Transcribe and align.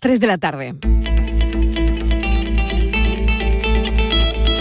3 0.00 0.20
de 0.20 0.26
la 0.28 0.38
tarde. 0.38 0.74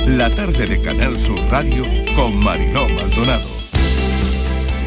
La 0.08 0.34
tarde 0.34 0.66
de 0.66 0.82
Canal 0.82 1.20
Sur 1.20 1.40
Radio 1.52 1.86
con 2.16 2.38
Mariló 2.38 2.90
Maldonado. 2.90 3.44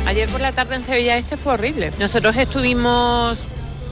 Ayer 0.06 0.28
por 0.28 0.40
la 0.40 0.50
tarde 0.52 0.74
en 0.74 0.82
Sevilla 0.82 1.16
este 1.18 1.36
fue 1.36 1.52
horrible. 1.52 1.92
Nosotros 2.00 2.36
estuvimos 2.36 3.38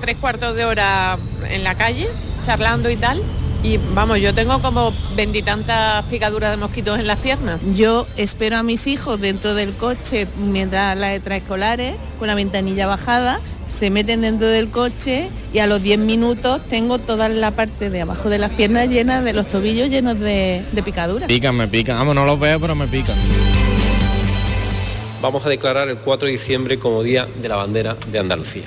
tres 0.00 0.16
cuartos 0.16 0.56
de 0.56 0.64
hora 0.64 1.16
en 1.48 1.62
la 1.62 1.76
calle 1.76 2.08
charlando 2.44 2.90
y 2.90 2.96
tal. 2.96 3.22
Y 3.62 3.79
vamos, 3.95 4.18
yo 4.20 4.34
tengo 4.34 4.61
como 4.61 4.93
veintitantas 5.14 6.04
picaduras 6.06 6.50
de 6.50 6.56
mosquitos 6.56 6.98
en 6.98 7.06
las 7.06 7.18
piernas. 7.18 7.61
Yo 7.77 8.06
espero 8.16 8.56
a 8.56 8.62
mis 8.64 8.86
hijos 8.88 9.20
dentro 9.20 9.54
del 9.54 9.72
coche 9.75 10.27
mientras 10.38 10.96
las 10.96 11.12
extraescolares, 11.12 11.95
con 12.18 12.29
la 12.29 12.34
ventanilla 12.34 12.86
bajada, 12.86 13.40
se 13.71 13.91
meten 13.91 14.21
dentro 14.21 14.48
del 14.48 14.71
coche 14.71 15.29
y 15.53 15.59
a 15.59 15.66
los 15.66 15.82
10 15.82 15.98
minutos 16.00 16.61
tengo 16.68 16.98
toda 16.98 17.29
la 17.29 17.50
parte 17.50 17.91
de 17.91 18.00
abajo 18.00 18.29
de 18.29 18.39
las 18.39 18.50
piernas 18.53 18.89
llenas 18.89 19.25
de 19.25 19.32
los 19.32 19.49
tobillos 19.49 19.89
llenos 19.89 20.18
de, 20.18 20.63
de 20.72 20.82
picaduras. 20.82 21.29
Pican, 21.29 21.57
me 21.57 21.68
pican. 21.68 21.99
Vamos, 21.99 22.14
no 22.14 22.25
los 22.25 22.40
veo, 22.40 22.59
pero 22.59 22.75
me 22.75 22.86
pican. 22.86 23.17
Vamos 25.21 25.45
a 25.45 25.49
declarar 25.49 25.89
el 25.89 25.99
4 25.99 26.26
de 26.26 26.32
diciembre 26.32 26.79
como 26.79 27.03
Día 27.03 27.26
de 27.40 27.49
la 27.49 27.57
Bandera 27.57 27.96
de 28.11 28.18
Andalucía. 28.18 28.64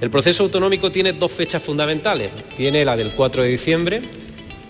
El 0.00 0.10
proceso 0.10 0.42
autonómico 0.42 0.90
tiene 0.90 1.12
dos 1.12 1.32
fechas 1.32 1.62
fundamentales. 1.62 2.30
Tiene 2.56 2.84
la 2.84 2.96
del 2.96 3.12
4 3.12 3.42
de 3.42 3.48
diciembre 3.48 4.02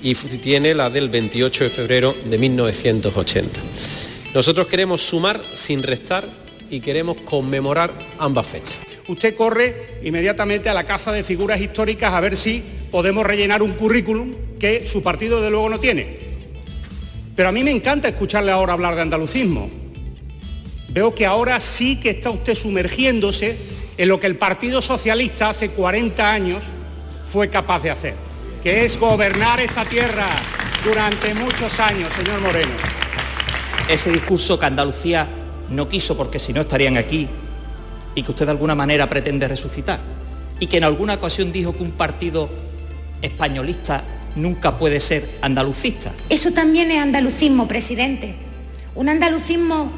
y 0.02 0.14
tiene 0.14 0.74
la 0.74 0.91
del 0.91 1.08
28 1.08 1.64
de 1.64 1.70
febrero 1.70 2.14
de 2.24 2.38
1980. 2.38 3.60
Nosotros 4.34 4.66
queremos 4.66 5.02
sumar 5.02 5.41
sin 5.55 5.83
restar 5.83 6.24
y 6.70 6.80
queremos 6.80 7.16
conmemorar 7.24 7.92
ambas 8.19 8.46
fechas 8.46 8.93
usted 9.08 9.34
corre 9.34 10.00
inmediatamente 10.02 10.68
a 10.68 10.74
la 10.74 10.84
Casa 10.84 11.12
de 11.12 11.24
Figuras 11.24 11.60
Históricas 11.60 12.12
a 12.12 12.20
ver 12.20 12.36
si 12.36 12.62
podemos 12.90 13.27
rellenar 13.27 13.62
un 13.62 13.72
currículum 13.72 14.32
que 14.58 14.86
su 14.86 15.02
partido 15.02 15.42
de 15.42 15.50
luego 15.50 15.68
no 15.68 15.78
tiene. 15.78 16.18
Pero 17.36 17.48
a 17.48 17.52
mí 17.52 17.64
me 17.64 17.70
encanta 17.70 18.08
escucharle 18.08 18.52
ahora 18.52 18.72
hablar 18.72 18.94
de 18.94 19.02
andalucismo. 19.02 19.70
Veo 20.91 21.14
que 21.14 21.27
ahora 21.27 21.58
sí 21.60 21.97
que 21.97 22.10
está 22.10 22.30
usted 22.30 22.55
sumergiéndose 22.55 23.56
en 23.97 24.08
lo 24.08 24.20
que 24.20 24.28
el 24.28 24.36
Partido 24.36 24.80
Socialista 24.80 25.50
hace 25.50 25.70
40 25.70 26.32
años 26.32 26.64
fue 27.27 27.48
capaz 27.50 27.82
de 27.82 27.91
hacer, 27.91 28.14
que 28.62 28.84
es 28.84 28.98
gobernar 28.98 29.60
esta 29.60 29.84
tierra 29.84 30.27
durante 30.84 31.34
muchos 31.34 31.80
años, 31.80 32.12
señor 32.14 32.41
Moreno. 32.41 32.72
Ese 33.88 34.12
discurso 34.12 34.58
que 34.58 34.66
Andalucía 34.66 35.27
no 35.70 35.88
quiso 35.88 36.16
porque 36.16 36.38
si 36.38 36.52
no 36.52 36.60
estarían 36.60 36.97
aquí, 36.97 37.28
y 38.14 38.22
que 38.22 38.30
usted 38.30 38.46
de 38.46 38.52
alguna 38.52 38.74
manera 38.74 39.08
pretende 39.08 39.48
resucitar. 39.48 40.00
Y 40.60 40.66
que 40.66 40.76
en 40.76 40.84
alguna 40.84 41.14
ocasión 41.14 41.52
dijo 41.52 41.76
que 41.76 41.82
un 41.82 41.92
partido 41.92 42.48
españolista 43.22 44.04
nunca 44.36 44.78
puede 44.78 45.00
ser 45.00 45.38
andalucista. 45.42 46.12
Eso 46.28 46.52
también 46.52 46.90
es 46.90 47.00
andalucismo, 47.00 47.68
presidente. 47.68 48.34
Un 48.94 49.08
andalucismo 49.08 49.90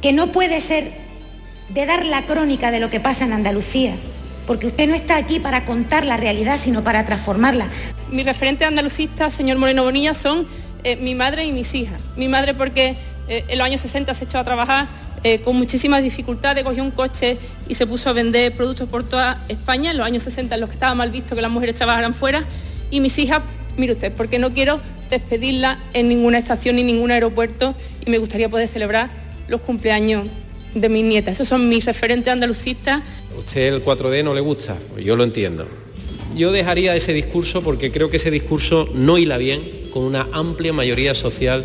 que 0.00 0.12
no 0.12 0.32
puede 0.32 0.60
ser 0.60 0.92
de 1.70 1.86
dar 1.86 2.04
la 2.04 2.26
crónica 2.26 2.70
de 2.70 2.80
lo 2.80 2.90
que 2.90 3.00
pasa 3.00 3.24
en 3.24 3.32
Andalucía, 3.32 3.94
porque 4.46 4.66
usted 4.66 4.88
no 4.88 4.94
está 4.94 5.16
aquí 5.16 5.40
para 5.40 5.64
contar 5.64 6.04
la 6.04 6.16
realidad, 6.16 6.58
sino 6.58 6.84
para 6.84 7.04
transformarla. 7.04 7.68
Mi 8.10 8.22
referente 8.22 8.64
andalucista, 8.64 9.30
señor 9.30 9.58
Moreno 9.58 9.84
Bonilla, 9.84 10.14
son 10.14 10.46
eh, 10.84 10.96
mi 10.96 11.14
madre 11.14 11.44
y 11.44 11.52
mis 11.52 11.74
hijas. 11.74 12.00
Mi 12.16 12.28
madre 12.28 12.54
porque 12.54 12.94
eh, 13.28 13.44
en 13.48 13.58
los 13.58 13.66
años 13.66 13.80
60 13.80 14.14
se 14.14 14.24
echó 14.24 14.38
a 14.38 14.44
trabajar 14.44 14.86
eh, 15.26 15.40
con 15.40 15.56
muchísimas 15.56 16.02
dificultades, 16.02 16.62
cogió 16.64 16.82
un 16.82 16.90
coche 16.90 17.38
y 17.66 17.74
se 17.74 17.86
puso 17.86 18.10
a 18.10 18.12
vender 18.12 18.52
productos 18.52 18.90
por 18.90 19.04
toda 19.04 19.42
España 19.48 19.90
en 19.90 19.96
los 19.96 20.06
años 20.06 20.22
60, 20.22 20.54
en 20.54 20.60
los 20.60 20.68
que 20.68 20.74
estaba 20.74 20.94
mal 20.94 21.10
visto 21.10 21.34
que 21.34 21.40
las 21.40 21.50
mujeres 21.50 21.74
trabajaran 21.74 22.14
fuera. 22.14 22.44
Y 22.90 23.00
mis 23.00 23.18
hijas, 23.18 23.40
mire 23.78 23.94
usted, 23.94 24.12
porque 24.12 24.38
no 24.38 24.52
quiero 24.52 24.80
despedirla 25.08 25.78
en 25.94 26.08
ninguna 26.08 26.36
estación 26.36 26.76
ni 26.76 26.82
ningún 26.82 27.10
aeropuerto 27.10 27.74
y 28.04 28.10
me 28.10 28.18
gustaría 28.18 28.50
poder 28.50 28.68
celebrar 28.68 29.08
los 29.48 29.62
cumpleaños 29.62 30.26
de 30.74 30.88
mis 30.90 31.04
nietas. 31.04 31.34
Esos 31.34 31.48
son 31.48 31.70
mis 31.70 31.86
referentes 31.86 32.30
andalucistas. 32.30 33.02
usted 33.34 33.72
el 33.72 33.82
4D 33.82 34.22
no 34.24 34.34
le 34.34 34.42
gusta? 34.42 34.76
Pues 34.92 35.06
yo 35.06 35.16
lo 35.16 35.24
entiendo. 35.24 35.66
Yo 36.36 36.52
dejaría 36.52 36.94
ese 36.96 37.14
discurso 37.14 37.62
porque 37.62 37.90
creo 37.90 38.10
que 38.10 38.18
ese 38.18 38.30
discurso 38.30 38.90
no 38.92 39.16
hila 39.16 39.38
bien 39.38 39.62
con 39.90 40.02
una 40.02 40.26
amplia 40.32 40.74
mayoría 40.74 41.14
social 41.14 41.64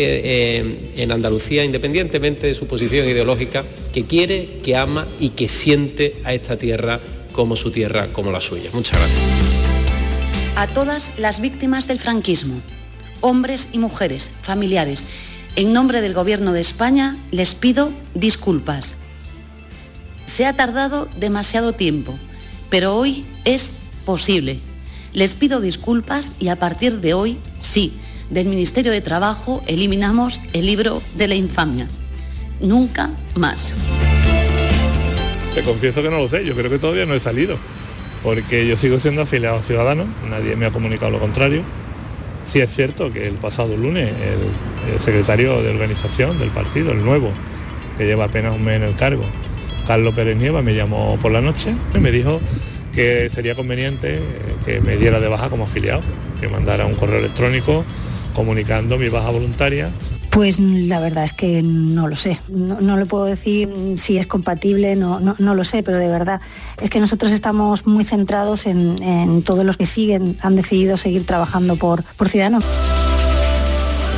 eh, 0.00 0.20
eh, 0.24 1.02
en 1.02 1.10
Andalucía, 1.10 1.64
independientemente 1.64 2.46
de 2.46 2.54
su 2.54 2.68
posición 2.68 3.08
ideológica, 3.08 3.64
que 3.92 4.04
quiere, 4.04 4.60
que 4.62 4.76
ama 4.76 5.08
y 5.18 5.30
que 5.30 5.48
siente 5.48 6.14
a 6.22 6.32
esta 6.34 6.56
tierra 6.56 7.00
como 7.32 7.56
su 7.56 7.72
tierra, 7.72 8.06
como 8.12 8.30
la 8.30 8.40
suya. 8.40 8.70
Muchas 8.72 8.96
gracias. 8.96 9.20
A 10.54 10.68
todas 10.68 11.18
las 11.18 11.40
víctimas 11.40 11.88
del 11.88 11.98
franquismo, 11.98 12.60
hombres 13.22 13.70
y 13.72 13.78
mujeres, 13.78 14.30
familiares, 14.40 15.04
en 15.56 15.72
nombre 15.72 16.00
del 16.00 16.14
Gobierno 16.14 16.52
de 16.52 16.60
España 16.60 17.16
les 17.32 17.56
pido 17.56 17.90
disculpas. 18.14 18.94
Se 20.26 20.46
ha 20.46 20.54
tardado 20.54 21.08
demasiado 21.18 21.72
tiempo, 21.72 22.16
pero 22.70 22.94
hoy 22.94 23.24
es 23.44 23.74
posible. 24.04 24.60
Les 25.12 25.34
pido 25.34 25.60
disculpas 25.60 26.30
y 26.38 26.48
a 26.48 26.56
partir 26.56 27.00
de 27.00 27.14
hoy, 27.14 27.36
sí, 27.60 27.94
del 28.30 28.46
Ministerio 28.46 28.92
de 28.92 29.00
Trabajo 29.00 29.62
eliminamos 29.66 30.40
el 30.52 30.66
libro 30.66 31.02
de 31.14 31.28
la 31.28 31.34
infamia. 31.34 31.88
Nunca 32.60 33.10
más. 33.36 33.72
Te 35.54 35.62
confieso 35.62 36.02
que 36.02 36.10
no 36.10 36.18
lo 36.18 36.28
sé, 36.28 36.44
yo 36.44 36.54
creo 36.54 36.70
que 36.70 36.78
todavía 36.78 37.06
no 37.06 37.14
he 37.14 37.18
salido, 37.18 37.56
porque 38.22 38.66
yo 38.66 38.76
sigo 38.76 38.98
siendo 38.98 39.22
afiliado 39.22 39.56
a 39.56 39.62
Ciudadanos, 39.62 40.06
nadie 40.28 40.56
me 40.56 40.66
ha 40.66 40.70
comunicado 40.70 41.10
lo 41.10 41.18
contrario. 41.18 41.62
Sí 42.44 42.60
es 42.60 42.70
cierto 42.70 43.12
que 43.12 43.26
el 43.26 43.34
pasado 43.34 43.76
lunes 43.76 44.10
el, 44.10 45.00
secretario 45.00 45.60
de 45.60 45.70
organización 45.70 46.38
del 46.38 46.50
partido, 46.50 46.92
el 46.92 47.04
nuevo, 47.04 47.30
que 47.96 48.06
lleva 48.06 48.24
apenas 48.24 48.54
un 48.54 48.64
mes 48.64 48.76
en 48.76 48.84
el 48.84 48.94
cargo, 48.94 49.24
Carlos 49.86 50.14
Pérez 50.14 50.36
Nieva, 50.36 50.62
me 50.62 50.74
llamó 50.74 51.18
por 51.20 51.32
la 51.32 51.40
noche 51.40 51.74
y 51.94 51.98
me 51.98 52.10
dijo 52.10 52.40
que 52.94 53.28
sería 53.30 53.54
conveniente 53.54 54.20
que 54.64 54.80
me 54.80 54.96
diera 54.96 55.20
de 55.20 55.28
baja 55.28 55.50
como 55.50 55.64
afiliado, 55.64 56.02
que 56.40 56.48
mandara 56.48 56.86
un 56.86 56.94
correo 56.94 57.18
electrónico 57.18 57.84
comunicando 58.38 58.96
mi 58.98 59.08
baja 59.08 59.30
voluntaria. 59.30 59.90
Pues 60.30 60.60
la 60.60 61.00
verdad 61.00 61.24
es 61.24 61.32
que 61.32 61.60
no 61.60 62.06
lo 62.06 62.14
sé, 62.14 62.38
no, 62.46 62.80
no 62.80 62.96
le 62.96 63.04
puedo 63.04 63.24
decir 63.24 63.68
si 63.96 64.16
es 64.16 64.28
compatible, 64.28 64.94
no, 64.94 65.18
no, 65.18 65.34
no, 65.40 65.56
lo 65.56 65.64
sé, 65.64 65.82
pero 65.82 65.98
de 65.98 66.06
verdad 66.06 66.40
es 66.80 66.88
que 66.88 67.00
nosotros 67.00 67.32
estamos 67.32 67.84
muy 67.84 68.04
centrados 68.04 68.66
en, 68.66 69.02
en 69.02 69.42
todos 69.42 69.64
los 69.64 69.76
que 69.76 69.86
siguen, 69.86 70.38
han 70.40 70.54
decidido 70.54 70.96
seguir 70.96 71.26
trabajando 71.26 71.74
por, 71.74 72.04
por 72.16 72.28
Ciudadanos. 72.28 72.64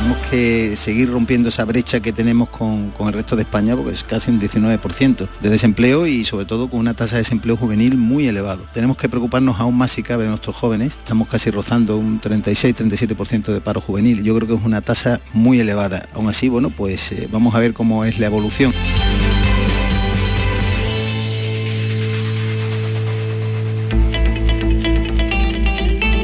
Tenemos 0.01 0.27
que 0.31 0.75
seguir 0.77 1.11
rompiendo 1.11 1.49
esa 1.49 1.63
brecha 1.63 1.99
que 1.99 2.11
tenemos 2.11 2.49
con, 2.49 2.91
el 3.05 3.13
resto 3.13 3.35
de 3.35 3.43
España, 3.43 3.75
porque 3.75 3.91
es 3.91 4.03
casi 4.03 4.31
un 4.31 4.41
19% 4.41 5.27
de 5.39 5.49
desempleo 5.51 6.07
y 6.07 6.25
sobre 6.25 6.45
todo 6.45 6.71
con 6.71 6.79
una 6.79 6.95
tasa 6.95 7.17
de 7.17 7.21
desempleo 7.21 7.55
juvenil 7.55 7.97
muy 7.97 8.27
elevado. 8.27 8.63
Tenemos 8.73 8.97
que 8.97 9.07
preocuparnos 9.07 9.59
aún 9.59 9.77
más 9.77 9.91
si 9.91 10.01
cabe 10.01 10.23
de 10.23 10.29
nuestros 10.29 10.55
jóvenes. 10.55 10.95
Estamos 10.97 11.27
casi 11.27 11.51
rozando 11.51 11.97
un 11.97 12.19
36-37% 12.19 13.53
de 13.53 13.61
paro 13.61 13.79
juvenil. 13.79 14.23
Yo 14.23 14.35
creo 14.37 14.47
que 14.47 14.55
es 14.55 14.65
una 14.65 14.81
tasa 14.81 15.21
muy 15.33 15.59
elevada. 15.59 16.09
Aún 16.15 16.27
así, 16.27 16.49
bueno, 16.49 16.71
pues 16.71 17.11
eh, 17.11 17.29
vamos 17.31 17.53
a 17.53 17.59
ver 17.59 17.75
cómo 17.75 18.03
es 18.03 18.17
la 18.17 18.25
evolución. 18.25 18.73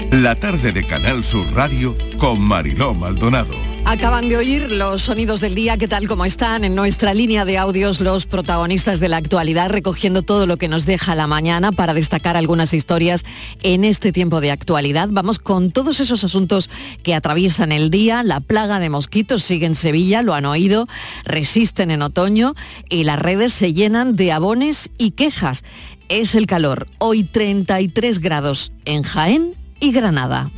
La 0.10 0.34
tarde 0.34 0.72
de 0.72 0.84
Canal 0.84 1.24
Sur 1.24 1.46
Radio 1.54 1.96
con 2.18 2.42
Mariló 2.42 2.96
Maldonado. 2.96 3.67
Acaban 3.90 4.28
de 4.28 4.36
oír 4.36 4.70
los 4.70 5.04
sonidos 5.04 5.40
del 5.40 5.56
día, 5.56 5.78
¿qué 5.78 5.88
tal 5.88 6.10
como 6.10 6.26
están? 6.26 6.66
En 6.66 6.76
nuestra 6.76 7.14
línea 7.14 7.46
de 7.46 7.58
audios 7.58 8.02
los 8.02 8.26
protagonistas 8.26 9.00
de 9.00 9.08
la 9.08 9.16
actualidad, 9.16 9.70
recogiendo 9.70 10.24
todo 10.24 10.46
lo 10.46 10.58
que 10.58 10.68
nos 10.68 10.86
deja 10.86 11.16
la 11.16 11.26
mañana 11.26 11.72
para 11.72 11.94
destacar 11.94 12.36
algunas 12.36 12.74
historias 12.74 13.24
en 13.64 13.86
este 13.86 14.12
tiempo 14.12 14.42
de 14.42 14.52
actualidad. 14.52 15.08
Vamos 15.10 15.40
con 15.40 15.72
todos 15.72 16.02
esos 16.02 16.26
asuntos 16.26 16.70
que 17.02 17.16
atraviesan 17.16 17.72
el 17.72 17.90
día. 17.90 18.24
La 18.24 18.42
plaga 18.42 18.82
de 18.82 18.90
mosquitos 18.90 19.42
sigue 19.42 19.68
en 19.68 19.76
Sevilla, 19.76 20.22
lo 20.22 20.34
han 20.34 20.46
oído, 20.46 20.90
resisten 21.24 21.90
en 21.90 22.02
otoño 22.02 22.56
y 22.90 23.06
las 23.06 23.18
redes 23.18 23.54
se 23.54 23.74
llenan 23.74 24.18
de 24.18 24.34
abones 24.34 24.90
y 24.98 25.12
quejas. 25.12 25.64
Es 26.10 26.36
el 26.36 26.46
calor. 26.46 26.90
Hoy 26.98 27.24
33 27.24 28.20
grados 28.20 28.74
en 28.84 29.04
Jaén 29.04 29.56
y 29.80 29.94
Granada. 29.94 30.52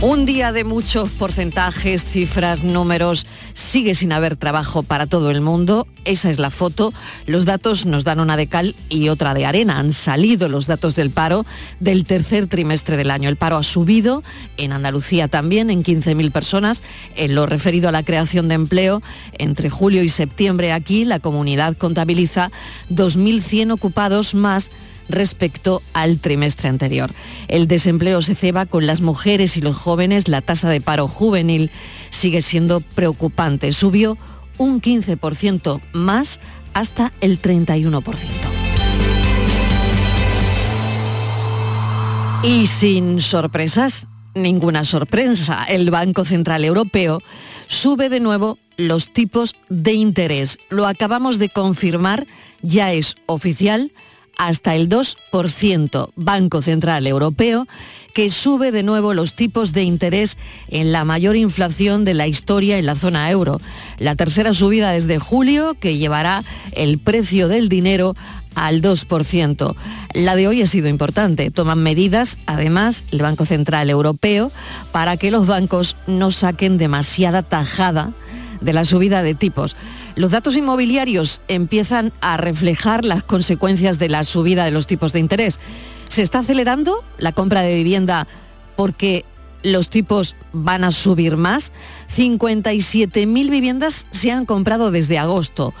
Un 0.00 0.26
día 0.26 0.52
de 0.52 0.62
muchos 0.62 1.10
porcentajes, 1.10 2.04
cifras, 2.04 2.62
números, 2.62 3.26
sigue 3.54 3.96
sin 3.96 4.12
haber 4.12 4.36
trabajo 4.36 4.84
para 4.84 5.08
todo 5.08 5.32
el 5.32 5.40
mundo. 5.40 5.88
Esa 6.04 6.30
es 6.30 6.38
la 6.38 6.50
foto. 6.50 6.94
Los 7.26 7.46
datos 7.46 7.84
nos 7.84 8.04
dan 8.04 8.20
una 8.20 8.36
de 8.36 8.46
cal 8.46 8.76
y 8.88 9.08
otra 9.08 9.34
de 9.34 9.44
arena. 9.44 9.80
Han 9.80 9.92
salido 9.92 10.48
los 10.48 10.68
datos 10.68 10.94
del 10.94 11.10
paro 11.10 11.44
del 11.80 12.04
tercer 12.04 12.46
trimestre 12.46 12.96
del 12.96 13.10
año. 13.10 13.28
El 13.28 13.34
paro 13.34 13.56
ha 13.56 13.64
subido 13.64 14.22
en 14.56 14.72
Andalucía 14.72 15.26
también 15.26 15.68
en 15.68 15.82
15.000 15.82 16.30
personas. 16.30 16.80
En 17.16 17.34
lo 17.34 17.46
referido 17.46 17.88
a 17.88 17.92
la 17.92 18.04
creación 18.04 18.46
de 18.46 18.54
empleo, 18.54 19.02
entre 19.36 19.68
julio 19.68 20.04
y 20.04 20.10
septiembre 20.10 20.72
aquí 20.72 21.04
la 21.06 21.18
comunidad 21.18 21.76
contabiliza 21.76 22.52
2.100 22.88 23.72
ocupados 23.72 24.36
más 24.36 24.70
respecto 25.08 25.82
al 25.92 26.18
trimestre 26.18 26.68
anterior. 26.68 27.10
El 27.48 27.68
desempleo 27.68 28.22
se 28.22 28.34
ceba 28.34 28.66
con 28.66 28.86
las 28.86 29.00
mujeres 29.00 29.56
y 29.56 29.60
los 29.60 29.76
jóvenes, 29.76 30.28
la 30.28 30.40
tasa 30.40 30.68
de 30.68 30.80
paro 30.80 31.08
juvenil 31.08 31.70
sigue 32.10 32.42
siendo 32.42 32.80
preocupante, 32.80 33.72
subió 33.72 34.18
un 34.58 34.80
15% 34.80 35.80
más 35.92 36.40
hasta 36.74 37.12
el 37.20 37.40
31%. 37.40 38.58
Y 42.42 42.68
sin 42.68 43.20
sorpresas, 43.20 44.06
ninguna 44.34 44.84
sorpresa, 44.84 45.64
el 45.64 45.90
Banco 45.90 46.24
Central 46.24 46.64
Europeo 46.64 47.20
sube 47.66 48.08
de 48.08 48.20
nuevo 48.20 48.58
los 48.76 49.12
tipos 49.12 49.56
de 49.68 49.92
interés. 49.94 50.58
Lo 50.70 50.86
acabamos 50.86 51.38
de 51.38 51.48
confirmar, 51.48 52.26
ya 52.62 52.92
es 52.92 53.16
oficial, 53.26 53.92
hasta 54.38 54.76
el 54.76 54.88
2%, 54.88 56.10
Banco 56.16 56.62
Central 56.62 57.06
Europeo, 57.06 57.66
que 58.14 58.30
sube 58.30 58.72
de 58.72 58.82
nuevo 58.82 59.12
los 59.12 59.34
tipos 59.34 59.72
de 59.72 59.82
interés 59.82 60.36
en 60.68 60.92
la 60.92 61.04
mayor 61.04 61.36
inflación 61.36 62.04
de 62.04 62.14
la 62.14 62.26
historia 62.26 62.78
en 62.78 62.86
la 62.86 62.94
zona 62.94 63.30
euro. 63.30 63.60
La 63.98 64.16
tercera 64.16 64.54
subida 64.54 64.92
desde 64.92 65.18
julio, 65.18 65.74
que 65.78 65.98
llevará 65.98 66.42
el 66.72 66.98
precio 66.98 67.48
del 67.48 67.68
dinero 67.68 68.16
al 68.54 68.80
2%. 68.80 69.74
La 70.14 70.36
de 70.36 70.48
hoy 70.48 70.62
ha 70.62 70.66
sido 70.66 70.88
importante. 70.88 71.50
Toman 71.50 71.82
medidas, 71.82 72.38
además, 72.46 73.04
el 73.12 73.22
Banco 73.22 73.44
Central 73.44 73.90
Europeo, 73.90 74.50
para 74.92 75.16
que 75.16 75.30
los 75.30 75.46
bancos 75.46 75.96
no 76.06 76.30
saquen 76.30 76.78
demasiada 76.78 77.42
tajada 77.42 78.14
de 78.60 78.72
la 78.72 78.84
subida 78.84 79.22
de 79.22 79.34
tipos. 79.34 79.76
Los 80.18 80.32
datos 80.32 80.56
inmobiliarios 80.56 81.40
empiezan 81.46 82.12
a 82.20 82.36
reflejar 82.38 83.04
las 83.04 83.22
consecuencias 83.22 84.00
de 84.00 84.08
la 84.08 84.24
subida 84.24 84.64
de 84.64 84.72
los 84.72 84.88
tipos 84.88 85.12
de 85.12 85.20
interés. 85.20 85.60
¿Se 86.08 86.22
está 86.22 86.40
acelerando 86.40 87.04
la 87.18 87.30
compra 87.30 87.60
de 87.60 87.76
vivienda 87.76 88.26
porque 88.74 89.24
los 89.62 89.90
tipos 89.90 90.34
van 90.52 90.82
a 90.82 90.90
subir 90.90 91.36
más? 91.36 91.70
57.000 92.16 93.48
viviendas 93.48 94.08
se 94.10 94.32
han 94.32 94.44
comprado 94.44 94.90
desde 94.90 95.18
agosto 95.18 95.72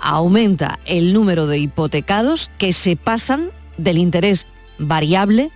aumenta 0.00 0.78
el 0.86 1.12
número 1.12 1.48
de 1.48 1.58
hipotecados 1.58 2.48
que 2.58 2.72
se 2.72 2.94
pasan 2.94 3.50
del 3.76 3.98
interés 3.98 4.46
variable 4.78 5.50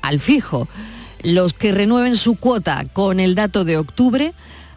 al 0.00 0.20
fijo. 0.20 0.68
Los 1.24 1.54
que 1.54 1.72
renueven 1.72 2.14
su 2.14 2.36
cuota 2.36 2.84
con 2.92 3.18
el 3.18 3.34
dato 3.34 3.64
de 3.64 3.78
octubre 3.78 4.32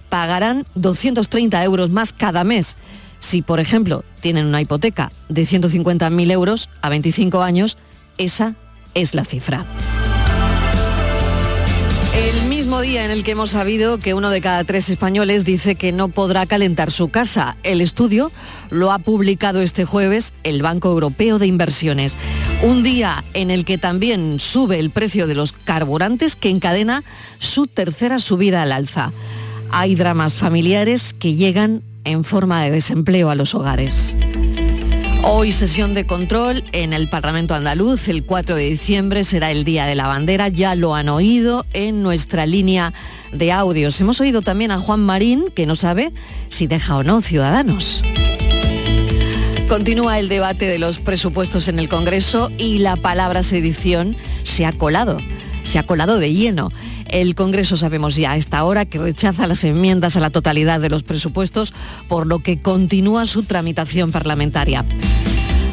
pagarán 0.09 0.65
230 0.75 1.63
euros 1.63 1.89
más 1.89 2.13
cada 2.13 2.43
mes. 2.43 2.75
Si, 3.19 3.41
por 3.41 3.59
ejemplo, 3.59 4.03
tienen 4.21 4.45
una 4.45 4.61
hipoteca 4.61 5.11
de 5.29 5.43
150.000 5.43 6.31
euros 6.31 6.69
a 6.81 6.89
25 6.89 7.41
años, 7.41 7.77
esa 8.17 8.55
es 8.93 9.13
la 9.13 9.25
cifra. 9.25 9.65
El 12.17 12.49
mismo 12.49 12.81
día 12.81 13.05
en 13.05 13.11
el 13.11 13.23
que 13.23 13.31
hemos 13.31 13.51
sabido 13.51 13.99
que 13.99 14.15
uno 14.15 14.31
de 14.31 14.41
cada 14.41 14.63
tres 14.63 14.89
españoles 14.89 15.45
dice 15.45 15.75
que 15.75 15.91
no 15.91 16.09
podrá 16.09 16.47
calentar 16.47 16.89
su 16.89 17.09
casa. 17.09 17.57
El 17.61 17.79
estudio 17.79 18.31
lo 18.71 18.91
ha 18.91 18.97
publicado 18.97 19.61
este 19.61 19.85
jueves 19.85 20.33
el 20.43 20.63
Banco 20.63 20.89
Europeo 20.89 21.37
de 21.37 21.45
Inversiones. 21.45 22.15
Un 22.63 22.81
día 22.81 23.23
en 23.35 23.51
el 23.51 23.65
que 23.65 23.77
también 23.77 24.39
sube 24.39 24.79
el 24.79 24.89
precio 24.89 25.27
de 25.27 25.35
los 25.35 25.53
carburantes 25.53 26.35
que 26.35 26.49
encadena 26.49 27.03
su 27.37 27.67
tercera 27.67 28.17
subida 28.17 28.63
al 28.63 28.71
alza. 28.71 29.11
Hay 29.71 29.95
dramas 29.95 30.33
familiares 30.33 31.13
que 31.13 31.35
llegan 31.35 31.81
en 32.03 32.23
forma 32.23 32.63
de 32.63 32.71
desempleo 32.71 33.29
a 33.29 33.35
los 33.35 33.53
hogares. 33.53 34.15
Hoy 35.23 35.51
sesión 35.51 35.93
de 35.93 36.05
control 36.05 36.63
en 36.71 36.93
el 36.93 37.09
Parlamento 37.09 37.53
andaluz. 37.53 38.07
El 38.07 38.23
4 38.23 38.55
de 38.55 38.69
diciembre 38.69 39.23
será 39.23 39.51
el 39.51 39.65
Día 39.65 39.85
de 39.85 39.95
la 39.95 40.07
Bandera. 40.07 40.47
Ya 40.47 40.73
lo 40.75 40.95
han 40.95 41.09
oído 41.09 41.65
en 41.73 42.01
nuestra 42.01 42.45
línea 42.45 42.93
de 43.33 43.51
audios. 43.51 43.99
Hemos 43.99 44.21
oído 44.21 44.41
también 44.41 44.71
a 44.71 44.79
Juan 44.79 45.01
Marín, 45.01 45.45
que 45.53 45.65
no 45.65 45.75
sabe 45.75 46.13
si 46.49 46.65
deja 46.67 46.95
o 46.95 47.03
no 47.03 47.21
Ciudadanos. 47.21 48.03
Continúa 49.67 50.17
el 50.17 50.29
debate 50.29 50.65
de 50.65 50.79
los 50.79 50.99
presupuestos 50.99 51.67
en 51.67 51.77
el 51.77 51.89
Congreso 51.89 52.49
y 52.57 52.77
la 52.77 52.95
palabra 52.95 53.43
sedición 53.43 54.15
se 54.43 54.65
ha 54.65 54.71
colado, 54.71 55.17
se 55.63 55.77
ha 55.77 55.83
colado 55.83 56.19
de 56.19 56.33
lleno. 56.33 56.71
El 57.09 57.35
Congreso 57.35 57.77
sabemos 57.77 58.15
ya 58.15 58.31
a 58.31 58.37
esta 58.37 58.63
hora 58.63 58.85
que 58.85 58.97
rechaza 58.97 59.47
las 59.47 59.63
enmiendas 59.63 60.17
a 60.17 60.19
la 60.19 60.29
totalidad 60.29 60.79
de 60.79 60.89
los 60.89 61.03
presupuestos, 61.03 61.73
por 62.07 62.27
lo 62.27 62.39
que 62.39 62.59
continúa 62.59 63.25
su 63.25 63.43
tramitación 63.43 64.11
parlamentaria. 64.11 64.85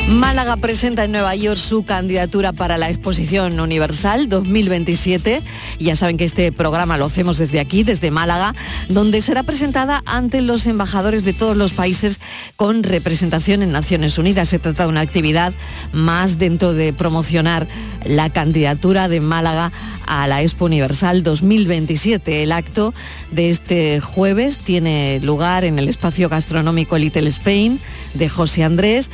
Málaga 0.09 0.59
presenta 0.59 1.05
en 1.05 1.13
Nueva 1.13 1.35
York 1.35 1.57
su 1.57 1.87
candidatura 1.87 2.53
para 2.53 2.77
la 2.77 2.91
Exposición 2.91 3.59
Universal 3.59 4.29
2027. 4.29 5.41
Ya 5.79 5.97
saben 5.97 6.19
que 6.19 6.27
este 6.27 6.53
programa 6.53 6.99
lo 6.99 7.07
hacemos 7.07 7.39
desde 7.39 7.59
aquí, 7.59 7.85
desde 7.85 8.11
Málaga, 8.11 8.55
donde 8.91 9.23
será 9.23 9.45
presentada 9.45 10.03
ante 10.05 10.43
los 10.43 10.67
embajadores 10.67 11.25
de 11.25 11.33
todos 11.33 11.57
los 11.57 11.73
países 11.73 12.21
con 12.57 12.83
representación 12.83 13.63
en 13.63 13.73
Naciones 13.73 14.19
Unidas. 14.19 14.51
Se 14.51 14.59
trata 14.59 14.83
de 14.83 14.91
una 14.91 15.01
actividad 15.01 15.55
más 15.93 16.39
dentro 16.39 16.75
de 16.75 16.93
promocionar 16.93 17.67
la 18.05 18.29
candidatura 18.29 19.09
de 19.09 19.23
Málaga 19.23 19.73
a 20.07 20.27
la 20.27 20.43
Expo 20.43 20.67
Universal 20.67 21.23
2027. 21.23 22.43
El 22.43 22.53
acto 22.53 22.93
de 23.31 23.49
este 23.49 24.01
jueves 24.01 24.59
tiene 24.59 25.19
lugar 25.23 25.65
en 25.65 25.79
el 25.79 25.89
espacio 25.89 26.29
gastronómico 26.29 26.99
Little 26.99 27.31
Spain 27.31 27.81
de 28.13 28.29
José 28.29 28.65
Andrés 28.65 29.09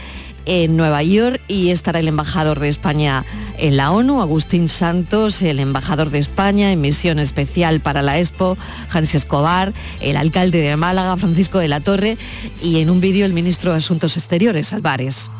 en 0.47 0.77
Nueva 0.77 1.03
York 1.03 1.41
y 1.49 1.71
estará 1.71 2.01
el 2.01 2.09
embajador 2.09 2.61
de 2.61 2.69
España 2.69 3.25
en 3.59 3.77
la 3.77 3.93
ONU, 3.93 4.21
Agustín 4.21 4.69
Santos, 4.69 5.43
el 5.43 5.61
embajador 5.61 6.11
de 6.11 6.19
España 6.19 6.73
en 6.73 6.81
misión 6.81 7.19
especial 7.19 7.81
para 7.81 8.03
la 8.03 8.19
Expo, 8.19 8.57
Hans 8.91 9.15
Escobar, 9.15 9.73
el 10.01 10.17
alcalde 10.17 10.61
de 10.61 10.77
Málaga, 10.77 11.17
Francisco 11.17 11.59
de 11.59 11.69
la 11.69 11.81
Torre 11.81 12.17
y 12.63 12.81
en 12.81 12.91
un 12.91 13.01
vídeo 13.01 13.27
el 13.27 13.33
ministro 13.33 13.73
de 13.73 13.79
Asuntos 13.79 14.17
Exteriores, 14.17 14.73
Álvarez. 14.73 15.31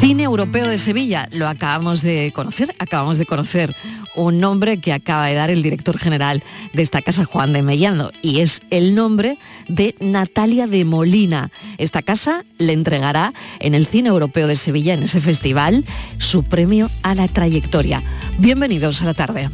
Cine 0.00 0.24
Europeo 0.24 0.68
de 0.68 0.78
Sevilla, 0.78 1.28
lo 1.30 1.48
acabamos 1.48 2.02
de 2.02 2.32
conocer, 2.34 2.74
acabamos 2.78 3.18
de 3.18 3.26
conocer 3.26 3.74
un 4.14 4.40
nombre 4.40 4.78
que 4.78 4.92
acaba 4.92 5.26
de 5.26 5.34
dar 5.34 5.50
el 5.50 5.62
director 5.62 5.98
general 5.98 6.42
de 6.72 6.82
esta 6.82 7.02
casa, 7.02 7.24
Juan 7.24 7.52
de 7.52 7.62
Mellando, 7.62 8.12
y 8.22 8.40
es 8.40 8.62
el 8.70 8.94
nombre 8.94 9.38
de 9.68 9.94
Natalia 10.00 10.66
de 10.66 10.84
Molina. 10.84 11.50
Esta 11.78 12.02
casa 12.02 12.44
le 12.58 12.72
entregará 12.72 13.32
en 13.60 13.74
el 13.74 13.86
Cine 13.86 14.08
Europeo 14.08 14.46
de 14.46 14.56
Sevilla, 14.56 14.94
en 14.94 15.02
ese 15.02 15.20
festival, 15.20 15.84
su 16.18 16.44
premio 16.44 16.90
a 17.02 17.14
la 17.14 17.28
trayectoria. 17.28 18.02
Bienvenidos 18.38 19.02
a 19.02 19.06
la 19.06 19.14
tarde. 19.14 19.50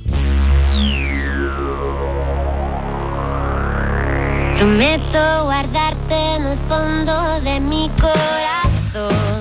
Prometo 4.59 5.45
guardarte 5.45 6.37
en 6.37 6.45
el 6.45 6.59
fondo 6.59 7.41
de 7.41 7.61
mi 7.61 7.89
corazón. 7.99 9.39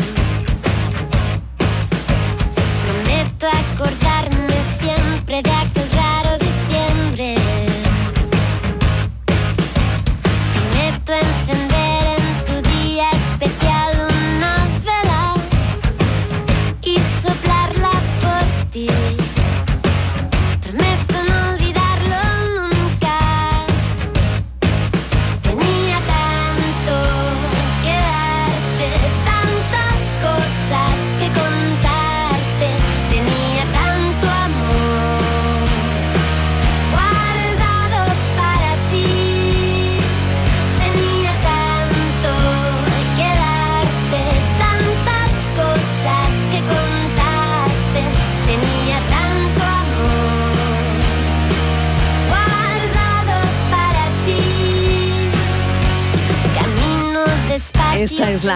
Prometo 2.85 3.47
acordarme 3.47 4.08
siempre 5.41 5.83
de 5.83 5.88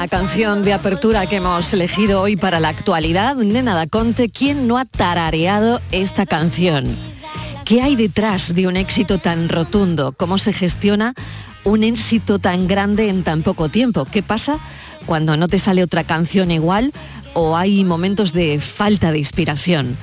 la 0.04 0.10
canción 0.10 0.64
de 0.64 0.74
apertura 0.74 1.28
que 1.28 1.38
hemos 1.38 1.72
elegido 1.72 2.22
hoy 2.22 2.36
para 2.36 2.60
la 2.60 2.68
actualidad. 2.68 3.38
Nena 3.38 3.88
Conte, 3.88 4.28
¿quién 4.28 4.68
no 4.68 4.78
ha 4.78 4.84
tarareado 4.84 5.80
esta 5.94 6.26
canción? 6.26 6.94
¿Qué 7.64 7.82
hay 7.82 7.96
detrás 7.96 8.54
de 8.54 8.68
un 8.68 8.76
éxito 8.76 9.20
tan 9.20 9.48
rotundo? 9.48 10.12
¿Cómo 10.12 10.38
se 10.38 10.52
gestiona 10.52 11.14
un 11.64 11.86
éxito 11.86 12.38
tan 12.38 12.68
grande 12.68 13.08
en 13.08 13.24
tan 13.24 13.44
poco 13.44 13.70
tiempo? 13.70 14.04
¿Qué 14.04 14.22
pasa 14.22 14.60
cuando 15.06 15.38
no 15.38 15.48
te 15.48 15.58
sale 15.58 15.82
otra 15.82 16.04
canción 16.04 16.52
igual 16.52 16.92
o 17.34 17.56
hay 17.56 17.86
momentos 17.86 18.34
de 18.34 18.60
falta 18.60 19.14
de 19.14 19.20
inspiración, 19.20 19.98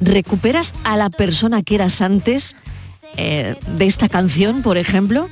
¿recuperas 0.00 0.72
a 0.82 0.96
la 0.96 1.10
persona 1.10 1.62
que 1.62 1.74
eras 1.74 2.00
antes 2.00 2.56
eh, 3.18 3.56
de 3.76 3.84
esta 3.84 4.08
canción, 4.08 4.62
por 4.62 4.78
ejemplo? 4.78 5.28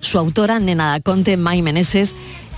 Su 0.00 0.18
autora, 0.18 0.58
Nena 0.58 0.88
da 0.88 0.98
Conte, 0.98 1.36
Mai 1.36 1.62
Meneses, 1.62 2.12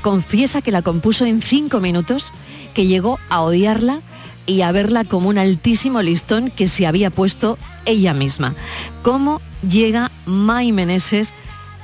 confiesa 0.05 0.61
que 0.61 0.71
la 0.71 0.83
compuso 0.83 1.25
en 1.25 1.41
cinco 1.41 1.81
minutos, 1.81 2.31
que 2.75 2.87
llegó 2.87 3.19
a 3.31 3.41
odiarla 3.41 4.01
y 4.45 4.61
a 4.61 4.71
verla 4.71 5.05
como 5.05 5.31
un 5.31 5.39
altísimo 5.39 6.03
listón 6.03 6.51
que 6.51 6.69
se 6.69 6.87
había 6.87 7.09
puesto 7.09 7.57
ella 7.87 8.13
misma. 8.13 8.55
¿Cómo 9.01 9.41
llega 9.67 10.11
Mai 10.27 10.73
Meneses 10.73 11.33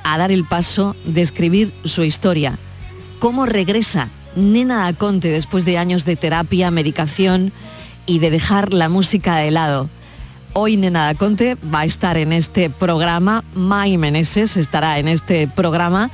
a 0.03 0.19
dar 0.19 0.31
el 0.31 0.45
paso 0.45 0.95
de 1.03 1.21
escribir 1.23 1.73
su 1.83 2.03
historia? 2.03 2.59
¿Cómo 3.17 3.47
regresa 3.47 4.07
Nena 4.35 4.85
Aconte 4.85 5.29
después 5.29 5.65
de 5.65 5.79
años 5.79 6.05
de 6.05 6.15
terapia, 6.15 6.69
medicación 6.69 7.51
y 8.05 8.19
de 8.19 8.29
dejar 8.29 8.71
la 8.71 8.87
música 8.87 9.37
de 9.37 9.49
lado? 9.49 9.89
Hoy 10.53 10.77
Nena 10.77 11.09
Aconte 11.09 11.57
va 11.73 11.79
a 11.79 11.85
estar 11.85 12.17
en 12.17 12.33
este 12.33 12.69
programa, 12.69 13.43
Mai 13.55 13.97
Meneses 13.97 14.57
estará 14.57 14.99
en 14.99 15.07
este 15.07 15.47
programa 15.47 16.11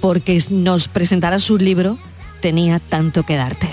porque 0.00 0.42
nos 0.50 0.88
presentará 0.88 1.38
su 1.38 1.58
libro 1.58 1.98
Tenía 2.40 2.80
tanto 2.80 3.22
que 3.22 3.36
darte. 3.36 3.68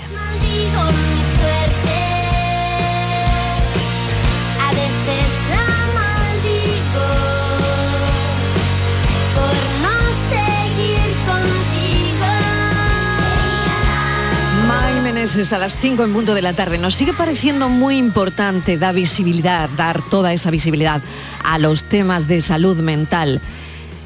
A 15.52 15.58
las 15.58 15.76
5 15.76 16.02
en 16.04 16.12
punto 16.14 16.34
de 16.34 16.42
la 16.42 16.52
tarde. 16.52 16.78
Nos 16.78 16.94
sigue 16.94 17.12
pareciendo 17.12 17.68
muy 17.68 17.96
importante 17.96 18.76
dar 18.76 18.94
visibilidad, 18.94 19.68
dar 19.76 20.02
toda 20.10 20.32
esa 20.32 20.50
visibilidad 20.50 21.00
a 21.44 21.58
los 21.58 21.84
temas 21.84 22.26
de 22.26 22.40
salud 22.40 22.78
mental. 22.78 23.40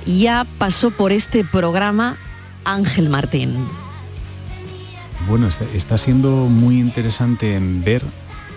Ya 0.06 0.46
pasó 0.58 0.90
por 0.90 1.12
este 1.12 1.44
programa 1.44 2.16
Ángel 2.64 3.08
Martín. 3.08 3.56
Bueno, 5.28 5.48
está, 5.48 5.98
siendo 5.98 6.30
muy 6.30 6.80
interesante 6.80 7.58
ver 7.60 8.02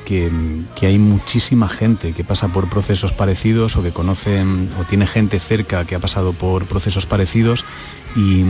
que, 0.05 0.31
que 0.75 0.87
hay 0.87 0.97
muchísima 0.97 1.69
gente 1.69 2.13
que 2.13 2.23
pasa 2.23 2.47
por 2.47 2.69
procesos 2.69 3.11
parecidos 3.11 3.75
o 3.75 3.83
que 3.83 3.91
conocen 3.91 4.69
o 4.79 4.83
tiene 4.83 5.05
gente 5.05 5.39
cerca 5.39 5.85
que 5.85 5.95
ha 5.95 5.99
pasado 5.99 6.33
por 6.33 6.65
procesos 6.65 7.05
parecidos 7.05 7.65
y, 8.15 8.43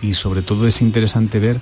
y 0.00 0.14
sobre 0.14 0.42
todo 0.42 0.66
es 0.66 0.80
interesante 0.80 1.38
ver 1.38 1.60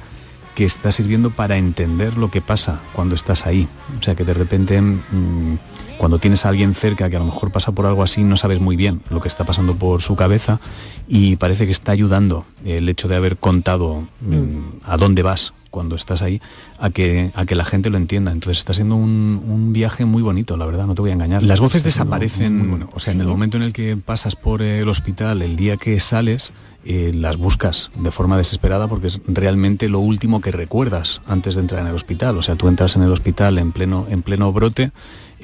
que 0.55 0.65
está 0.65 0.93
sirviendo 0.93 1.31
para 1.31 1.57
entender 1.57 2.17
lo 2.17 2.31
que 2.31 2.41
pasa 2.41 2.81
cuando 2.93 3.15
estás 3.15 3.47
ahí. 3.47 3.69
O 3.99 4.03
sea 4.03 4.15
que 4.15 4.25
de 4.25 4.35
repente 4.35 4.81
mm, 4.81 5.57
cuando 5.99 6.19
tienes 6.19 6.45
a 6.45 6.49
alguien 6.49 6.75
cerca 6.75 7.09
que 7.09 7.17
a 7.17 7.21
lo 7.21 7.27
mejor 7.27 7.53
pasa 7.53 7.73
por 7.73 7.87
algo 7.87 8.03
así, 8.03 8.25
no 8.25 8.37
sabes 8.37 8.61
muy 8.61 8.77
bien 8.77 9.03
lo 9.11 9.21
que 9.21 9.29
está 9.29 9.45
pasando 9.45 9.77
por 9.77 10.03
su 10.03 10.17
cabeza 10.17 10.61
y 11.09 11.37
parece 11.37 11.65
que 11.65 11.71
está 11.71 11.93
ayudando 11.93 12.45
el 12.65 12.89
hecho 12.89 13.09
de 13.09 13.17
haber 13.17 13.37
contado 13.37 14.07
mm, 14.21 14.81
a 14.85 14.97
dónde 14.97 15.23
vas 15.23 15.55
cuando 15.71 15.97
estás 15.97 16.21
ahí 16.21 16.41
a 16.79 16.91
que, 16.91 17.31
a 17.35 17.47
que 17.47 17.55
la 17.55 17.65
gente 17.65 17.89
lo 17.89 17.97
entienda. 17.97 18.31
Entonces 18.33 18.59
está 18.59 18.75
siendo 18.75 18.95
un, 18.95 19.43
un 19.47 19.73
viaje 19.73 20.05
muy 20.05 20.23
bonito, 20.23 20.57
la 20.57 20.67
verdad, 20.67 20.87
no 20.87 20.95
te 20.95 21.03
voy 21.03 21.11
a 21.11 21.15
engañar. 21.15 21.43
Las 21.43 21.61
voces 21.61 21.83
desaparecen, 21.83 22.59
muy 22.59 22.69
bueno. 22.69 22.91
o 22.93 23.01
sea, 23.01 23.15
en 23.15 23.21
el 23.21 23.27
momento 23.27 23.57
en 23.57 23.63
el 23.63 23.73
que 23.73 23.97
pasas 23.97 24.37
por 24.37 24.61
el 24.61 24.89
hospital, 24.89 25.41
el 25.41 25.57
día 25.57 25.77
que 25.77 25.99
sales, 25.99 26.53
eh, 26.85 27.13
las 27.15 27.37
buscas 27.37 27.93
de 27.95 28.11
forma 28.11 28.37
desesperada 28.37 28.89
porque 28.89 29.07
es 29.07 29.21
realmente 29.27 29.89
lo 29.89 30.01
último 30.01 30.41
que 30.41 30.51
recuerdas 30.51 31.23
antes 31.27 31.55
de 31.55 31.61
entrar 31.61 31.83
en 31.83 31.87
el 31.87 31.95
hospital. 31.95 32.37
O 32.37 32.43
sea, 32.43 32.57
tú 32.57 32.69
entras 32.69 32.97
en 32.97 33.03
el 33.03 33.13
hospital 33.13 33.59
en 33.59 33.71
pleno, 33.71 34.07
en 34.11 34.23
pleno 34.23 34.53
brote, 34.53 34.91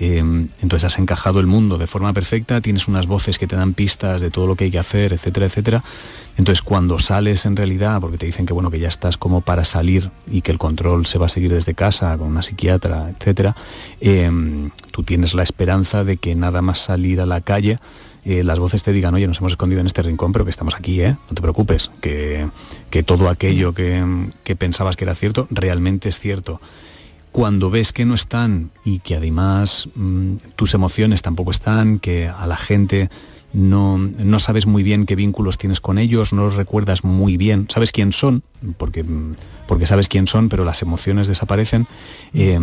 eh, 0.01 0.19
entonces 0.19 0.85
has 0.85 0.99
encajado 0.99 1.41
el 1.41 1.47
mundo 1.47 1.79
de 1.79 1.87
forma 1.87 2.13
perfecta, 2.13 2.61
tienes 2.61 2.89
unas 2.89 3.07
voces 3.07 3.39
que 3.39 3.47
te 3.47 3.57
dan 3.57 3.75
pistas 3.75 4.21
de 4.21 4.31
todo 4.31 4.47
lo 4.47 4.55
que 4.55 4.65
hay 4.65 4.71
que 4.71 4.79
hacer, 4.79 5.13
etcétera, 5.13 5.47
etcétera. 5.47 5.85
Entonces 6.37 6.63
cuando 6.63 6.99
sales 6.99 7.47
en 7.47 7.57
realidad, 7.57 8.01
porque 8.01 8.19
te 8.19 8.27
dicen 8.27 8.47
que 8.47 8.53
bueno, 8.53 8.71
que 8.71 8.79
ya 8.81 8.89
estás 8.89 9.17
como 9.17 9.41
para 9.41 9.65
salir 9.65 10.11
y 10.31 10.43
que 10.43 10.53
el 10.53 10.59
control 10.59 11.07
se 11.07 11.19
va 11.19 11.27
a 11.27 11.29
seguir 11.29 11.53
desde 11.53 11.75
casa 11.75 12.17
con 12.19 12.29
una 12.29 12.43
psiquiatra, 12.43 13.11
etcétera, 13.11 13.57
eh, 14.01 14.31
tú 14.91 15.03
tienes 15.03 15.35
la 15.35 15.43
esperanza 15.43 16.05
de 16.05 16.17
que 16.17 16.35
nada 16.35 16.63
más 16.63 16.79
salir 16.79 17.21
a 17.21 17.27
la 17.27 17.41
calle 17.41 17.79
eh, 18.29 18.45
las 18.45 18.59
voces 18.59 18.83
te 18.83 18.93
digan, 18.93 19.15
oye, 19.15 19.27
nos 19.27 19.39
hemos 19.39 19.53
escondido 19.53 19.81
en 19.81 19.87
este 19.87 20.03
rincón, 20.03 20.33
pero 20.33 20.45
que 20.45 20.51
estamos 20.51 20.75
aquí, 20.75 21.01
¿eh? 21.01 21.17
No 21.31 21.35
te 21.35 21.41
preocupes, 21.41 21.91
que, 22.03 22.47
que 22.91 23.03
todo 23.03 23.31
aquello 23.31 23.73
que, 23.73 24.29
que 24.45 24.55
pensabas 24.55 24.97
que 24.97 25.05
era 25.05 25.15
cierto, 25.15 25.47
realmente 25.51 26.11
es 26.11 26.19
cierto. 26.19 26.61
Cuando 27.33 27.71
ves 27.71 27.95
que 27.95 28.05
no 28.05 28.15
están 28.15 28.71
y 28.85 28.99
que 28.99 29.17
además 29.17 29.89
mm, 29.95 30.35
tus 30.57 30.75
emociones 30.75 31.23
tampoco 31.23 31.53
están, 31.53 32.01
que 32.01 32.29
a 32.29 32.47
la 32.47 32.59
gente 32.59 33.09
no, 33.55 33.97
no 33.97 34.39
sabes 34.39 34.67
muy 34.67 34.83
bien 34.83 35.07
qué 35.07 35.17
vínculos 35.17 35.57
tienes 35.57 35.81
con 35.81 35.97
ellos, 35.97 36.35
no 36.35 36.43
los 36.43 36.55
recuerdas 36.55 37.05
muy 37.05 37.39
bien, 37.39 37.67
sabes 37.71 37.93
quién 37.93 38.13
son, 38.13 38.43
porque, 38.77 39.07
porque 39.67 39.87
sabes 39.87 40.11
quién 40.11 40.27
son, 40.27 40.51
pero 40.51 40.67
las 40.67 40.83
emociones 40.83 41.29
desaparecen, 41.29 41.87
eh, 42.35 42.59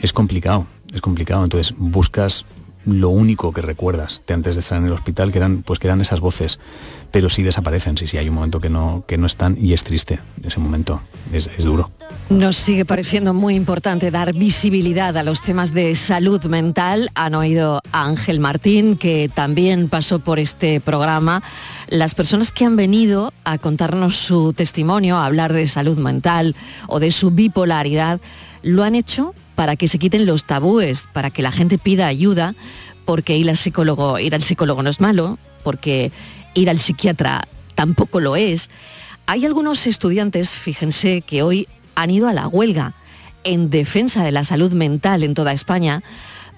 es 0.00 0.14
complicado, 0.14 0.66
es 0.94 1.02
complicado. 1.02 1.44
Entonces 1.44 1.74
buscas 1.76 2.46
lo 2.86 3.08
único 3.08 3.52
que 3.52 3.62
recuerdas 3.62 4.22
de 4.26 4.34
antes 4.34 4.56
de 4.56 4.60
estar 4.60 4.78
en 4.78 4.86
el 4.86 4.92
hospital, 4.92 5.32
que 5.32 5.38
eran, 5.38 5.62
pues 5.62 5.78
que 5.78 5.86
eran 5.86 6.00
esas 6.00 6.20
voces, 6.20 6.60
pero 7.10 7.28
sí 7.28 7.42
desaparecen, 7.42 7.96
sí, 7.96 8.06
sí, 8.06 8.18
hay 8.18 8.28
un 8.28 8.34
momento 8.34 8.60
que 8.60 8.68
no, 8.68 9.04
que 9.06 9.18
no 9.18 9.26
están 9.26 9.56
y 9.60 9.72
es 9.72 9.84
triste 9.84 10.18
ese 10.42 10.60
momento, 10.60 11.00
es, 11.32 11.48
es 11.56 11.64
duro. 11.64 11.90
Nos 12.30 12.56
sigue 12.56 12.84
pareciendo 12.84 13.34
muy 13.34 13.54
importante 13.54 14.10
dar 14.10 14.32
visibilidad 14.32 15.16
a 15.16 15.22
los 15.22 15.42
temas 15.42 15.72
de 15.72 15.94
salud 15.94 16.42
mental. 16.44 17.10
Han 17.14 17.34
oído 17.34 17.80
a 17.92 18.06
Ángel 18.06 18.40
Martín, 18.40 18.96
que 18.96 19.30
también 19.32 19.88
pasó 19.88 20.18
por 20.18 20.38
este 20.38 20.80
programa. 20.80 21.42
Las 21.88 22.14
personas 22.14 22.50
que 22.50 22.64
han 22.64 22.76
venido 22.76 23.32
a 23.44 23.58
contarnos 23.58 24.16
su 24.16 24.52
testimonio, 24.52 25.16
a 25.16 25.26
hablar 25.26 25.52
de 25.52 25.66
salud 25.66 25.98
mental 25.98 26.56
o 26.88 26.98
de 26.98 27.12
su 27.12 27.30
bipolaridad, 27.30 28.20
lo 28.62 28.82
han 28.82 28.94
hecho 28.94 29.34
para 29.54 29.76
que 29.76 29.88
se 29.88 29.98
quiten 29.98 30.26
los 30.26 30.44
tabúes, 30.44 31.06
para 31.12 31.30
que 31.30 31.42
la 31.42 31.52
gente 31.52 31.78
pida 31.78 32.06
ayuda, 32.06 32.54
porque 33.04 33.36
ir 33.36 33.48
al 33.48 33.56
psicólogo, 33.56 34.18
ir 34.18 34.34
al 34.34 34.42
psicólogo 34.42 34.82
no 34.82 34.90
es 34.90 35.00
malo, 35.00 35.38
porque 35.62 36.10
ir 36.54 36.70
al 36.70 36.80
psiquiatra 36.80 37.46
tampoco 37.74 38.20
lo 38.20 38.36
es. 38.36 38.70
Hay 39.26 39.44
algunos 39.44 39.86
estudiantes, 39.86 40.50
fíjense, 40.50 41.22
que 41.22 41.42
hoy 41.42 41.68
han 41.94 42.10
ido 42.10 42.28
a 42.28 42.32
la 42.32 42.48
huelga 42.48 42.94
en 43.44 43.70
defensa 43.70 44.24
de 44.24 44.32
la 44.32 44.44
salud 44.44 44.72
mental 44.72 45.22
en 45.22 45.34
toda 45.34 45.52
España 45.52 46.02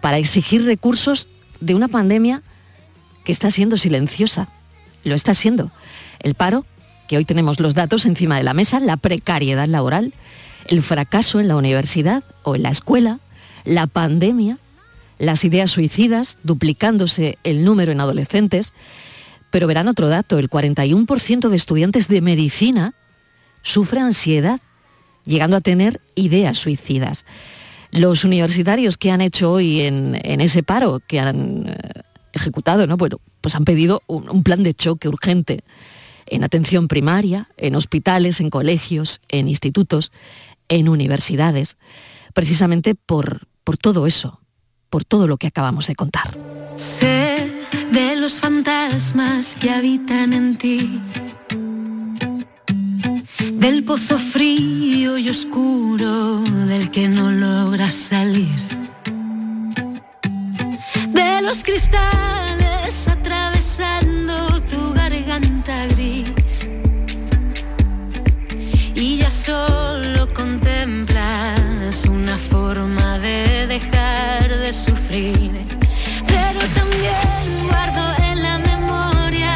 para 0.00 0.18
exigir 0.18 0.64
recursos 0.64 1.28
de 1.60 1.74
una 1.74 1.88
pandemia 1.88 2.42
que 3.24 3.32
está 3.32 3.50
siendo 3.50 3.76
silenciosa. 3.76 4.48
Lo 5.04 5.14
está 5.14 5.34
siendo. 5.34 5.70
El 6.20 6.34
paro, 6.34 6.64
que 7.08 7.16
hoy 7.16 7.24
tenemos 7.24 7.60
los 7.60 7.74
datos 7.74 8.06
encima 8.06 8.36
de 8.36 8.42
la 8.42 8.54
mesa, 8.54 8.80
la 8.80 8.96
precariedad 8.96 9.68
laboral, 9.68 10.12
el 10.68 10.82
fracaso 10.82 11.40
en 11.40 11.48
la 11.48 11.56
universidad 11.56 12.24
o 12.42 12.56
en 12.56 12.62
la 12.62 12.70
escuela, 12.70 13.20
la 13.64 13.86
pandemia, 13.86 14.58
las 15.18 15.44
ideas 15.44 15.70
suicidas, 15.70 16.38
duplicándose 16.42 17.38
el 17.44 17.64
número 17.64 17.92
en 17.92 18.00
adolescentes. 18.00 18.72
Pero 19.50 19.66
verán 19.66 19.88
otro 19.88 20.08
dato, 20.08 20.38
el 20.38 20.50
41% 20.50 21.48
de 21.48 21.56
estudiantes 21.56 22.08
de 22.08 22.20
medicina 22.20 22.94
sufre 23.62 24.00
ansiedad, 24.00 24.60
llegando 25.24 25.56
a 25.56 25.60
tener 25.60 26.00
ideas 26.14 26.58
suicidas. 26.58 27.24
Los 27.90 28.24
universitarios 28.24 28.96
que 28.96 29.10
han 29.10 29.20
hecho 29.20 29.52
hoy 29.52 29.80
en, 29.80 30.14
ese 30.40 30.62
paro, 30.62 31.00
que 31.06 31.20
han 31.20 31.66
eh, 31.66 32.02
ejecutado, 32.32 32.86
¿no? 32.86 32.96
Bueno, 32.96 33.20
pues 33.40 33.54
han 33.54 33.64
pedido 33.64 34.02
un 34.06 34.42
plan 34.42 34.62
de 34.62 34.74
choque 34.74 35.08
urgente 35.08 35.62
en 36.26 36.44
atención 36.44 36.88
primaria, 36.88 37.48
en 37.56 37.74
hospitales, 37.76 38.40
en 38.40 38.50
colegios, 38.50 39.20
en 39.28 39.48
institutos, 39.48 40.12
en 40.68 40.88
universidades, 40.88 41.76
precisamente 42.34 42.94
por, 42.94 43.48
por 43.64 43.76
todo 43.76 44.06
eso, 44.06 44.40
por 44.90 45.04
todo 45.04 45.26
lo 45.26 45.36
que 45.36 45.46
acabamos 45.46 45.86
de 45.86 45.94
contar. 45.94 46.36
Sé 46.76 47.50
de 47.90 48.16
los 48.16 48.34
fantasmas 48.40 49.56
que 49.56 49.70
habitan 49.70 50.32
en 50.32 50.56
ti, 50.58 51.00
del 53.54 53.84
pozo 53.84 54.18
frío 54.18 55.18
y 55.18 55.28
oscuro 55.28 56.40
del 56.66 56.90
que 56.90 57.08
no 57.08 57.32
logras 57.32 57.94
salir, 57.94 58.60
de 61.12 61.42
los 61.42 61.62
cristales 61.62 63.08
atravesando 63.08 64.60
tu 64.62 64.92
garganta 64.92 65.86
gris. 65.86 66.70
Y 68.94 69.18
ya 69.18 69.30
solo 69.30 70.15
contemplas 70.86 72.04
una 72.08 72.38
forma 72.38 73.18
de 73.18 73.66
dejar 73.66 74.48
de 74.48 74.72
sufrir, 74.72 75.50
pero 76.28 76.60
también 76.74 77.66
guardo 77.68 78.04
en 78.30 78.40
la 78.40 78.58
memoria 78.58 79.52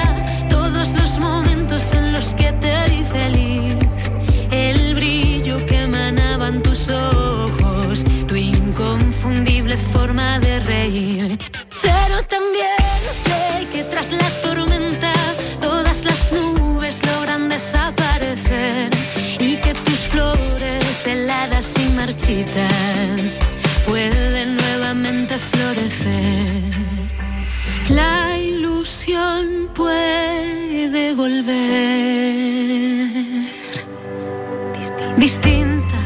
todos 0.48 0.92
los 0.92 1.20
momentos 1.20 1.92
en 1.92 2.12
los 2.12 2.34
que 2.34 2.52
te 2.54 2.74
vi 2.90 3.04
feliz, 3.04 3.76
el 4.50 4.94
brillo 4.96 5.64
que 5.66 5.82
emanaban 5.82 6.62
tus 6.62 6.88
ojos, 6.88 8.04
tu 8.26 8.34
inconfundible 8.34 9.76
forma 9.76 10.40
de 10.40 10.58
reír, 10.60 11.38
pero 11.80 12.24
también 12.24 13.00
sé 13.24 13.68
que 13.72 13.84
tras 13.84 14.10
la 14.10 14.28
marchitas 22.30 23.38
pueden 23.86 24.56
nuevamente 24.56 25.36
florecer. 25.38 26.72
La 27.88 28.38
ilusión 28.38 29.68
puede 29.74 31.14
volver 31.14 31.50
distinta, 35.18 35.98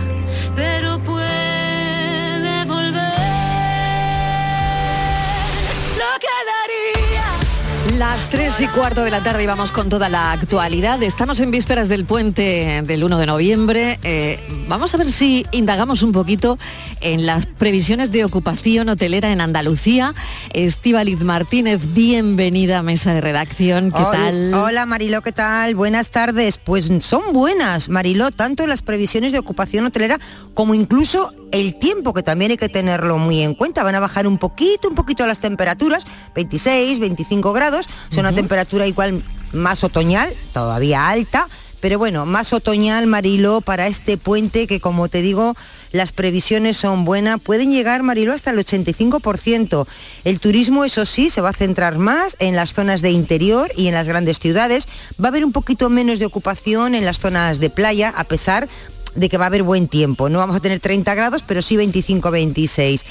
daría. 6.50 7.98
Las 7.98 8.30
3 8.30 8.60
y 8.60 8.68
cuarto 8.68 9.04
de 9.04 9.10
la 9.10 9.22
tarde 9.22 9.42
y 9.42 9.46
vamos 9.46 9.70
con 9.72 9.88
toda 9.90 10.08
la 10.08 10.32
actualidad. 10.32 11.02
Estamos 11.02 11.38
en 11.40 11.50
vísperas 11.50 11.88
del 11.88 12.06
puente 12.06 12.82
del 12.82 13.04
1 13.04 13.18
de 13.18 13.26
noviembre. 13.26 13.98
Eh, 14.02 14.40
vamos 14.68 14.94
a 14.94 14.96
ver 14.96 15.10
si 15.10 15.46
indagamos 15.52 16.02
un 16.02 16.12
poquito 16.12 16.58
en 17.00 17.26
las 17.26 17.46
previsiones 17.46 18.10
de 18.12 18.24
ocupación 18.24 18.88
hotelera 18.88 19.32
en 19.32 19.40
Andalucía. 19.40 20.14
Estíbaliz 20.52 21.20
Martínez, 21.20 21.80
bienvenida 21.94 22.78
a 22.78 22.82
Mesa 22.82 23.12
de 23.14 23.20
Redacción. 23.20 23.90
¿Qué 23.90 24.02
tal? 24.02 24.54
Hola 24.54 24.86
Mariló, 24.86 25.22
¿qué 25.22 25.32
tal? 25.32 25.74
Buenas 25.74 26.10
tardes. 26.10 26.58
Pues 26.58 26.90
son 27.00 27.32
buenas, 27.32 27.88
Mariló, 27.88 28.30
tanto 28.30 28.66
las 28.66 28.82
previsiones 28.82 29.32
de 29.32 29.38
ocupación 29.38 29.86
hotelera 29.86 30.18
como 30.54 30.74
incluso 30.74 31.32
el 31.52 31.78
tiempo, 31.78 32.14
que 32.14 32.22
también 32.22 32.52
hay 32.52 32.56
que 32.56 32.68
tenerlo 32.68 33.18
muy 33.18 33.42
en 33.42 33.54
cuenta. 33.54 33.82
Van 33.82 33.94
a 33.94 34.00
bajar 34.00 34.26
un 34.26 34.38
poquito, 34.38 34.88
un 34.88 34.94
poquito 34.94 35.26
las 35.26 35.40
temperaturas, 35.40 36.06
26, 36.34 37.00
25 37.00 37.52
grados. 37.52 37.88
Son 38.10 38.20
una 38.20 38.32
temperatura 38.32 38.86
igual 38.86 39.22
más 39.52 39.84
otoñal, 39.84 40.32
todavía 40.52 41.08
alta, 41.08 41.46
pero 41.84 41.98
bueno, 41.98 42.24
más 42.24 42.54
otoñal, 42.54 43.06
Mariló, 43.06 43.60
para 43.60 43.88
este 43.88 44.16
puente 44.16 44.66
que 44.66 44.80
como 44.80 45.10
te 45.10 45.20
digo, 45.20 45.54
las 45.92 46.12
previsiones 46.12 46.78
son 46.78 47.04
buenas, 47.04 47.42
pueden 47.42 47.72
llegar, 47.72 48.02
Mariló, 48.02 48.32
hasta 48.32 48.52
el 48.52 48.58
85%. 48.58 49.86
El 50.24 50.40
turismo, 50.40 50.86
eso 50.86 51.04
sí, 51.04 51.28
se 51.28 51.42
va 51.42 51.50
a 51.50 51.52
centrar 51.52 51.98
más 51.98 52.36
en 52.38 52.56
las 52.56 52.72
zonas 52.72 53.02
de 53.02 53.10
interior 53.10 53.70
y 53.76 53.88
en 53.88 53.92
las 53.92 54.08
grandes 54.08 54.38
ciudades. 54.38 54.88
Va 55.22 55.26
a 55.26 55.28
haber 55.28 55.44
un 55.44 55.52
poquito 55.52 55.90
menos 55.90 56.18
de 56.18 56.24
ocupación 56.24 56.94
en 56.94 57.04
las 57.04 57.18
zonas 57.18 57.58
de 57.58 57.68
playa, 57.68 58.14
a 58.16 58.24
pesar 58.24 58.66
de 59.14 59.28
que 59.28 59.36
va 59.36 59.44
a 59.44 59.48
haber 59.48 59.62
buen 59.62 59.86
tiempo. 59.86 60.30
No 60.30 60.38
vamos 60.38 60.56
a 60.56 60.60
tener 60.60 60.80
30 60.80 61.14
grados, 61.14 61.44
pero 61.46 61.60
sí 61.60 61.76
25-26. 61.76 63.02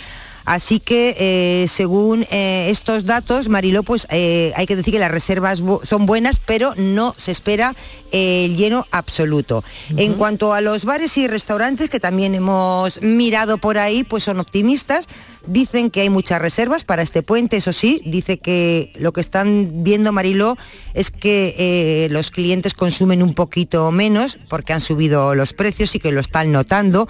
Así 0.46 0.80
que 0.80 1.16
eh, 1.18 1.68
según 1.68 2.26
eh, 2.30 2.68
estos 2.70 3.06
datos, 3.06 3.50
Mariló, 3.50 3.84
pues 3.84 4.08
eh, 4.10 4.52
hay 4.56 4.66
que 4.66 4.76
decir 4.76 4.94
que 4.94 5.00
las 5.00 5.12
reservas 5.12 5.64
son 5.84 6.06
buenas, 6.06 6.40
pero 6.40 6.74
no 6.76 7.16
se 7.18 7.32
espera 7.32 7.76
el 8.12 8.56
lleno 8.56 8.86
absoluto. 8.92 9.64
En 9.98 10.14
cuanto 10.14 10.54
a 10.54 10.62
los 10.62 10.86
bares 10.86 11.18
y 11.18 11.28
restaurantes, 11.28 11.90
que 11.90 12.00
también 12.00 12.36
hemos 12.36 13.02
mirado 13.02 13.58
por 13.58 13.78
ahí, 13.78 14.04
pues 14.04 14.24
son 14.24 14.40
optimistas. 14.40 15.08
Dicen 15.46 15.90
que 15.90 16.02
hay 16.02 16.10
muchas 16.10 16.42
reservas 16.42 16.84
para 16.84 17.02
este 17.02 17.22
puente, 17.22 17.58
eso 17.58 17.74
sí, 17.74 18.02
dice 18.06 18.38
que 18.38 18.94
lo 18.96 19.12
que 19.12 19.22
están 19.22 19.84
viendo 19.84 20.12
Mariló 20.12 20.58
es 20.94 21.12
que 21.12 21.56
eh, 21.58 22.08
los 22.12 22.32
clientes 22.32 22.74
consumen 22.74 23.22
un 23.22 23.34
poquito 23.34 23.92
menos 23.92 24.38
porque 24.50 24.74
han 24.74 24.82
subido 24.82 25.36
los 25.36 25.54
precios 25.54 25.96
y 25.96 26.00
que 26.00 26.12
lo 26.12 26.22
están 26.22 26.52
notando 26.52 27.08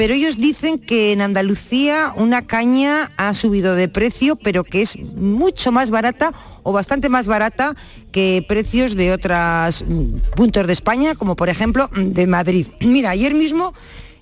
pero 0.00 0.14
ellos 0.14 0.38
dicen 0.38 0.78
que 0.78 1.12
en 1.12 1.20
Andalucía 1.20 2.14
una 2.16 2.40
caña 2.40 3.12
ha 3.18 3.34
subido 3.34 3.74
de 3.74 3.86
precio, 3.86 4.34
pero 4.34 4.64
que 4.64 4.80
es 4.80 4.96
mucho 4.96 5.72
más 5.72 5.90
barata 5.90 6.32
o 6.62 6.72
bastante 6.72 7.10
más 7.10 7.26
barata 7.26 7.76
que 8.10 8.42
precios 8.48 8.96
de 8.96 9.12
otros 9.12 9.84
puntos 10.36 10.66
de 10.66 10.72
España, 10.72 11.14
como 11.16 11.36
por 11.36 11.50
ejemplo 11.50 11.90
mm, 11.92 12.12
de 12.12 12.26
Madrid. 12.26 12.66
Mira, 12.80 13.10
ayer 13.10 13.34
mismo 13.34 13.74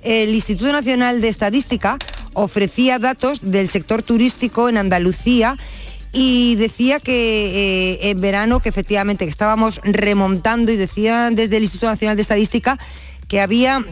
el 0.02 0.34
Instituto 0.34 0.72
Nacional 0.72 1.20
de 1.20 1.28
Estadística 1.28 1.98
ofrecía 2.34 2.98
datos 2.98 3.50
del 3.50 3.68
sector 3.68 4.02
turístico 4.02 4.68
en 4.68 4.76
Andalucía 4.76 5.56
y 6.12 6.56
decía 6.56 7.00
que 7.00 7.98
eh, 8.00 8.11
en 8.11 8.20
verano 8.20 8.61
que 8.61 8.68
efectivamente 8.68 9.24
que 9.24 9.30
estábamos 9.30 9.80
remontando 9.84 10.72
y 10.72 10.76
decían 10.76 11.34
desde 11.34 11.56
el 11.58 11.64
Instituto 11.64 11.90
Nacional 11.90 12.16
de 12.16 12.22
Estadística 12.22 12.78
que 13.28 13.40
había 13.40 13.84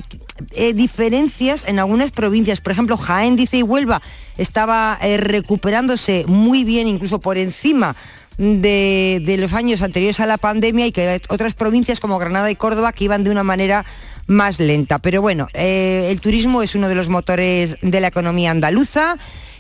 eh, 0.53 0.73
diferencias 0.73 1.65
en 1.69 1.79
algunas 1.79 2.11
provincias. 2.11 2.61
Por 2.61 2.73
ejemplo, 2.73 2.97
Jaén, 2.97 3.37
dice, 3.37 3.59
y 3.59 3.63
Huelva 3.63 4.01
estaba 4.39 4.99
eh, 5.03 5.19
recuperándose 5.19 6.25
muy 6.27 6.65
bien, 6.65 6.89
incluso 6.89 7.21
por 7.21 7.37
encima 7.37 7.97
de, 8.39 9.37
los 9.39 9.53
años 9.55 9.83
anteriores 9.83 10.21
a 10.21 10.27
la 10.27 10.39
pandemia 10.39 10.87
y 10.87 10.93
que 10.93 11.21
otras 11.29 11.55
provincias 11.55 12.01
como 12.01 12.19
Granada 12.19 12.51
y 12.51 12.57
Córdoba 12.57 12.93
que 12.93 13.05
iban 13.05 13.25
de 13.25 13.31
una 13.31 13.45
manera 13.45 13.85
más 14.27 14.59
lenta. 14.61 14.99
Pero 14.99 15.23
bueno, 15.23 15.49
eh, 15.55 16.09
el 16.11 16.21
turismo 16.21 16.63
es 16.63 16.75
uno 16.75 16.89
de 16.89 16.95
los 16.95 17.09
motores 17.09 17.77
de 17.83 18.01
la 18.01 18.09
economía 18.09 18.51
andaluza. 18.51 19.17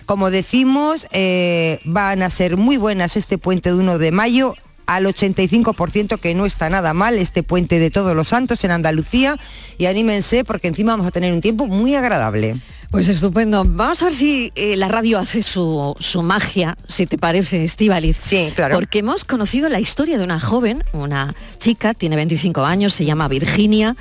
Como 0.06 0.30
decimos, 0.30 1.06
eh, 1.10 1.80
van 1.84 2.22
a 2.22 2.30
ser 2.30 2.56
muy 2.56 2.76
buenas 2.76 3.16
este 3.16 3.38
puente 3.38 3.70
de 3.70 3.76
1 3.76 3.98
de 3.98 4.12
mayo 4.12 4.54
al 4.86 5.04
85%, 5.06 6.18
que 6.18 6.34
no 6.34 6.46
está 6.46 6.70
nada 6.70 6.94
mal, 6.94 7.18
este 7.18 7.42
puente 7.42 7.80
de 7.80 7.90
todos 7.90 8.14
los 8.14 8.28
santos 8.28 8.62
en 8.64 8.70
Andalucía. 8.70 9.36
Y 9.78 9.86
anímense 9.86 10.44
porque 10.44 10.68
encima 10.68 10.92
vamos 10.92 11.08
a 11.08 11.10
tener 11.10 11.32
un 11.32 11.40
tiempo 11.40 11.66
muy 11.66 11.94
agradable. 11.96 12.54
Pues 12.90 13.08
estupendo. 13.08 13.64
Vamos 13.66 14.00
a 14.02 14.06
ver 14.06 14.14
si 14.14 14.52
eh, 14.54 14.76
la 14.76 14.88
radio 14.88 15.18
hace 15.18 15.42
su, 15.42 15.96
su 15.98 16.22
magia, 16.22 16.78
si 16.86 17.06
te 17.06 17.18
parece, 17.18 17.64
Estíbaliz. 17.64 18.16
Sí, 18.16 18.52
claro. 18.54 18.76
Porque 18.76 19.00
hemos 19.00 19.24
conocido 19.24 19.68
la 19.68 19.80
historia 19.80 20.18
de 20.18 20.24
una 20.24 20.38
joven, 20.38 20.84
una 20.92 21.34
chica, 21.58 21.94
tiene 21.94 22.14
25 22.16 22.64
años, 22.64 22.94
se 22.94 23.04
llama 23.04 23.26
Virginia, 23.26 23.96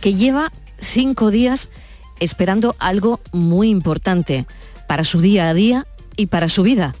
que 0.00 0.14
lleva 0.14 0.52
cinco 0.80 1.30
días 1.30 1.68
esperando 2.20 2.76
algo 2.78 3.20
muy 3.32 3.68
importante 3.68 4.46
para 4.86 5.04
su 5.04 5.20
día 5.20 5.48
a 5.48 5.54
día 5.54 5.86
y 6.16 6.26
para 6.26 6.48
su 6.48 6.62
vida. 6.62 6.94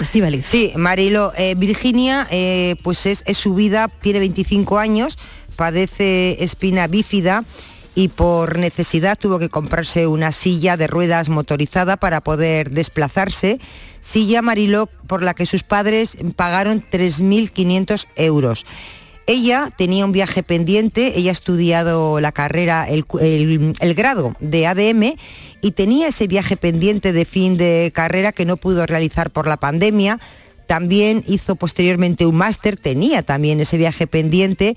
Estíbaliz. 0.00 0.46
Sí, 0.46 0.72
Marilo, 0.76 1.32
eh, 1.36 1.54
Virginia, 1.56 2.26
eh, 2.30 2.76
pues 2.82 3.06
es, 3.06 3.22
es 3.26 3.38
su 3.38 3.54
vida, 3.54 3.88
tiene 4.00 4.18
25 4.18 4.78
años, 4.78 5.18
padece 5.54 6.42
espina 6.42 6.88
bífida 6.88 7.44
y 7.94 8.08
por 8.08 8.58
necesidad 8.58 9.16
tuvo 9.16 9.38
que 9.38 9.48
comprarse 9.48 10.06
una 10.08 10.32
silla 10.32 10.76
de 10.76 10.88
ruedas 10.88 11.28
motorizada 11.28 11.96
para 11.96 12.22
poder 12.22 12.70
desplazarse. 12.70 13.60
Silla 14.00 14.42
Mariló 14.42 14.88
por 15.06 15.22
la 15.22 15.34
que 15.34 15.46
sus 15.46 15.62
padres 15.62 16.16
pagaron 16.36 16.82
3.500 16.82 18.06
euros. 18.16 18.66
Ella 19.26 19.70
tenía 19.76 20.04
un 20.04 20.12
viaje 20.12 20.42
pendiente, 20.42 21.18
ella 21.18 21.30
ha 21.30 21.32
estudiado 21.32 22.20
la 22.20 22.32
carrera, 22.32 22.86
el, 22.88 23.04
el 23.80 23.94
grado 23.94 24.36
de 24.40 24.66
ADM 24.66 25.16
y 25.62 25.70
tenía 25.72 26.08
ese 26.08 26.26
viaje 26.26 26.58
pendiente 26.58 27.12
de 27.12 27.24
fin 27.24 27.56
de 27.56 27.90
carrera 27.94 28.32
que 28.32 28.44
no 28.44 28.58
pudo 28.58 28.84
realizar 28.86 29.30
por 29.30 29.46
la 29.46 29.56
pandemia. 29.56 30.20
También 30.66 31.24
hizo 31.26 31.56
posteriormente 31.56 32.26
un 32.26 32.36
máster, 32.36 32.76
tenía 32.76 33.22
también 33.22 33.60
ese 33.60 33.78
viaje 33.78 34.06
pendiente 34.06 34.76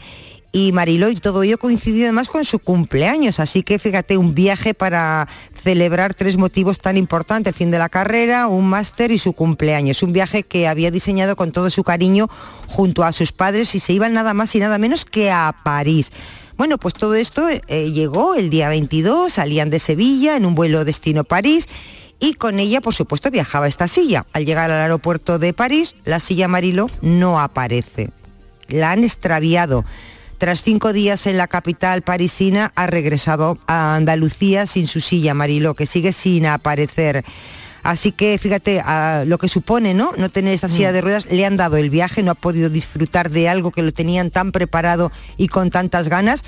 y 0.58 0.72
Mariló 0.72 1.12
y 1.12 1.16
todo 1.16 1.44
ello 1.44 1.60
coincidió 1.60 2.06
además 2.06 2.30
con 2.30 2.44
su 2.44 2.58
cumpleaños, 2.58 3.40
así 3.40 3.62
que 3.62 3.78
fíjate, 3.78 4.18
un 4.18 4.34
viaje 4.34 4.74
para 4.74 5.28
celebrar 5.54 6.16
tres 6.16 6.36
motivos 6.36 6.80
tan 6.80 6.98
importantes, 6.98 7.52
el 7.52 7.56
fin 7.56 7.70
de 7.70 7.78
la 7.78 7.90
carrera, 7.90 8.48
un 8.48 8.68
máster 8.68 9.12
y 9.12 9.20
su 9.20 9.34
cumpleaños, 9.34 10.02
un 10.02 10.14
viaje 10.14 10.42
que 10.42 10.68
había 10.68 10.90
diseñado 10.90 11.36
con 11.36 11.52
todo 11.52 11.70
su 11.70 11.84
cariño 11.84 12.28
junto 12.66 13.04
a 13.04 13.12
sus 13.12 13.34
padres 13.34 13.76
y 13.76 13.80
se 13.80 13.94
iban 13.94 14.14
nada 14.14 14.34
más 14.34 14.56
y 14.56 14.60
nada 14.60 14.80
menos 14.80 15.06
que 15.06 15.30
a 15.30 15.56
París. 15.64 16.12
Bueno, 16.58 16.80
pues 16.80 16.96
todo 16.96 17.14
esto 17.14 17.48
eh, 17.50 17.92
llegó 17.92 18.34
el 18.34 18.50
día 18.50 18.68
22, 18.68 19.34
salían 19.34 19.70
de 19.70 19.78
Sevilla 19.78 20.38
en 20.38 20.46
un 20.48 20.56
vuelo 20.56 20.86
destino 20.86 21.24
París 21.24 21.68
y 22.20 22.34
con 22.34 22.58
ella, 22.60 22.82
por 22.82 22.96
supuesto, 22.96 23.30
viajaba 23.30 23.68
esta 23.68 23.88
silla. 23.88 24.26
Al 24.34 24.48
llegar 24.48 24.72
al 24.72 24.82
aeropuerto 24.82 25.38
de 25.38 25.54
París, 25.54 25.94
la 26.04 26.20
silla 26.20 26.48
Marilo 26.48 26.88
no 27.04 27.40
aparece. 27.40 28.10
La 28.70 28.90
han 28.90 29.04
extraviado. 29.04 29.86
Tras 30.38 30.62
cinco 30.62 30.94
días 30.94 31.26
en 31.26 31.36
la 31.36 31.48
capital 31.48 32.04
parisina, 32.04 32.72
ha 32.76 32.86
regresado 32.86 33.58
a 33.66 33.96
Andalucía 33.96 34.68
sin 34.68 34.86
su 34.86 35.00
silla 35.00 35.34
Marilo, 35.34 35.74
que 35.74 35.88
sigue 35.88 36.12
sin 36.12 36.46
aparecer. 36.46 37.26
Así 37.82 38.12
que 38.12 38.38
fíjate 38.38 38.82
a 38.82 39.24
lo 39.26 39.40
que 39.40 39.48
supone, 39.48 39.96
¿no? 39.96 40.12
No 40.16 40.30
tener 40.30 40.54
esta 40.54 40.68
silla 40.68 40.92
de 40.92 41.02
ruedas, 41.02 41.26
le 41.32 41.44
han 41.44 41.58
dado 41.58 41.78
el 41.78 41.90
viaje, 41.90 42.22
no 42.22 42.32
ha 42.32 42.36
podido 42.36 42.70
disfrutar 42.70 43.32
de 43.32 43.50
algo 43.50 43.72
que 43.72 43.82
lo 43.82 43.92
tenían 43.92 44.30
tan 44.30 44.52
preparado 44.52 45.12
y 45.38 45.48
con 45.48 45.72
tantas 45.72 46.08
ganas. 46.08 46.44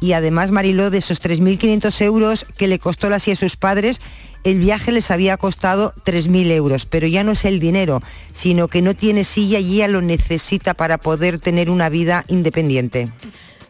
Y 0.00 0.12
además, 0.12 0.50
Mariló, 0.52 0.90
de 0.90 0.98
esos 0.98 1.20
3.500 1.20 2.00
euros 2.02 2.46
que 2.56 2.68
le 2.68 2.78
costó 2.78 3.08
la 3.08 3.18
silla 3.18 3.34
a 3.34 3.36
sus 3.36 3.56
padres, 3.56 4.00
el 4.44 4.58
viaje 4.58 4.92
les 4.92 5.10
había 5.10 5.36
costado 5.36 5.94
3.000 6.04 6.50
euros, 6.50 6.86
pero 6.86 7.06
ya 7.06 7.24
no 7.24 7.32
es 7.32 7.44
el 7.44 7.60
dinero, 7.60 8.02
sino 8.32 8.68
que 8.68 8.82
no 8.82 8.94
tiene 8.94 9.24
silla 9.24 9.58
y 9.60 9.76
ella 9.76 9.88
lo 9.88 10.02
necesita 10.02 10.74
para 10.74 10.98
poder 10.98 11.38
tener 11.38 11.70
una 11.70 11.88
vida 11.88 12.24
independiente. 12.28 13.08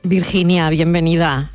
Virginia, 0.03 0.69
bienvenida. 0.71 1.51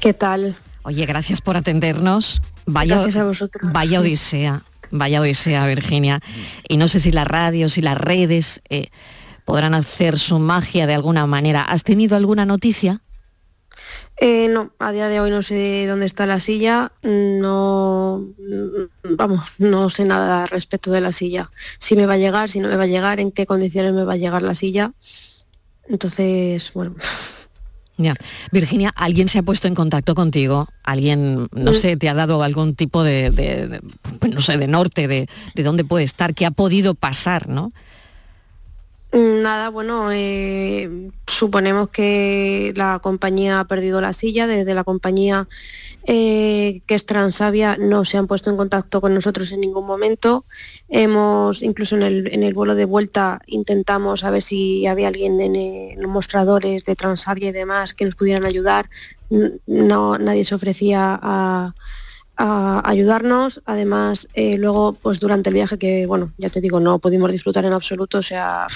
¿Qué 0.00 0.12
tal? 0.12 0.56
Oye, 0.82 1.06
gracias 1.06 1.40
por 1.40 1.56
atendernos. 1.56 2.42
Vaya, 2.66 2.96
Gracias 2.96 3.16
a 3.16 3.24
vosotros. 3.24 3.72
Vaya 3.72 4.00
odisea. 4.00 4.64
Vaya 4.90 5.20
odisea, 5.20 5.66
Virginia. 5.66 6.20
Y 6.68 6.76
no 6.76 6.88
sé 6.88 7.00
si 7.00 7.12
las 7.12 7.26
radios 7.26 7.78
y 7.78 7.82
las 7.82 7.96
redes 7.96 8.60
eh, 8.68 8.88
podrán 9.44 9.74
hacer 9.74 10.18
su 10.18 10.38
magia 10.38 10.86
de 10.86 10.94
alguna 10.94 11.26
manera. 11.26 11.62
¿Has 11.62 11.84
tenido 11.84 12.16
alguna 12.16 12.44
noticia? 12.44 13.00
Eh, 14.16 14.48
no, 14.48 14.70
a 14.78 14.92
día 14.92 15.08
de 15.08 15.18
hoy 15.20 15.30
no 15.30 15.42
sé 15.42 15.86
dónde 15.88 16.06
está 16.06 16.24
la 16.24 16.38
silla, 16.38 16.92
no, 17.02 18.24
vamos, 19.16 19.44
no 19.58 19.90
sé 19.90 20.04
nada 20.04 20.46
respecto 20.46 20.92
de 20.92 21.00
la 21.00 21.10
silla. 21.12 21.50
Si 21.80 21.96
me 21.96 22.06
va 22.06 22.14
a 22.14 22.18
llegar, 22.18 22.48
si 22.48 22.60
no 22.60 22.68
me 22.68 22.76
va 22.76 22.84
a 22.84 22.86
llegar, 22.86 23.18
en 23.18 23.32
qué 23.32 23.44
condiciones 23.44 23.92
me 23.92 24.04
va 24.04 24.12
a 24.12 24.16
llegar 24.16 24.42
la 24.42 24.54
silla. 24.54 24.92
Entonces, 25.88 26.72
bueno, 26.74 26.94
Ya. 27.96 28.14
Virginia, 28.50 28.92
¿alguien 28.96 29.28
se 29.28 29.38
ha 29.38 29.42
puesto 29.44 29.68
en 29.68 29.74
contacto 29.76 30.14
contigo? 30.16 30.68
¿Alguien, 30.82 31.48
no 31.52 31.70
Mm. 31.70 31.74
sé, 31.74 31.96
te 31.96 32.08
ha 32.08 32.14
dado 32.14 32.42
algún 32.42 32.74
tipo 32.74 33.04
de, 33.04 33.30
de- 33.30 33.68
de, 33.68 33.80
pues 34.18 34.32
no 34.34 34.40
sé, 34.40 34.56
de 34.58 34.66
norte, 34.66 35.06
de, 35.06 35.28
de 35.54 35.62
dónde 35.62 35.84
puede 35.84 36.04
estar, 36.04 36.34
qué 36.34 36.44
ha 36.46 36.50
podido 36.50 36.94
pasar, 36.94 37.48
¿no? 37.48 37.72
Nada, 39.16 39.68
bueno, 39.68 40.10
eh, 40.10 41.12
suponemos 41.28 41.88
que 41.90 42.72
la 42.74 42.98
compañía 43.00 43.60
ha 43.60 43.68
perdido 43.68 44.00
la 44.00 44.12
silla. 44.12 44.48
Desde 44.48 44.74
la 44.74 44.82
compañía 44.82 45.46
eh, 46.04 46.82
que 46.88 46.96
es 46.96 47.06
Transavia 47.06 47.76
no 47.76 48.04
se 48.04 48.18
han 48.18 48.26
puesto 48.26 48.50
en 48.50 48.56
contacto 48.56 49.00
con 49.00 49.14
nosotros 49.14 49.52
en 49.52 49.60
ningún 49.60 49.86
momento. 49.86 50.46
Hemos, 50.88 51.62
incluso 51.62 51.94
en 51.94 52.02
el, 52.02 52.34
en 52.34 52.42
el 52.42 52.54
vuelo 52.54 52.74
de 52.74 52.86
vuelta, 52.86 53.40
intentamos 53.46 54.24
a 54.24 54.30
ver 54.30 54.42
si 54.42 54.84
había 54.88 55.06
alguien 55.06 55.40
en, 55.40 55.54
en 55.54 56.02
los 56.02 56.10
mostradores 56.10 56.84
de 56.84 56.96
Transavia 56.96 57.50
y 57.50 57.52
demás 57.52 57.94
que 57.94 58.06
nos 58.06 58.16
pudieran 58.16 58.44
ayudar. 58.44 58.90
No, 59.30 60.18
nadie 60.18 60.44
se 60.44 60.56
ofrecía 60.56 61.16
a, 61.22 61.72
a 62.36 62.82
ayudarnos. 62.88 63.62
Además, 63.64 64.28
eh, 64.34 64.56
luego, 64.58 64.92
pues 64.94 65.20
durante 65.20 65.50
el 65.50 65.54
viaje, 65.54 65.78
que 65.78 66.06
bueno, 66.06 66.32
ya 66.38 66.50
te 66.50 66.60
digo, 66.60 66.80
no 66.80 66.98
pudimos 66.98 67.30
disfrutar 67.30 67.64
en 67.64 67.72
absoluto, 67.72 68.18
o 68.18 68.22
sea, 68.22 68.66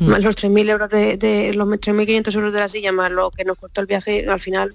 Mm. 0.00 0.06
más 0.08 0.22
los 0.24 0.36
3.000 0.36 0.68
euros 0.70 0.88
de, 0.88 1.16
de 1.16 1.52
los 1.54 1.68
3.500 1.68 2.34
euros 2.34 2.52
de 2.52 2.60
la 2.60 2.68
silla, 2.68 2.92
más 2.92 3.10
lo 3.10 3.30
que 3.30 3.44
nos 3.44 3.56
costó 3.58 3.80
el 3.80 3.86
viaje, 3.86 4.26
al 4.28 4.40
final, 4.40 4.74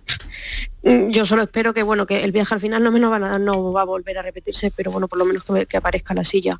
mm, 0.83 1.09
yo 1.09 1.25
solo 1.25 1.43
espero 1.43 1.73
que 1.73 1.83
bueno, 1.83 2.05
que 2.05 2.23
el 2.23 2.31
viaje 2.31 2.53
al 2.53 2.61
final 2.61 2.83
no 2.83 2.91
me 2.91 2.99
no 2.99 3.09
va 3.09 3.17
a, 3.17 3.39
no 3.39 3.71
va 3.73 3.81
a 3.81 3.85
volver 3.85 4.17
a 4.17 4.21
repetirse, 4.21 4.71
pero 4.75 4.91
bueno, 4.91 5.07
por 5.07 5.19
lo 5.19 5.25
menos 5.25 5.43
que, 5.43 5.65
que 5.65 5.77
aparezca 5.77 6.13
la 6.13 6.23
silla. 6.25 6.59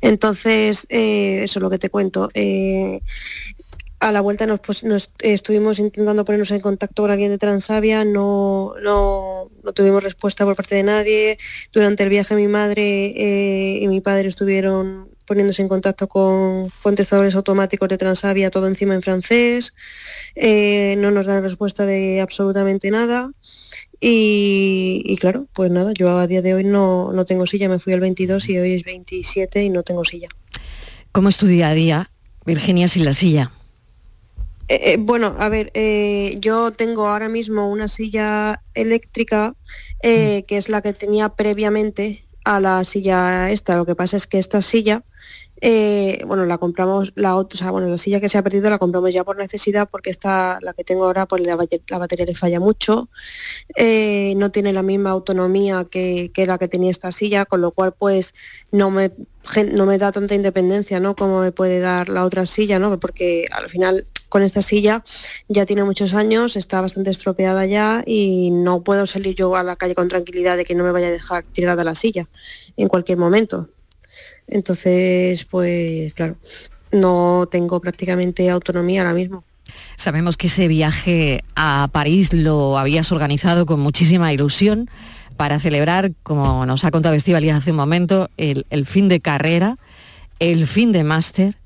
Entonces, 0.00 0.86
eh, 0.88 1.40
eso 1.44 1.58
es 1.58 1.62
lo 1.62 1.70
que 1.70 1.78
te 1.78 1.90
cuento. 1.90 2.30
Eh, 2.34 3.00
a 4.02 4.10
la 4.10 4.20
vuelta 4.20 4.46
nos, 4.46 4.60
eh, 5.20 5.32
estuvimos 5.32 5.78
intentando 5.78 6.24
ponernos 6.24 6.50
en 6.50 6.60
contacto 6.60 7.04
con 7.04 7.12
alguien 7.12 7.30
de 7.30 7.38
Transavia, 7.38 8.04
no, 8.04 8.74
no, 8.82 9.48
no 9.62 9.72
tuvimos 9.72 10.02
respuesta 10.02 10.44
por 10.44 10.56
parte 10.56 10.74
de 10.74 10.82
nadie. 10.82 11.38
Durante 11.72 12.02
el 12.02 12.08
viaje 12.08 12.34
mi 12.34 12.48
madre 12.48 12.82
eh, 13.16 13.78
y 13.80 13.86
mi 13.86 14.00
padre 14.00 14.26
estuvieron 14.26 15.08
poniéndose 15.24 15.62
en 15.62 15.68
contacto 15.68 16.08
con 16.08 16.70
contestadores 16.82 17.36
automáticos 17.36 17.88
de 17.88 17.96
Transavia, 17.96 18.50
todo 18.50 18.66
encima 18.66 18.94
en 18.94 19.02
francés. 19.02 19.72
Eh, 20.34 20.96
no 20.98 21.12
nos 21.12 21.26
dan 21.26 21.44
respuesta 21.44 21.86
de 21.86 22.20
absolutamente 22.20 22.90
nada. 22.90 23.30
Y, 24.00 25.02
y 25.04 25.16
claro, 25.18 25.46
pues 25.52 25.70
nada, 25.70 25.92
yo 25.94 26.18
a 26.18 26.26
día 26.26 26.42
de 26.42 26.54
hoy 26.54 26.64
no, 26.64 27.12
no 27.12 27.24
tengo 27.24 27.46
silla, 27.46 27.68
me 27.68 27.78
fui 27.78 27.92
el 27.92 28.00
22 28.00 28.48
y 28.48 28.58
hoy 28.58 28.72
es 28.72 28.82
27 28.82 29.62
y 29.62 29.70
no 29.70 29.84
tengo 29.84 30.04
silla. 30.04 30.26
¿Cómo 31.12 31.28
es 31.28 31.36
tu 31.36 31.46
día 31.46 31.68
a 31.68 31.74
día, 31.74 32.10
Virginia, 32.44 32.88
sin 32.88 33.04
la 33.04 33.12
silla? 33.12 33.52
Eh, 34.72 34.94
eh, 34.94 34.96
bueno, 34.98 35.36
a 35.38 35.50
ver, 35.50 35.70
eh, 35.74 36.34
yo 36.40 36.72
tengo 36.72 37.06
ahora 37.06 37.28
mismo 37.28 37.68
una 37.70 37.88
silla 37.88 38.62
eléctrica 38.72 39.54
eh, 40.02 40.44
que 40.48 40.56
es 40.56 40.70
la 40.70 40.80
que 40.80 40.94
tenía 40.94 41.28
previamente 41.28 42.24
a 42.46 42.58
la 42.58 42.82
silla 42.84 43.50
esta. 43.50 43.76
Lo 43.76 43.84
que 43.84 43.94
pasa 43.94 44.16
es 44.16 44.26
que 44.26 44.38
esta 44.38 44.62
silla, 44.62 45.04
bueno, 46.26 46.46
la 46.46 46.56
compramos, 46.56 47.12
la 47.16 47.36
otra, 47.36 47.56
o 47.56 47.58
sea, 47.58 47.70
bueno, 47.70 47.88
la 47.88 47.98
silla 47.98 48.18
que 48.18 48.30
se 48.30 48.38
ha 48.38 48.42
perdido 48.42 48.70
la 48.70 48.78
compramos 48.78 49.12
ya 49.12 49.24
por 49.24 49.36
necesidad 49.36 49.90
porque 49.92 50.08
esta, 50.08 50.58
la 50.62 50.72
que 50.72 50.84
tengo 50.84 51.04
ahora, 51.04 51.26
pues 51.26 51.42
la, 51.42 51.54
ba- 51.54 51.66
la 51.88 51.98
batería 51.98 52.24
le 52.24 52.34
falla 52.34 52.58
mucho, 52.58 53.10
no 53.76 54.50
tiene 54.52 54.72
la 54.72 54.82
misma 54.82 55.10
autonomía 55.10 55.86
que, 55.90 56.30
que 56.32 56.46
la 56.46 56.56
que 56.56 56.68
tenía 56.68 56.90
esta 56.90 57.12
silla, 57.12 57.44
con 57.44 57.60
lo 57.60 57.72
cual 57.72 57.92
pues 57.92 58.32
no 58.70 58.90
me 58.90 59.12
no 59.72 59.86
me 59.86 59.98
da 59.98 60.12
tanta 60.12 60.34
independencia, 60.34 61.00
¿no? 61.00 61.16
Como 61.16 61.40
me 61.40 61.52
puede 61.52 61.80
dar 61.80 62.08
la 62.08 62.24
otra 62.24 62.46
silla, 62.46 62.78
¿no? 62.78 62.98
Porque 62.98 63.44
al 63.50 63.68
final 63.68 64.06
con 64.28 64.42
esta 64.42 64.62
silla 64.62 65.04
ya 65.48 65.66
tiene 65.66 65.84
muchos 65.84 66.14
años, 66.14 66.56
está 66.56 66.80
bastante 66.80 67.10
estropeada 67.10 67.66
ya 67.66 68.02
y 68.06 68.50
no 68.50 68.82
puedo 68.82 69.06
salir 69.06 69.34
yo 69.34 69.54
a 69.56 69.62
la 69.62 69.76
calle 69.76 69.94
con 69.94 70.08
tranquilidad 70.08 70.56
de 70.56 70.64
que 70.64 70.74
no 70.74 70.84
me 70.84 70.92
vaya 70.92 71.08
a 71.08 71.10
dejar 71.10 71.44
tirada 71.44 71.84
la 71.84 71.94
silla 71.94 72.28
en 72.76 72.88
cualquier 72.88 73.18
momento. 73.18 73.68
Entonces, 74.46 75.44
pues 75.44 76.14
claro, 76.14 76.36
no 76.92 77.46
tengo 77.50 77.80
prácticamente 77.80 78.48
autonomía 78.48 79.02
ahora 79.02 79.14
mismo. 79.14 79.44
Sabemos 79.96 80.36
que 80.36 80.48
ese 80.48 80.68
viaje 80.68 81.44
a 81.54 81.88
París 81.92 82.32
lo 82.32 82.78
habías 82.78 83.12
organizado 83.12 83.66
con 83.66 83.80
muchísima 83.80 84.32
ilusión 84.32 84.88
para 85.36 85.60
celebrar, 85.60 86.12
como 86.22 86.66
nos 86.66 86.84
ha 86.84 86.90
contado 86.90 87.14
Estivaliz 87.14 87.52
hace 87.52 87.70
un 87.70 87.76
momento, 87.76 88.30
el, 88.36 88.66
el 88.70 88.86
fin 88.86 89.08
de 89.08 89.20
carrera, 89.20 89.78
el 90.38 90.66
fin 90.66 90.92
de 90.92 91.04
máster 91.04 91.56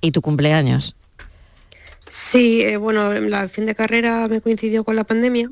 y 0.00 0.10
tu 0.10 0.22
cumpleaños. 0.22 0.94
Sí, 2.08 2.60
eh, 2.60 2.76
bueno, 2.76 3.12
el 3.12 3.48
fin 3.48 3.64
de 3.64 3.74
carrera 3.74 4.28
me 4.28 4.42
coincidió 4.42 4.84
con 4.84 4.96
la 4.96 5.04
pandemia, 5.04 5.50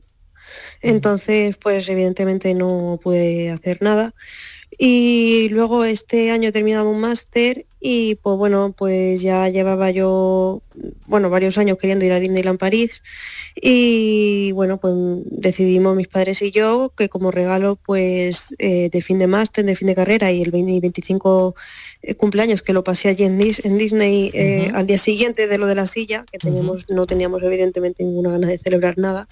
entonces 0.83 1.56
pues 1.56 1.88
evidentemente 1.88 2.52
no 2.52 3.00
pude 3.02 3.50
hacer 3.50 3.80
nada. 3.80 4.12
Y 4.78 5.48
luego 5.50 5.85
este 5.85 6.30
año 6.30 6.48
he 6.48 6.52
terminado 6.52 6.88
un 6.88 7.00
máster 7.00 7.66
y 7.80 8.14
pues 8.16 8.37
bueno, 8.38 8.74
pues 8.76 9.20
ya 9.20 9.48
llevaba 9.48 9.90
yo, 9.90 10.62
bueno, 11.06 11.28
varios 11.28 11.59
años 11.59 11.76
queriendo 11.78 12.04
ir 12.04 12.12
a 12.12 12.20
Disneyland 12.20 12.59
París. 12.59 13.02
Y 13.61 14.52
bueno, 14.52 14.78
pues 14.78 14.94
decidimos 15.26 15.96
mis 15.96 16.09
padres 16.09 16.40
y 16.40 16.50
yo 16.50 16.92
que 16.96 17.09
como 17.09 17.30
regalo 17.30 17.76
pues 17.85 18.54
eh, 18.59 18.88
de 18.90 19.02
fin 19.02 19.18
de 19.18 19.26
máster, 19.26 19.64
de 19.64 19.76
fin 19.76 19.88
de 19.88 19.94
carrera 19.94 20.30
y 20.30 20.40
el 20.42 20.50
20 20.50 20.72
y 20.72 20.80
25 20.80 21.54
eh, 22.02 22.14
cumpleaños 22.14 22.62
que 22.62 22.72
lo 22.72 22.85
pasé 22.85 23.09
allí 23.09 23.24
en, 23.24 23.38
Dis- 23.38 23.61
en 23.64 23.76
Disney 23.76 24.30
eh, 24.35 24.68
al 24.72 24.87
día 24.87 24.98
siguiente 24.98 25.46
de 25.46 25.59
lo 25.59 25.66
de 25.66 25.74
la 25.74 25.87
silla, 25.87 26.24
que 26.30 26.38
teníamos, 26.38 26.88
no 26.88 27.06
teníamos 27.06 27.42
evidentemente 27.42 28.04
ninguna 28.04 28.30
gana 28.30 28.48
de 28.48 28.59
celebrar 28.59 28.96
nada, 28.98 29.28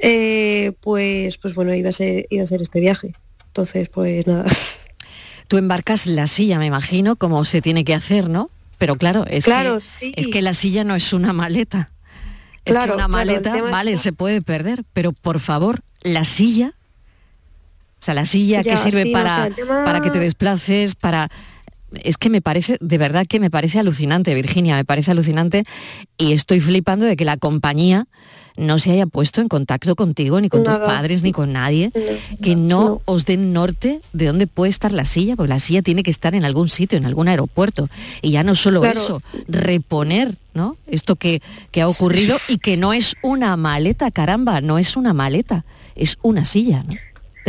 eh, 0.00 0.72
pues, 0.80 1.38
pues 1.38 1.54
bueno, 1.54 1.74
iba 1.74 1.88
a, 1.90 1.92
ser, 1.92 2.26
iba 2.30 2.44
a 2.44 2.46
ser 2.46 2.62
este 2.62 2.78
viaje. 2.80 3.14
Entonces, 3.56 3.88
pues 3.88 4.26
nada. 4.26 4.44
Tú 5.48 5.56
embarcas 5.56 6.06
la 6.06 6.26
silla, 6.26 6.58
me 6.58 6.66
imagino, 6.66 7.16
como 7.16 7.42
se 7.46 7.62
tiene 7.62 7.84
que 7.86 7.94
hacer, 7.94 8.28
¿no? 8.28 8.50
Pero 8.76 8.96
claro, 8.96 9.24
es, 9.30 9.46
Claro, 9.46 9.76
que, 9.78 9.80
sí. 9.86 10.12
es 10.14 10.26
que 10.28 10.42
la 10.42 10.52
silla 10.52 10.84
no 10.84 10.94
es 10.94 11.14
una 11.14 11.32
maleta. 11.32 11.90
Es 12.66 12.72
Claro, 12.74 12.92
que 12.92 12.96
una 12.98 13.08
maleta, 13.08 13.62
vale, 13.62 13.96
se 13.96 14.12
puede 14.12 14.42
perder, 14.42 14.84
pero 14.92 15.12
por 15.12 15.40
favor, 15.40 15.80
la 16.02 16.24
silla, 16.24 16.74
o 17.98 18.04
sea, 18.04 18.12
la 18.12 18.26
silla 18.26 18.62
que 18.62 18.76
sirve 18.76 19.04
sí, 19.04 19.12
no, 19.12 19.18
o 19.20 19.22
para, 19.22 19.36
sea, 19.36 19.46
el 19.46 19.54
tema- 19.54 19.84
para 19.86 20.00
que 20.02 20.10
te 20.10 20.18
desplaces, 20.20 20.94
para... 20.94 21.30
Es 22.04 22.18
que 22.18 22.28
me 22.28 22.42
parece, 22.42 22.76
de 22.82 22.98
verdad 22.98 23.24
que 23.26 23.40
me 23.40 23.48
parece 23.48 23.78
alucinante, 23.78 24.34
Virginia, 24.34 24.74
me 24.76 24.84
parece 24.84 25.12
alucinante 25.12 25.64
y 26.18 26.32
estoy 26.34 26.60
flipando 26.60 27.06
de 27.06 27.16
que 27.16 27.24
la 27.24 27.38
compañía 27.38 28.06
no 28.56 28.78
se 28.78 28.92
haya 28.92 29.06
puesto 29.06 29.40
en 29.40 29.48
contacto 29.48 29.94
contigo, 29.96 30.40
ni 30.40 30.48
con 30.48 30.64
tus 30.64 30.74
padres, 30.78 31.22
ni 31.22 31.32
con 31.32 31.52
nadie, 31.52 31.92
que 32.42 32.56
no, 32.56 33.02
os 33.04 33.24
den 33.26 33.52
norte 33.52 34.00
de 34.12 34.26
dónde 34.26 34.46
puede 34.46 34.70
estar 34.70 34.92
la 34.92 35.04
silla, 35.04 35.36
porque 35.36 35.50
la 35.50 35.58
silla 35.58 35.82
tiene 35.82 36.02
que 36.02 36.10
estar 36.10 36.34
en 36.34 36.44
algún 36.44 36.68
sitio, 36.68 36.98
en 36.98 37.06
algún 37.06 37.28
aeropuerto. 37.28 37.88
Y 38.22 38.30
ya 38.30 38.42
no 38.42 38.54
solo 38.54 38.80
Claro. 38.80 39.00
eso, 39.00 39.22
reponer 39.48 40.36
¿no? 40.54 40.76
esto 40.86 41.16
que, 41.16 41.42
que 41.70 41.82
ha 41.82 41.88
ocurrido 41.88 42.38
y 42.48 42.58
que 42.58 42.76
no 42.76 42.92
es 42.92 43.16
una 43.22 43.56
maleta, 43.56 44.10
caramba, 44.10 44.60
no 44.60 44.78
es 44.78 44.96
una 44.96 45.12
maleta, 45.12 45.64
es 45.94 46.18
una 46.22 46.44
silla 46.44 46.82
¿no? 46.86 46.94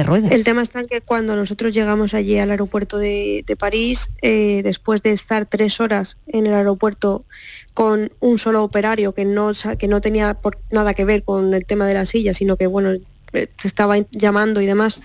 Ruedas. 0.04 0.32
El 0.32 0.44
tema 0.44 0.62
está 0.62 0.80
en 0.80 0.88
que 0.88 1.02
cuando 1.02 1.36
nosotros 1.36 1.74
llegamos 1.74 2.14
allí 2.14 2.38
al 2.38 2.52
aeropuerto 2.52 2.98
de, 2.98 3.44
París, 3.58 4.12
eh, 4.22 4.62
después 4.64 5.02
de 5.02 5.12
estar 5.12 5.46
tres 5.46 5.80
horas 5.80 6.18
en 6.28 6.48
el 6.48 6.54
aeropuerto 6.54 7.26
con 7.74 8.12
un 8.20 8.40
solo 8.40 8.64
operario 8.64 9.14
que 9.14 9.26
no, 9.26 9.52
que 9.78 9.88
no 9.88 10.02
tenía 10.02 10.36
por 10.36 10.60
nada 10.72 10.94
que 10.94 11.06
ver 11.06 11.24
con 11.24 11.54
el 11.54 11.66
tema 11.66 11.88
de 11.88 11.94
la 11.94 12.06
silla, 12.06 12.34
sino 12.34 12.58
que 12.58 12.68
bueno, 12.68 12.94
eh, 13.34 13.48
se 13.60 13.68
estaba 13.68 13.98
llamando 14.12 14.62
y 14.62 14.66
demás, 14.66 15.02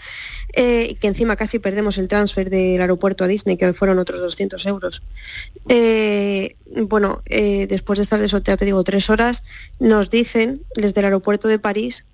eh, 0.54 0.96
que 1.00 1.08
encima 1.08 1.36
casi 1.36 1.58
perdemos 1.58 1.98
el 1.98 2.08
transfer 2.08 2.50
del 2.50 2.80
aeropuerto 2.80 3.24
a 3.24 3.26
Disney, 3.26 3.56
que 3.56 3.72
fueron 3.72 3.98
otros 3.98 4.20
200 4.20 4.64
euros. 4.66 5.02
Eh, 5.68 6.56
bueno, 6.84 7.22
después 7.26 7.98
de 7.98 8.04
estar 8.04 8.20
de 8.20 8.26
eso, 8.26 8.42
te 8.42 8.64
digo, 8.64 8.84
tres 8.84 9.10
horas, 9.10 9.44
nos 9.80 10.08
dicen 10.10 10.62
desde 10.76 11.00
el 11.00 11.06
aeropuerto 11.06 11.48
de 11.48 11.58
París 11.58 12.04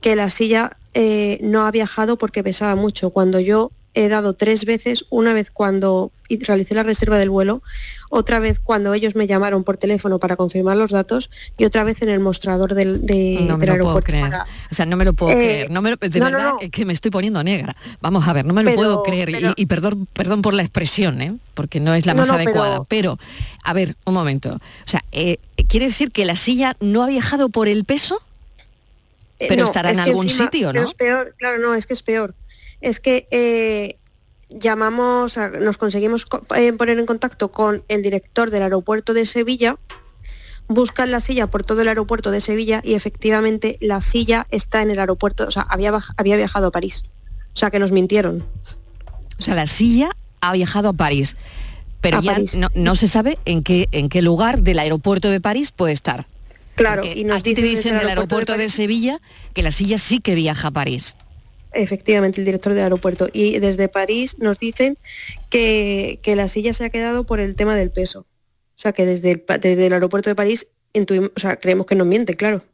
que 0.00 0.16
la 0.16 0.30
silla 0.30 0.76
eh, 0.94 1.38
no 1.42 1.66
ha 1.66 1.70
viajado 1.70 2.16
porque 2.16 2.42
pesaba 2.42 2.74
mucho, 2.74 3.10
cuando 3.10 3.38
yo 3.40 3.70
he 3.94 4.08
dado 4.08 4.34
tres 4.34 4.64
veces, 4.64 5.04
una 5.10 5.32
vez 5.32 5.50
cuando 5.50 6.12
realicé 6.28 6.74
la 6.76 6.84
reserva 6.84 7.18
del 7.18 7.28
vuelo, 7.28 7.60
otra 8.08 8.38
vez 8.38 8.60
cuando 8.60 8.94
ellos 8.94 9.16
me 9.16 9.26
llamaron 9.26 9.64
por 9.64 9.78
teléfono 9.78 10.20
para 10.20 10.36
confirmar 10.36 10.76
los 10.76 10.92
datos 10.92 11.28
y 11.58 11.64
otra 11.64 11.82
vez 11.82 12.00
en 12.02 12.08
el 12.08 12.20
mostrador 12.20 12.74
del, 12.74 13.04
de- 13.04 13.38
No 13.48 13.58
me 13.58 13.66
del 13.66 13.78
lo 13.78 13.84
puedo 13.86 14.00
creer. 14.02 14.30
para- 14.30 14.46
O 14.70 14.74
sea, 14.74 14.86
no 14.86 14.96
me 14.96 15.04
lo 15.04 15.12
puedo 15.12 15.32
Eh, 15.32 15.34
creer. 15.34 15.70
No 15.72 15.82
me 15.82 15.90
lo- 15.90 15.96
de 15.96 16.20
no, 16.20 16.24
verdad 16.26 16.52
no. 16.62 16.70
que 16.70 16.84
me 16.84 16.92
estoy 16.92 17.10
poniendo 17.10 17.42
negra. 17.42 17.74
Vamos 18.00 18.28
a 18.28 18.32
ver, 18.32 18.44
no 18.46 18.54
me 18.54 18.62
lo 18.62 18.72
puedo 18.74 19.02
creer. 19.02 19.28
Y- 19.30 19.32
pero- 19.34 19.52
y, 19.56 19.66
perdón, 19.66 20.06
perdón 20.12 20.40
por 20.42 20.54
la 20.54 20.62
expresión, 20.62 21.20
¿eh? 21.20 21.34
porque 21.54 21.80
no 21.80 21.92
es 21.94 22.06
la 22.06 22.14
más 22.14 22.30
adecuada. 22.30 22.84
Pero... 22.84 23.18
a 23.64 23.72
ver, 23.72 23.96
un 24.06 24.14
momento. 24.14 24.50
O 24.54 24.88
sea, 24.88 25.04
eh, 25.10 25.38
¿quiere 25.68 25.86
decir 25.86 26.12
que 26.12 26.24
la 26.24 26.36
silla 26.36 26.76
no 26.80 27.02
ha 27.02 27.06
viajado 27.08 27.48
por 27.48 27.66
el 27.68 27.84
peso? 27.84 28.22
Eh, 29.40 29.46
Pero 29.48 29.62
no, 29.62 29.64
estará 29.66 29.90
en 29.90 29.98
es 29.98 30.04
que 30.04 30.10
algún 30.10 30.26
encima- 30.26 30.44
sitio, 30.44 30.72
¿no? 30.72 30.82
Es 30.84 30.94
peor, 30.94 31.34
claro, 31.38 31.58
no, 31.58 31.74
es 31.74 31.86
que 31.86 31.94
es 31.94 32.02
peor. 32.02 32.34
Es 32.82 33.00
que 33.00 33.26
eh, 33.30 33.96
llamamos, 34.50 35.38
a- 35.38 35.48
nos 35.48 35.78
conseguimos 35.78 36.26
co- 36.26 36.42
eh, 36.54 36.72
poner 36.72 36.98
en 36.98 37.06
contacto 37.06 37.50
con 37.50 37.82
el 37.88 38.02
director 38.02 38.50
del 38.50 38.62
aeropuerto 38.62 39.14
de 39.14 39.26
Sevilla, 39.26 39.76
buscan 40.68 41.10
la 41.10 41.20
silla 41.20 41.46
por 41.48 41.64
todo 41.64 41.80
el 41.82 41.88
aeropuerto 41.88 42.30
de 42.30 42.40
Sevilla 42.40 42.80
y 42.84 42.94
efectivamente 42.94 43.76
la 43.80 44.00
silla 44.00 44.46
está 44.50 44.82
en 44.82 44.90
el 44.90 44.98
aeropuerto, 44.98 45.46
o 45.46 45.50
sea, 45.50 45.62
había, 45.62 45.92
había 46.16 46.36
viajado 46.36 46.68
a 46.68 46.70
París. 46.70 47.02
O 47.54 47.56
sea, 47.56 47.70
que 47.70 47.78
nos 47.80 47.90
mintieron. 47.92 48.44
O 49.38 49.42
sea, 49.42 49.54
la 49.54 49.66
silla 49.66 50.10
ha 50.40 50.52
viajado 50.52 50.90
a 50.90 50.92
París. 50.92 51.36
Pero 52.00 52.18
A 52.18 52.20
ya 52.22 52.32
París. 52.34 52.54
No, 52.54 52.68
no 52.74 52.94
se 52.94 53.08
sabe 53.08 53.38
en 53.44 53.62
qué, 53.62 53.88
en 53.92 54.08
qué 54.08 54.22
lugar 54.22 54.62
del 54.62 54.78
aeropuerto 54.78 55.28
de 55.30 55.40
París 55.40 55.70
puede 55.72 55.92
estar. 55.92 56.26
Claro, 56.80 57.02
Porque 57.02 57.18
y 57.20 57.24
nos 57.24 57.42
te 57.42 57.54
dicen 57.54 57.98
del 57.98 58.08
aeropuerto 58.08 58.56
de 58.56 58.68
Sevilla 58.68 59.20
que 59.54 59.62
la 59.62 59.70
silla 59.70 59.98
sí 59.98 60.20
que 60.20 60.34
viaja 60.34 60.68
a 60.68 60.70
París. 60.70 61.16
Efectivamente, 61.72 62.40
el 62.40 62.44
director 62.44 62.74
del 62.74 62.84
aeropuerto. 62.84 63.28
Y 63.32 63.58
desde 63.58 63.88
París 63.88 64.36
nos 64.38 64.58
dicen 64.58 64.98
que, 65.50 66.18
que 66.22 66.36
la 66.36 66.48
silla 66.48 66.72
se 66.72 66.84
ha 66.84 66.90
quedado 66.90 67.24
por 67.24 67.38
el 67.40 67.54
tema 67.54 67.76
del 67.76 67.90
peso. 67.90 68.20
O 68.20 68.80
sea, 68.82 68.92
que 68.92 69.06
desde 69.06 69.30
el, 69.32 69.44
desde 69.60 69.86
el 69.86 69.92
aeropuerto 69.92 70.30
de 70.30 70.34
París 70.34 70.68
intuimos, 70.92 71.30
o 71.36 71.40
sea, 71.40 71.56
creemos 71.56 71.86
que 71.86 71.94
nos 71.94 72.06
miente, 72.06 72.34
claro. 72.34 72.64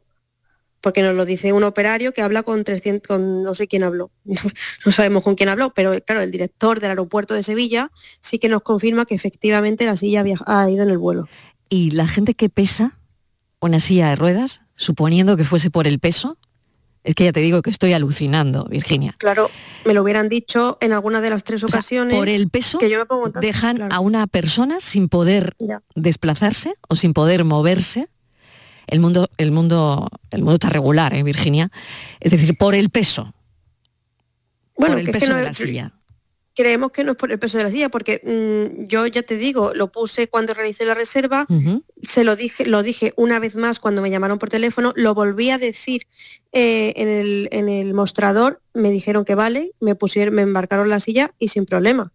Porque 0.79 1.01
nos 1.01 1.15
lo 1.15 1.25
dice 1.25 1.53
un 1.53 1.63
operario 1.63 2.13
que 2.13 2.21
habla 2.21 2.43
con 2.43 2.63
300, 2.63 3.07
con 3.07 3.43
no 3.43 3.53
sé 3.55 3.67
quién 3.67 3.83
habló. 3.83 4.09
no 4.85 4.91
sabemos 4.91 5.23
con 5.23 5.35
quién 5.35 5.49
habló, 5.49 5.73
pero 5.73 5.93
claro, 6.05 6.21
el 6.21 6.31
director 6.31 6.79
del 6.79 6.91
aeropuerto 6.91 7.33
de 7.33 7.43
Sevilla 7.43 7.91
sí 8.21 8.39
que 8.39 8.47
nos 8.47 8.61
confirma 8.61 9.05
que 9.05 9.15
efectivamente 9.15 9.85
la 9.85 9.97
silla 9.97 10.23
viaja- 10.23 10.45
ha 10.47 10.69
ido 10.69 10.83
en 10.83 10.89
el 10.89 10.97
vuelo. 10.97 11.27
Y 11.69 11.91
la 11.91 12.07
gente 12.07 12.33
que 12.35 12.49
pesa 12.49 12.96
una 13.59 13.79
silla 13.79 14.09
de 14.09 14.15
ruedas, 14.15 14.61
suponiendo 14.75 15.37
que 15.37 15.43
fuese 15.45 15.69
por 15.71 15.87
el 15.87 15.99
peso, 15.99 16.37
es 17.03 17.15
que 17.15 17.23
ya 17.23 17.31
te 17.31 17.39
digo 17.39 17.61
que 17.61 17.69
estoy 17.69 17.93
alucinando, 17.93 18.65
Virginia. 18.65 19.15
Claro, 19.17 19.49
me 19.85 19.93
lo 19.93 20.01
hubieran 20.03 20.27
dicho 20.29 20.77
en 20.81 20.91
alguna 20.91 21.21
de 21.21 21.29
las 21.29 21.43
tres 21.43 21.63
O 21.63 21.69
sea, 21.69 21.79
ocasiones. 21.79 22.15
por 22.15 22.27
el 22.27 22.49
peso 22.49 22.79
que 22.79 22.89
yo 22.89 22.99
me 22.99 23.05
pongo 23.05 23.29
dejan 23.29 23.77
claro. 23.77 23.95
a 23.95 23.99
una 23.99 24.27
persona 24.27 24.79
sin 24.81 25.07
poder 25.07 25.55
Ya. 25.59 25.81
desplazarse 25.95 26.75
o 26.89 26.95
sin 26.95 27.13
poder 27.13 27.45
moverse. 27.45 28.09
El 28.87 28.99
mundo, 28.99 29.29
el 29.37 29.51
mundo, 29.51 30.07
el 30.31 30.41
mundo 30.41 30.55
está 30.55 30.69
regular, 30.69 31.13
¿eh, 31.13 31.23
Virginia? 31.23 31.71
Es 32.19 32.31
decir, 32.31 32.57
por 32.57 32.75
el 32.75 32.89
peso. 32.89 33.33
Bueno, 34.77 34.95
por 34.95 35.03
el 35.05 35.11
peso 35.11 35.29
no- 35.31 35.35
de 35.37 35.43
la 35.43 35.53
silla. 35.53 35.93
Creemos 36.57 36.91
que 36.91 37.03
no 37.03 37.11
es 37.11 37.17
por 37.17 37.31
el 37.31 37.37
peso 37.37 37.59
de 37.59 37.65
la 37.65 37.71
silla, 37.71 37.89
porque 37.89 38.19
mm, 38.23 38.87
yo 38.87 39.05
ya 39.05 39.21
te 39.21 39.37
digo, 39.37 39.73
lo 39.75 39.91
puse 39.91 40.27
cuando 40.27 40.55
realicé 40.55 40.85
la 40.85 40.95
reserva, 40.95 41.45
se 42.01 42.23
lo 42.23 42.35
dije, 42.35 42.65
lo 42.65 42.81
dije 42.81 43.13
una 43.15 43.37
vez 43.37 43.55
más 43.55 43.79
cuando 43.79 44.01
me 44.01 44.09
llamaron 44.09 44.39
por 44.39 44.49
teléfono, 44.49 44.91
lo 44.95 45.13
volví 45.13 45.51
a 45.51 45.59
decir 45.59 46.07
eh, 46.53 46.93
en, 46.95 47.07
el, 47.07 47.47
en 47.51 47.69
el 47.69 47.93
mostrador, 47.93 48.59
me 48.73 48.89
dijeron 48.89 49.23
que 49.23 49.35
vale, 49.35 49.73
me 49.79 49.93
pusieron, 49.93 50.33
me 50.33 50.41
embarcaron 50.41 50.89
la 50.89 50.99
silla 50.99 51.31
y 51.37 51.49
sin 51.49 51.65
problema. 51.65 52.11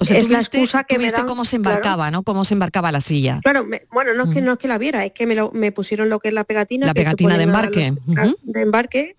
O 0.00 0.04
sea, 0.04 0.18
es 0.18 0.28
la 0.28 0.38
viste- 0.40 0.58
excusa 0.58 0.84
que 0.84 0.98
me 0.98 1.10
dan, 1.10 1.26
cómo 1.26 1.44
se 1.46 1.58
claro. 1.58 1.76
embarcaba, 1.78 2.10
¿no? 2.10 2.22
Cómo 2.22 2.44
se 2.44 2.52
embarcaba 2.54 2.92
la 2.92 3.00
silla. 3.00 3.40
Claro, 3.42 3.64
me- 3.64 3.86
bueno, 3.90 4.12
no 4.12 4.24
es 4.24 4.30
que 4.34 4.42
no 4.42 4.52
es 4.52 4.58
que 4.58 4.68
la 4.68 4.76
viera, 4.76 5.04
es 5.06 5.12
que 5.12 5.26
me, 5.26 5.34
lo- 5.34 5.52
me 5.52 5.72
pusieron 5.72 6.10
lo 6.10 6.18
que 6.18 6.28
es 6.28 6.34
la 6.34 6.44
pegatina. 6.44 6.86
La 6.86 6.92
pegatina 6.94 7.38
de 7.38 7.44
ponen 7.46 7.48
a 7.54 7.58
embarque. 7.60 7.92
los- 8.06 8.36
de 8.42 8.60
embarque 8.62 9.16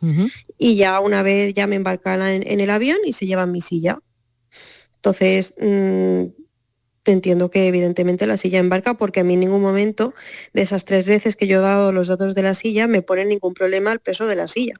y 0.58 0.76
ya 0.76 1.00
una 1.00 1.24
vez 1.24 1.54
ya 1.56 1.66
me 1.66 1.76
embarcan 1.76 2.22
en, 2.22 2.48
en 2.48 2.60
el 2.60 2.70
avión 2.70 2.98
y 3.06 3.14
se 3.14 3.26
llevan 3.26 3.52
mi 3.52 3.62
silla. 3.62 3.98
Entonces, 4.98 5.54
mm, 5.60 6.24
te 7.04 7.12
entiendo 7.12 7.50
que 7.52 7.68
evidentemente 7.68 8.26
la 8.26 8.38
silla 8.38 8.60
embarca 8.60 8.96
porque 8.96 9.20
a 9.20 9.24
mí 9.24 9.36
en 9.36 9.40
ningún 9.42 9.62
momento 9.62 10.14
de 10.54 10.62
esas 10.64 10.86
tres 10.86 11.08
veces 11.08 11.36
que 11.36 11.48
yo 11.48 11.60
he 11.60 11.62
dado 11.62 11.92
los 11.92 12.08
datos 12.08 12.34
de 12.36 12.42
la 12.42 12.54
silla 12.56 12.88
me 12.88 13.02
pone 13.04 13.26
ningún 13.26 13.54
problema 13.54 13.92
el 13.92 14.00
peso 14.00 14.26
de 14.28 14.36
la 14.36 14.48
silla. 14.48 14.74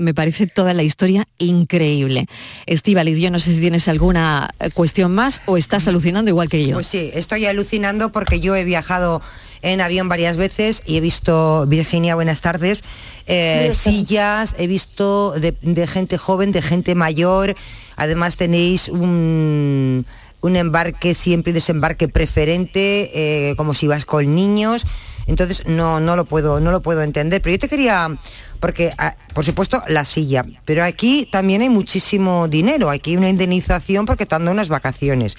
Me 0.00 0.14
parece 0.14 0.46
toda 0.46 0.74
la 0.74 0.82
historia 0.82 1.26
increíble. 1.38 2.26
Estíbaliz, 2.66 3.18
yo 3.18 3.30
no 3.30 3.38
sé 3.38 3.54
si 3.54 3.60
tienes 3.60 3.86
alguna 3.86 4.50
eh, 4.58 4.70
cuestión 4.70 5.14
más 5.14 5.42
o 5.46 5.56
estás 5.56 5.86
alucinando 5.88 6.30
igual 6.30 6.48
que 6.48 6.66
yo. 6.66 6.74
Pues 6.74 6.86
sí, 6.86 7.10
estoy 7.14 7.46
alucinando 7.46 8.10
porque 8.10 8.40
yo 8.40 8.56
he 8.56 8.64
viajado 8.64 9.20
en 9.62 9.80
avión 9.80 10.08
varias 10.08 10.36
veces 10.36 10.82
y 10.86 10.96
he 10.96 11.00
visto, 11.00 11.66
Virginia, 11.66 12.14
buenas 12.14 12.40
tardes, 12.40 12.82
eh, 13.26 13.70
sillas, 13.72 14.54
he 14.58 14.66
visto 14.66 15.32
de, 15.32 15.54
de 15.60 15.86
gente 15.86 16.16
joven, 16.16 16.50
de 16.50 16.62
gente 16.62 16.94
mayor, 16.94 17.54
además 17.96 18.36
tenéis 18.36 18.88
un, 18.88 20.06
un 20.40 20.56
embarque 20.56 21.14
siempre 21.14 21.50
y 21.50 21.54
desembarque 21.54 22.08
preferente, 22.08 23.10
eh, 23.50 23.54
como 23.56 23.74
si 23.74 23.86
vas 23.86 24.04
con 24.04 24.34
niños. 24.34 24.84
Entonces 25.26 25.66
no, 25.66 26.00
no 26.00 26.16
lo 26.16 26.24
puedo, 26.24 26.60
no 26.60 26.72
lo 26.72 26.82
puedo 26.82 27.02
entender. 27.02 27.40
Pero 27.42 27.54
yo 27.54 27.58
te 27.58 27.68
quería, 27.68 28.08
porque 28.60 28.92
ah, 28.98 29.16
por 29.34 29.44
supuesto 29.44 29.82
la 29.88 30.04
silla, 30.04 30.44
pero 30.64 30.84
aquí 30.84 31.26
también 31.30 31.62
hay 31.62 31.68
muchísimo 31.68 32.46
dinero, 32.46 32.90
aquí 32.90 33.10
hay 33.10 33.16
una 33.16 33.30
indemnización 33.30 34.06
porque 34.06 34.26
te 34.26 34.34
han 34.34 34.44
dado 34.44 34.52
unas 34.52 34.68
vacaciones, 34.68 35.36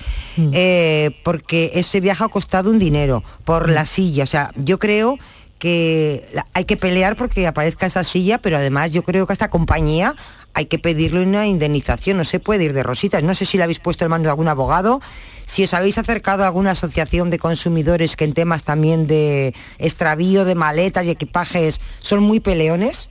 Eh, 0.54 1.12
porque 1.24 1.72
ese 1.76 2.00
viaje 2.00 2.24
ha 2.24 2.28
costado 2.28 2.70
un 2.70 2.80
dinero 2.80 3.24
por 3.46 3.70
la 3.70 3.86
silla. 3.86 4.24
O 4.24 4.28
sea, 4.28 4.50
yo 4.56 4.80
creo 4.80 5.18
que 5.60 6.26
hay 6.54 6.66
que 6.66 6.76
pelear 6.76 7.16
porque 7.16 7.46
aparezca 7.46 7.86
esa 7.86 8.04
silla, 8.04 8.40
pero 8.40 8.58
además 8.58 8.92
yo 8.92 9.04
creo 9.04 9.28
que 9.28 9.34
esta 9.34 9.52
compañía 9.52 10.16
hay 10.54 10.66
que 10.66 10.80
pedirle 10.80 11.24
una 11.24 11.48
indemnización, 11.48 12.18
no 12.18 12.26
se 12.26 12.40
puede 12.40 12.66
ir 12.66 12.74
de 12.74 12.84
rositas. 12.84 13.24
No 13.24 13.34
sé 13.36 13.46
si 13.46 13.58
le 13.58 13.64
habéis 13.64 13.80
puesto 13.80 14.06
en 14.06 14.12
manos 14.12 14.26
de 14.26 14.30
algún 14.32 14.48
abogado, 14.48 15.02
si 15.46 15.64
os 15.64 15.74
habéis 15.74 15.98
acercado 15.98 16.44
a 16.44 16.48
alguna 16.48 16.72
asociación 16.72 17.30
de 17.30 17.40
consumidores 17.40 18.16
que 18.16 18.26
en 18.26 18.34
temas 18.34 18.64
también 18.64 19.08
de 19.08 19.54
extravío 19.80 20.46
de 20.46 20.56
maletas 20.56 21.06
y 21.06 21.10
equipajes 21.10 21.80
son 22.00 22.24
muy 22.24 22.40
peleones. 22.40 23.10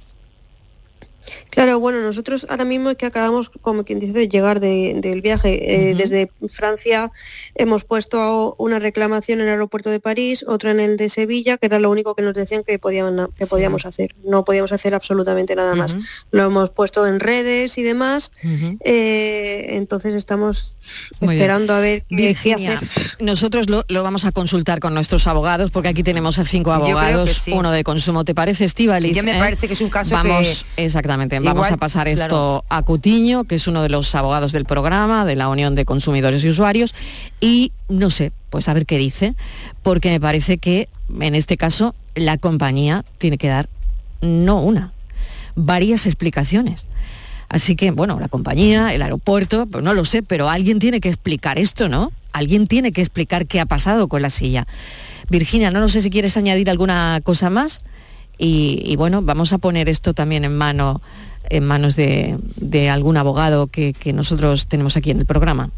Claro, 1.51 1.79
bueno, 1.81 2.01
nosotros 2.01 2.47
ahora 2.49 2.65
mismo 2.65 2.91
es 2.91 2.97
que 2.97 3.07
acabamos, 3.07 3.51
como 3.51 3.85
quien 3.85 3.99
dice, 4.01 4.13
de 4.13 4.29
llegar 4.29 4.59
de- 4.61 4.95
del 4.97 5.21
viaje. 5.23 5.91
Eh, 5.91 5.95
Desde 5.95 6.31
Francia 6.53 7.13
hemos 7.55 7.85
puesto 7.85 8.55
una 8.59 8.79
reclamación 8.79 9.41
en 9.41 9.47
el 9.47 9.53
aeropuerto 9.53 9.91
de 9.91 10.01
París, 10.01 10.45
otra 10.49 10.71
en 10.71 10.81
el 10.81 10.97
de 10.97 11.09
Sevilla, 11.09 11.57
que 11.59 11.67
era 11.67 11.79
lo 11.79 11.91
único 11.91 12.15
que 12.15 12.23
nos 12.23 12.35
decían 12.35 12.63
que, 12.65 12.79
podían, 12.79 13.29
que 13.37 13.45
Sí. 13.45 13.51
podíamos 13.51 13.85
hacer. 13.87 14.15
No 14.25 14.45
podíamos 14.45 14.73
hacer 14.73 14.95
absolutamente 14.95 15.55
nada 15.55 15.75
más. 15.75 15.97
Lo 16.31 16.45
hemos 16.45 16.71
puesto 16.71 17.07
en 17.07 17.21
redes 17.21 17.77
y 17.79 17.83
demás. 17.83 18.33
Eh, 18.85 19.67
entonces 19.77 20.15
estamos 20.15 20.75
Muy 21.21 21.35
bien. 21.35 21.43
esperando 21.43 21.75
a 21.75 21.81
ver 21.81 22.05
qué, 22.09 22.17
Virginia, 22.17 22.79
hacer. 22.79 23.17
nosotros 23.21 23.69
lo, 23.69 23.85
lo 23.89 24.03
vamos 24.03 24.25
a 24.25 24.33
consultar 24.33 24.81
con 24.81 24.95
nuestros 24.95 25.27
abogados, 25.27 25.71
porque 25.71 25.89
aquí 25.89 26.03
tenemos 26.03 26.39
a 26.39 26.45
cinco 26.45 26.73
abogados, 26.73 27.31
sí. 27.31 27.53
uno 27.53 27.71
de 27.71 27.85
consumo. 27.85 28.25
¿Te 28.25 28.35
parece, 28.35 28.65
Estivaliz? 28.65 29.15
Ya 29.15 29.23
me 29.23 29.35
parece 29.39 29.67
que 29.67 29.75
es 29.75 29.81
un 29.81 29.91
caso 29.91 30.15
vamos, 30.15 30.65
que- 30.77 30.85
Exactamente, 30.85 31.39
vamos 31.41 31.71
a 31.71 31.77
pasar 31.77 32.09
esto 32.09 32.19
claro. 32.27 32.65
a 32.69 32.83
Cutiño, 32.83 33.45
que 33.45 33.57
es 33.57 33.67
uno 33.67 33.83
de 33.83 33.89
los 33.89 34.15
abogados 34.15 34.53
del 34.53 34.65
programa, 34.65 35.25
de 35.25 35.37
la 35.37 35.49
Unión 35.49 35.75
de 35.75 35.85
Consumidores 35.85 36.45
y 36.45 36.49
Usuarios, 36.49 36.95
y 37.41 37.73
no 37.89 38.11
sé, 38.11 38.33
pues 38.51 38.69
a 38.69 38.75
ver 38.75 38.87
qué 38.87 38.99
dice, 38.99 39.35
porque 39.83 40.11
me 40.11 40.21
parece 40.21 40.59
que 40.59 40.89
en 41.21 41.35
este 41.35 41.57
caso 41.57 41.95
la 42.15 42.39
compañía 42.39 43.05
tiene 43.19 43.39
que 43.39 43.49
dar 43.49 43.69
no 44.21 44.61
una, 44.61 44.93
varias 45.55 46.07
explicaciones. 46.07 46.87
Así 47.51 47.75
que, 47.75 47.91
bueno, 47.91 48.19
la 48.21 48.29
compañía, 48.29 48.95
el 48.95 49.03
aeropuerto, 49.03 49.67
pues 49.67 49.83
no 49.83 49.93
lo 49.93 50.05
sé, 50.05 50.23
pero 50.23 50.49
alguien 50.49 50.79
tiene 50.79 51.01
que 51.01 51.09
explicar 51.09 51.59
esto, 51.59 51.89
¿no? 51.89 52.13
Alguien 52.33 52.69
tiene 52.69 52.93
que 52.93 53.01
explicar 53.01 53.47
qué 53.47 53.59
ha 53.59 53.67
pasado 53.67 54.07
con 54.07 54.23
la 54.23 54.31
silla. 54.31 54.69
Virginia, 55.29 55.73
no, 55.73 55.81
no 55.81 55.89
sé 55.89 56.01
si 56.01 56.11
quieres 56.11 56.37
añadir 56.37 56.71
alguna 56.71 57.21
cosa 57.25 57.51
más. 57.51 57.83
Y, 58.39 58.81
y 58.87 58.95
bueno, 58.95 59.21
vamos 59.21 59.53
a 59.53 59.59
poner 59.59 59.89
esto 59.89 60.15
también 60.15 60.45
en 60.45 60.57
mano 60.57 61.03
en 61.49 61.67
manos 61.67 61.97
de, 61.97 62.39
de 62.57 62.89
algún 62.89 63.17
abogado 63.17 63.67
que, 63.67 63.95
que 63.95 64.13
nosotros 64.13 64.69
tenemos 64.69 64.97
aquí 64.97 65.11
en 65.11 65.19
el 65.19 65.27
programa. 65.27 65.71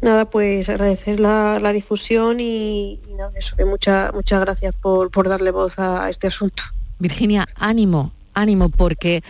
Nada, 0.00 0.26
pues 0.26 0.68
agradecer 0.68 1.18
la, 1.18 1.58
la 1.60 1.72
difusión 1.72 2.38
y, 2.38 3.00
y 3.10 3.14
nada, 3.18 3.32
eso 3.36 3.56
que 3.56 3.64
muchas 3.64 4.14
muchas 4.14 4.40
gracias 4.40 4.72
por, 4.76 5.10
por 5.10 5.28
darle 5.28 5.50
voz 5.50 5.80
a, 5.80 6.04
a 6.04 6.10
este 6.10 6.28
asunto. 6.28 6.62
Virginia, 7.00 7.48
ánimo, 7.56 8.12
ánimo, 8.34 8.68
porque 8.68 9.24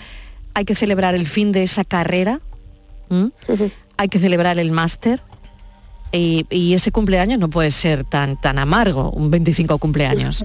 hay 0.58 0.64
que 0.64 0.74
celebrar 0.74 1.14
el 1.14 1.28
fin 1.28 1.52
de 1.52 1.62
esa 1.62 1.84
carrera, 1.84 2.40
hay 3.96 4.08
que 4.08 4.18
celebrar 4.18 4.58
el 4.58 4.72
máster 4.72 5.22
y, 6.10 6.46
y 6.50 6.74
ese 6.74 6.90
cumpleaños 6.90 7.38
no 7.38 7.48
puede 7.48 7.70
ser 7.70 8.02
tan, 8.02 8.40
tan 8.40 8.58
amargo, 8.58 9.12
un 9.12 9.30
25 9.30 9.78
cumpleaños. 9.78 10.44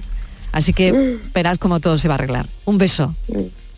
Así 0.52 0.72
que 0.72 1.18
verás 1.34 1.58
cómo 1.58 1.80
todo 1.80 1.98
se 1.98 2.06
va 2.06 2.14
a 2.14 2.18
arreglar. 2.18 2.46
Un 2.64 2.78
beso. 2.78 3.12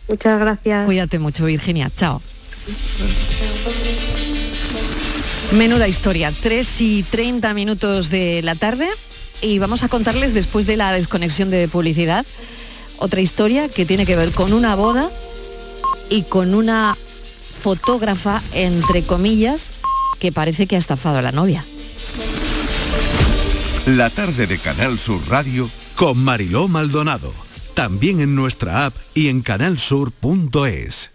Muchas 0.07 0.39
gracias. 0.39 0.85
Cuídate 0.85 1.17
mucho, 1.17 1.45
Virginia. 1.45 1.89
Chao. 1.97 2.21
Menuda 5.53 5.87
historia, 5.87 6.31
3 6.31 6.81
y 6.81 7.01
30 7.01 7.51
minutos 7.55 8.11
de 8.11 8.43
la 8.43 8.53
tarde 8.53 8.87
y 9.41 9.57
vamos 9.57 9.81
a 9.81 9.87
contarles 9.87 10.35
después 10.35 10.67
de 10.67 10.77
la 10.77 10.91
desconexión 10.91 11.49
de 11.49 11.67
publicidad 11.67 12.27
otra 12.99 13.21
historia 13.21 13.69
que 13.69 13.85
tiene 13.85 14.05
que 14.05 14.15
ver 14.15 14.31
con 14.33 14.53
una 14.53 14.75
boda 14.75 15.09
y 16.09 16.23
con 16.23 16.53
una 16.53 16.95
fotógrafa, 17.61 18.41
entre 18.53 19.03
comillas, 19.03 19.71
que 20.19 20.31
parece 20.31 20.67
que 20.67 20.75
ha 20.75 20.79
estafado 20.79 21.17
a 21.17 21.21
la 21.21 21.31
novia. 21.31 21.63
La 23.85 24.09
tarde 24.09 24.47
de 24.47 24.57
Canal 24.57 24.99
Sur 24.99 25.21
Radio 25.29 25.69
con 25.95 26.17
Mariló 26.17 26.67
Maldonado. 26.67 27.33
También 27.73 28.19
en 28.19 28.35
nuestra 28.35 28.85
app 28.85 28.95
y 29.13 29.29
en 29.29 29.41
canalsur.es. 29.41 31.11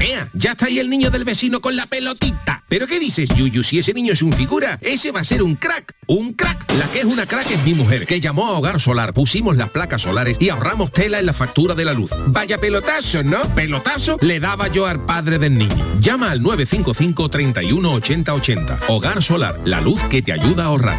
¡Ea! 0.00 0.28
Ya 0.32 0.52
está 0.52 0.66
ahí 0.66 0.78
el 0.78 0.90
niño 0.90 1.10
del 1.10 1.24
vecino 1.24 1.60
con 1.60 1.76
la 1.76 1.86
pelotita. 1.86 2.64
¿Pero 2.68 2.86
qué 2.86 2.98
dices, 2.98 3.28
Yuyu? 3.34 3.62
Si 3.62 3.78
ese 3.78 3.94
niño 3.94 4.12
es 4.12 4.22
un 4.22 4.32
figura, 4.32 4.78
ese 4.82 5.10
va 5.10 5.20
a 5.20 5.24
ser 5.24 5.42
un 5.42 5.56
crack. 5.56 5.94
¡Un 6.06 6.34
crack! 6.34 6.72
La 6.78 6.86
que 6.88 7.00
es 7.00 7.04
una 7.04 7.26
crack 7.26 7.50
es 7.50 7.64
mi 7.64 7.74
mujer, 7.74 8.06
que 8.06 8.20
llamó 8.20 8.46
a 8.46 8.58
Hogar 8.58 8.80
Solar, 8.80 9.14
pusimos 9.14 9.56
las 9.56 9.70
placas 9.70 10.02
solares 10.02 10.36
y 10.40 10.50
ahorramos 10.50 10.92
tela 10.92 11.18
en 11.18 11.26
la 11.26 11.32
factura 11.32 11.74
de 11.74 11.84
la 11.84 11.94
luz. 11.94 12.10
Vaya 12.26 12.58
pelotazo, 12.58 13.22
¿no? 13.22 13.40
Pelotazo 13.54 14.18
le 14.20 14.38
daba 14.38 14.68
yo 14.68 14.86
al 14.86 15.04
padre 15.04 15.38
del 15.38 15.56
niño. 15.56 15.98
Llama 16.00 16.30
al 16.30 16.42
955 16.42 17.28
31 17.28 17.92
80 17.92 18.34
80. 18.34 18.78
Hogar 18.88 19.22
Solar, 19.22 19.58
la 19.64 19.80
luz 19.80 20.00
que 20.04 20.22
te 20.22 20.32
ayuda 20.32 20.64
a 20.64 20.66
ahorrar. 20.66 20.98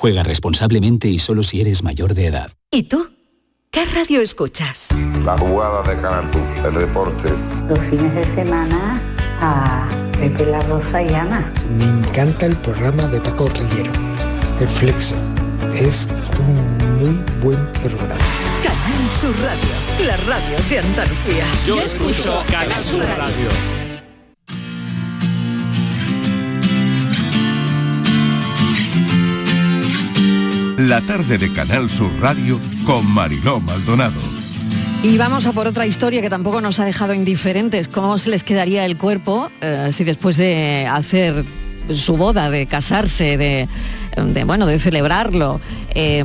Juega 0.00 0.22
responsablemente 0.22 1.08
y 1.08 1.18
solo 1.18 1.42
si 1.42 1.60
eres 1.60 1.82
mayor 1.82 2.14
de 2.14 2.24
edad. 2.24 2.52
¿Y 2.70 2.84
tú? 2.84 3.10
¿Qué 3.70 3.84
radio 3.84 4.22
escuchas? 4.22 4.88
La 5.26 5.36
jugada 5.36 5.82
de 5.82 6.00
Canal 6.00 6.30
el 6.64 6.72
deporte. 6.72 7.28
Los 7.68 7.78
fines 7.80 8.14
de 8.14 8.24
semana 8.24 8.98
a 9.42 9.86
Pepe 10.12 10.46
La 10.46 10.62
Rosa 10.62 11.02
y 11.02 11.12
Ana. 11.12 11.52
Me 11.76 11.84
encanta 11.84 12.46
el 12.46 12.56
programa 12.56 13.08
de 13.08 13.20
Paco 13.20 13.50
Rillero, 13.50 13.92
El 14.58 14.68
Flexo. 14.68 15.16
Es 15.74 16.08
un 16.38 16.78
muy 16.96 17.22
buen 17.42 17.70
programa. 17.74 18.16
Canal 18.64 19.12
Sur 19.20 19.38
Radio, 19.42 20.06
la 20.06 20.16
radio 20.16 20.56
de 20.70 20.78
Andalucía. 20.78 21.44
Yo 21.66 21.78
escucho 21.78 22.42
Canal 22.50 22.82
Sur 22.82 23.04
Radio. 23.04 23.79
La 30.88 31.02
tarde 31.02 31.36
de 31.36 31.52
Canal 31.52 31.90
Sur 31.90 32.10
Radio 32.22 32.58
con 32.86 33.04
Mariló 33.04 33.60
Maldonado. 33.60 34.18
Y 35.02 35.18
vamos 35.18 35.44
a 35.44 35.52
por 35.52 35.66
otra 35.66 35.84
historia 35.84 36.22
que 36.22 36.30
tampoco 36.30 36.62
nos 36.62 36.80
ha 36.80 36.86
dejado 36.86 37.12
indiferentes. 37.12 37.86
¿Cómo 37.86 38.16
se 38.16 38.30
les 38.30 38.44
quedaría 38.44 38.86
el 38.86 38.96
cuerpo 38.96 39.50
eh, 39.60 39.90
si 39.92 40.04
después 40.04 40.38
de 40.38 40.88
hacer 40.90 41.44
su 41.92 42.16
boda, 42.16 42.48
de 42.48 42.64
casarse, 42.64 43.36
de, 43.36 43.68
bueno, 44.44 44.64
de 44.64 44.78
celebrarlo, 44.78 45.60
eh, 45.94 46.24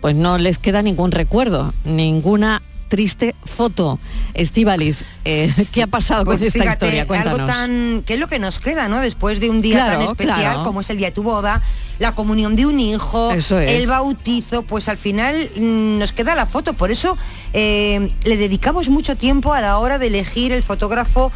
pues 0.00 0.16
no 0.16 0.38
les 0.38 0.58
queda 0.58 0.82
ningún 0.82 1.12
recuerdo, 1.12 1.72
ninguna 1.84 2.62
triste 2.88 3.34
foto. 3.44 3.98
Estivaliz, 4.34 5.04
eh, 5.24 5.52
¿qué 5.72 5.82
ha 5.82 5.86
pasado 5.86 6.24
Pues 6.24 6.40
con 6.40 6.46
esta 6.48 6.58
fíjate, 6.58 6.86
historia? 6.86 7.06
Cuéntanos. 7.06 7.38
Algo 7.40 7.52
tan, 7.52 8.02
¿qué 8.06 8.14
es 8.14 8.20
lo 8.20 8.28
que 8.28 8.38
nos 8.38 8.58
queda, 8.58 8.88
no? 8.88 9.00
Después 9.00 9.40
de 9.40 9.50
un 9.50 9.60
día 9.60 9.76
Claro, 9.84 9.98
tan 10.00 10.08
especial 10.08 10.40
claro. 10.40 10.62
como 10.62 10.80
es 10.80 10.90
el 10.90 10.96
día 10.98 11.08
de 11.08 11.12
tu 11.14 11.22
boda, 11.22 11.62
la 11.98 12.14
comunión 12.14 12.56
de 12.56 12.66
un 12.66 12.80
hijo, 12.80 13.30
Eso 13.32 13.58
es. 13.58 13.70
el 13.70 13.86
bautizo, 13.86 14.62
pues 14.62 14.88
al 14.88 14.96
final 14.96 15.50
mm, 15.56 15.98
nos 15.98 16.12
queda 16.12 16.34
la 16.34 16.46
foto. 16.46 16.74
Por 16.74 16.90
eso 16.90 17.16
eh, 17.52 18.10
le 18.24 18.36
dedicamos 18.36 18.88
mucho 18.88 19.16
tiempo 19.16 19.52
a 19.52 19.60
la 19.60 19.78
hora 19.78 19.98
de 19.98 20.06
elegir 20.08 20.52
el 20.52 20.62
fotógrafo 20.62 21.30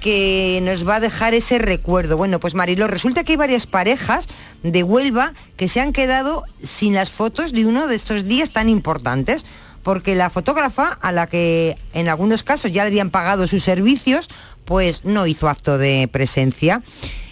que 0.00 0.60
nos 0.62 0.86
va 0.86 0.96
a 0.96 1.00
dejar 1.00 1.34
ese 1.34 1.58
recuerdo. 1.58 2.16
Bueno, 2.16 2.38
pues 2.38 2.54
Mariló, 2.54 2.86
resulta 2.86 3.24
que 3.24 3.32
hay 3.32 3.36
varias 3.36 3.66
parejas 3.66 4.28
de 4.62 4.82
Huelva 4.82 5.32
que 5.56 5.68
se 5.68 5.80
han 5.80 5.92
quedado 5.92 6.44
sin 6.62 6.94
las 6.94 7.10
fotos 7.10 7.52
de 7.52 7.66
uno 7.66 7.86
de 7.88 7.96
estos 7.96 8.24
días 8.26 8.50
tan 8.52 8.68
importantes 8.68 9.44
porque 9.86 10.16
la 10.16 10.30
fotógrafa, 10.30 10.98
a 11.00 11.12
la 11.12 11.28
que 11.28 11.78
en 11.94 12.08
algunos 12.08 12.42
casos 12.42 12.72
ya 12.72 12.82
le 12.82 12.88
habían 12.88 13.10
pagado 13.10 13.46
sus 13.46 13.62
servicios, 13.62 14.28
pues 14.64 15.04
no 15.04 15.28
hizo 15.28 15.48
acto 15.48 15.78
de 15.78 16.08
presencia. 16.10 16.82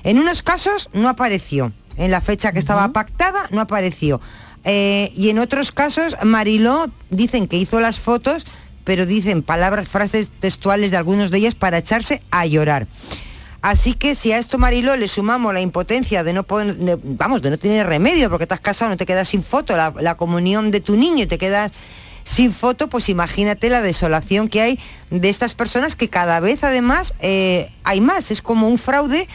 En 0.05 0.21
unos 0.21 0.43
casos 0.43 0.89
no 0.93 1.09
apareció. 1.09 1.73
En 1.97 2.13
la 2.13 2.21
fecha 2.21 2.53
que 2.53 2.61
estaba 2.61 2.93
pactada 2.93 3.49
no 3.51 3.61
apareció. 3.61 4.21
Eh, 4.63 5.13
y 5.17 5.31
en 5.31 5.41
otros 5.41 5.73
casos, 5.73 6.17
Mariló 6.23 6.87
dicen 7.11 7.49
que 7.49 7.57
hizo 7.57 7.81
las 7.81 7.99
fotos, 7.99 8.47
pero 8.85 9.05
dicen 9.05 9.43
palabras, 9.43 9.89
frases 9.89 10.29
textuales 10.39 10.93
de 10.93 10.97
algunos 10.97 11.33
de 11.33 11.39
ellas 11.39 11.57
para 11.57 11.79
echarse 11.79 12.23
a 12.31 12.47
llorar. 12.47 12.87
Así 13.63 13.95
que 13.95 14.15
si 14.15 14.31
a 14.31 14.39
esto 14.39 14.59
Mariló 14.59 14.97
le 14.97 15.09
sumamos 15.09 15.53
la 15.53 15.61
impotencia 15.61 16.23
de 16.23 16.33
no 16.33 16.45
poder, 16.45 16.77
de- 16.77 17.01
vamos, 17.03 17.43
de 17.43 17.51
no 17.51 17.59
tener 17.59 17.89
remedio, 17.89 18.31
porque 18.31 18.47
te 18.47 18.55
has 18.55 18.61
casado, 18.61 18.93
no 18.93 18.97
te 18.97 19.07
quedas 19.07 19.27
sin 19.27 19.43
foto, 19.43 19.77
la, 19.77 19.93
la 20.01 20.15
comunión 20.17 20.71
de 20.71 20.79
tu 20.81 20.97
niño 20.97 21.25
y 21.25 21.27
te 21.27 21.37
quedas 21.37 21.73
sin 22.25 22.53
foto, 22.53 22.89
pues 22.89 23.09
imagínate 23.09 23.69
la 23.69 23.83
desolación 23.83 24.49
que 24.49 24.63
hay 24.63 24.79
de 25.11 25.29
estas 25.29 25.55
personas 25.55 25.95
que 25.95 26.09
cada 26.09 26.41
vez 26.41 26.65
además 26.65 27.15
eh, 27.21 27.71
hay 27.85 28.01
más, 28.01 28.31
es 28.31 28.43
como 28.43 28.67
un 28.69 28.79
fraude 28.79 29.29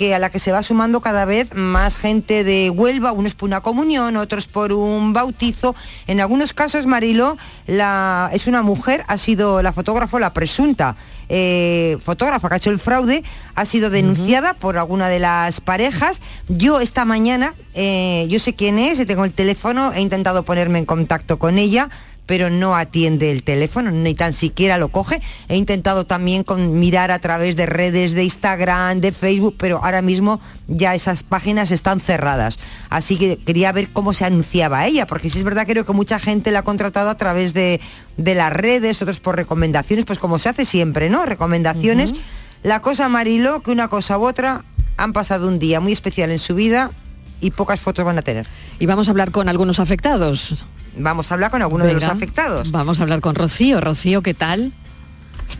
que 0.00 0.14
a 0.14 0.18
la 0.18 0.30
que 0.30 0.38
se 0.38 0.50
va 0.50 0.62
sumando 0.62 1.02
cada 1.02 1.26
vez 1.26 1.54
más 1.54 1.98
gente 1.98 2.42
de 2.42 2.70
Huelva, 2.70 3.12
unos 3.12 3.34
por 3.34 3.48
una 3.48 3.60
comunión, 3.60 4.16
otros 4.16 4.46
por 4.46 4.72
un 4.72 5.12
bautizo. 5.12 5.76
En 6.06 6.22
algunos 6.22 6.54
casos, 6.54 6.86
Mariló 6.86 7.36
la, 7.66 8.30
es 8.32 8.46
una 8.46 8.62
mujer, 8.62 9.04
ha 9.08 9.18
sido 9.18 9.62
la 9.62 9.74
fotógrafa, 9.74 10.18
la 10.18 10.32
presunta 10.32 10.96
eh, 11.28 11.98
fotógrafa 12.00 12.48
que 12.48 12.54
ha 12.54 12.56
hecho 12.56 12.70
el 12.70 12.78
fraude, 12.78 13.22
ha 13.54 13.64
sido 13.66 13.90
denunciada 13.90 14.54
por 14.54 14.78
alguna 14.78 15.08
de 15.08 15.18
las 15.18 15.60
parejas. 15.60 16.22
Yo 16.48 16.80
esta 16.80 17.04
mañana, 17.04 17.52
eh, 17.74 18.26
yo 18.30 18.38
sé 18.38 18.54
quién 18.54 18.78
es, 18.78 19.06
tengo 19.06 19.26
el 19.26 19.32
teléfono, 19.34 19.92
he 19.92 20.00
intentado 20.00 20.44
ponerme 20.44 20.78
en 20.78 20.86
contacto 20.86 21.38
con 21.38 21.58
ella 21.58 21.90
pero 22.30 22.48
no 22.48 22.76
atiende 22.76 23.32
el 23.32 23.42
teléfono, 23.42 23.90
ni 23.90 24.14
tan 24.14 24.32
siquiera 24.34 24.78
lo 24.78 24.90
coge. 24.90 25.20
He 25.48 25.56
intentado 25.56 26.06
también 26.06 26.44
con, 26.44 26.78
mirar 26.78 27.10
a 27.10 27.18
través 27.18 27.56
de 27.56 27.66
redes 27.66 28.12
de 28.12 28.22
Instagram, 28.22 29.00
de 29.00 29.10
Facebook, 29.10 29.56
pero 29.58 29.80
ahora 29.82 30.00
mismo 30.00 30.40
ya 30.68 30.94
esas 30.94 31.24
páginas 31.24 31.72
están 31.72 31.98
cerradas. 31.98 32.60
Así 32.88 33.18
que 33.18 33.36
quería 33.36 33.72
ver 33.72 33.92
cómo 33.92 34.12
se 34.12 34.26
anunciaba 34.26 34.86
ella, 34.86 35.08
porque 35.08 35.28
si 35.28 35.38
es 35.38 35.44
verdad 35.44 35.66
creo 35.66 35.84
que 35.84 35.92
mucha 35.92 36.20
gente 36.20 36.52
la 36.52 36.60
ha 36.60 36.62
contratado 36.62 37.10
a 37.10 37.16
través 37.16 37.52
de, 37.52 37.80
de 38.16 38.36
las 38.36 38.52
redes, 38.52 39.02
otros 39.02 39.18
por 39.18 39.34
recomendaciones, 39.34 40.04
pues 40.04 40.20
como 40.20 40.38
se 40.38 40.50
hace 40.50 40.64
siempre, 40.64 41.10
¿no? 41.10 41.26
Recomendaciones. 41.26 42.14
La 42.62 42.80
cosa 42.80 43.08
Marilo, 43.08 43.60
que 43.60 43.72
una 43.72 43.88
cosa 43.88 44.18
u 44.18 44.24
otra 44.24 44.64
han 44.96 45.12
pasado 45.12 45.48
un 45.48 45.58
día 45.58 45.80
muy 45.80 45.90
especial 45.90 46.30
en 46.30 46.38
su 46.38 46.54
vida 46.54 46.92
y 47.40 47.50
pocas 47.50 47.80
fotos 47.80 48.04
van 48.04 48.18
a 48.18 48.22
tener. 48.22 48.46
Y 48.78 48.86
vamos 48.86 49.08
a 49.08 49.10
hablar 49.10 49.30
con 49.30 49.48
algunos 49.48 49.80
afectados 49.80 50.64
Vamos 50.96 51.30
a 51.30 51.34
hablar 51.34 51.50
con 51.50 51.62
alguno 51.62 51.84
de 51.84 51.94
los 51.94 52.04
afectados. 52.04 52.70
Vamos 52.72 53.00
a 53.00 53.04
hablar 53.04 53.20
con 53.20 53.34
Rocío. 53.34 53.80
Rocío, 53.80 54.22
¿qué 54.22 54.34
tal? 54.34 54.72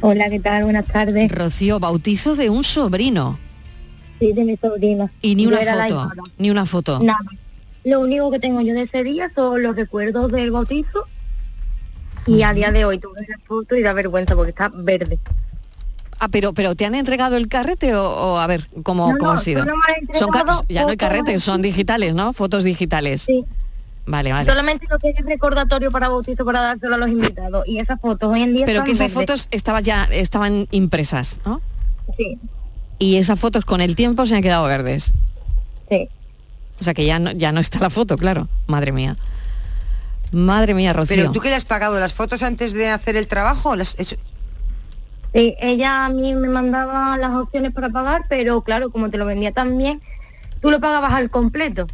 Hola, 0.00 0.28
¿qué 0.28 0.40
tal? 0.40 0.64
Buenas 0.64 0.86
tardes. 0.86 1.30
Rocío, 1.30 1.78
bautizo 1.78 2.36
de 2.36 2.50
un 2.50 2.64
sobrino. 2.64 3.38
Sí, 4.18 4.32
de 4.32 4.44
mi 4.44 4.56
sobrina. 4.56 5.10
Y 5.22 5.34
ni 5.34 5.44
Yo 5.44 5.50
una 5.50 5.60
foto. 5.60 6.10
Ni 6.38 6.50
una 6.50 6.66
foto. 6.66 7.00
Nada. 7.00 7.18
Lo 7.84 8.00
único 8.00 8.30
que 8.30 8.38
tengo 8.38 8.60
yo 8.60 8.74
de 8.74 8.82
ese 8.82 9.02
día 9.04 9.32
son 9.34 9.62
los 9.62 9.74
recuerdos 9.74 10.30
del 10.32 10.50
bautizo 10.50 11.06
y 12.26 12.42
a 12.42 12.52
día 12.52 12.70
de 12.70 12.84
hoy 12.84 12.98
tuve 12.98 13.22
esa 13.22 13.38
foto 13.46 13.74
y 13.74 13.82
da 13.82 13.94
vergüenza 13.94 14.34
porque 14.34 14.50
está 14.50 14.68
verde. 14.68 15.18
Ah, 16.22 16.28
pero, 16.28 16.52
pero 16.52 16.74
¿te 16.74 16.84
han 16.84 16.94
entregado 16.94 17.38
el 17.38 17.48
carrete 17.48 17.94
o, 17.94 18.04
o 18.04 18.38
a 18.38 18.46
ver, 18.46 18.68
cómo, 18.82 19.10
No, 19.10 19.18
cómo 19.18 19.32
no, 19.32 19.38
ha 19.38 19.42
sido? 19.42 19.62
solo 19.62 19.74
me 19.74 20.14
han 20.14 20.14
Son 20.14 20.66
ya 20.68 20.82
no 20.82 20.90
hay 20.90 20.96
carretes, 20.98 21.42
son 21.42 21.62
digitales, 21.62 22.14
¿no? 22.14 22.34
Fotos 22.34 22.62
digitales. 22.62 23.22
Sí. 23.22 23.44
Vale, 24.04 24.30
vale. 24.32 24.50
Solamente 24.50 24.86
lo 24.90 24.98
que 24.98 25.08
es 25.10 25.24
recordatorio 25.24 25.90
para 25.90 26.08
bautizo 26.08 26.44
para 26.44 26.60
dárselo 26.60 26.96
a 26.96 26.98
los 26.98 27.08
invitados 27.10 27.66
y 27.66 27.78
esas 27.78 27.98
fotos 28.00 28.28
hoy 28.28 28.42
en 28.42 28.52
día 28.52 28.66
Pero 28.66 28.84
que 28.84 28.92
esas 28.92 29.12
verdes. 29.12 29.14
fotos 29.14 29.48
estaban 29.50 29.82
ya 29.82 30.04
estaban 30.10 30.66
impresas, 30.72 31.40
¿no? 31.46 31.62
Sí. 32.16 32.38
Y 32.98 33.16
esas 33.16 33.40
fotos 33.40 33.64
con 33.64 33.80
el 33.80 33.96
tiempo 33.96 34.26
se 34.26 34.36
han 34.36 34.42
quedado 34.42 34.66
verdes. 34.66 35.12
Sí. 35.88 36.08
O 36.80 36.84
sea 36.84 36.92
que 36.92 37.06
ya 37.06 37.18
no, 37.18 37.30
ya 37.32 37.50
no 37.52 37.60
está 37.60 37.78
la 37.78 37.88
foto, 37.88 38.18
claro. 38.18 38.48
Madre 38.66 38.92
mía. 38.92 39.16
Madre 40.32 40.74
mía, 40.74 40.92
Rocío. 40.92 41.16
Pero 41.16 41.32
tú 41.32 41.40
que 41.40 41.48
le 41.48 41.54
has 41.56 41.64
pagado 41.64 41.98
las 41.98 42.12
fotos 42.12 42.42
antes 42.42 42.72
de 42.72 42.88
hacer 42.88 43.16
el 43.16 43.26
trabajo, 43.26 43.74
las 43.74 43.96
Sí, 45.34 45.54
ella 45.60 46.06
a 46.06 46.08
mí 46.08 46.34
me 46.34 46.48
mandaba 46.48 47.16
las 47.16 47.30
opciones 47.30 47.72
para 47.72 47.88
pagar, 47.90 48.24
pero 48.28 48.62
claro, 48.62 48.90
como 48.90 49.10
te 49.10 49.18
lo 49.18 49.24
vendía 49.26 49.52
también, 49.52 50.00
tú 50.60 50.70
lo 50.70 50.80
pagabas 50.80 51.12
al 51.12 51.30
completo. 51.30 51.86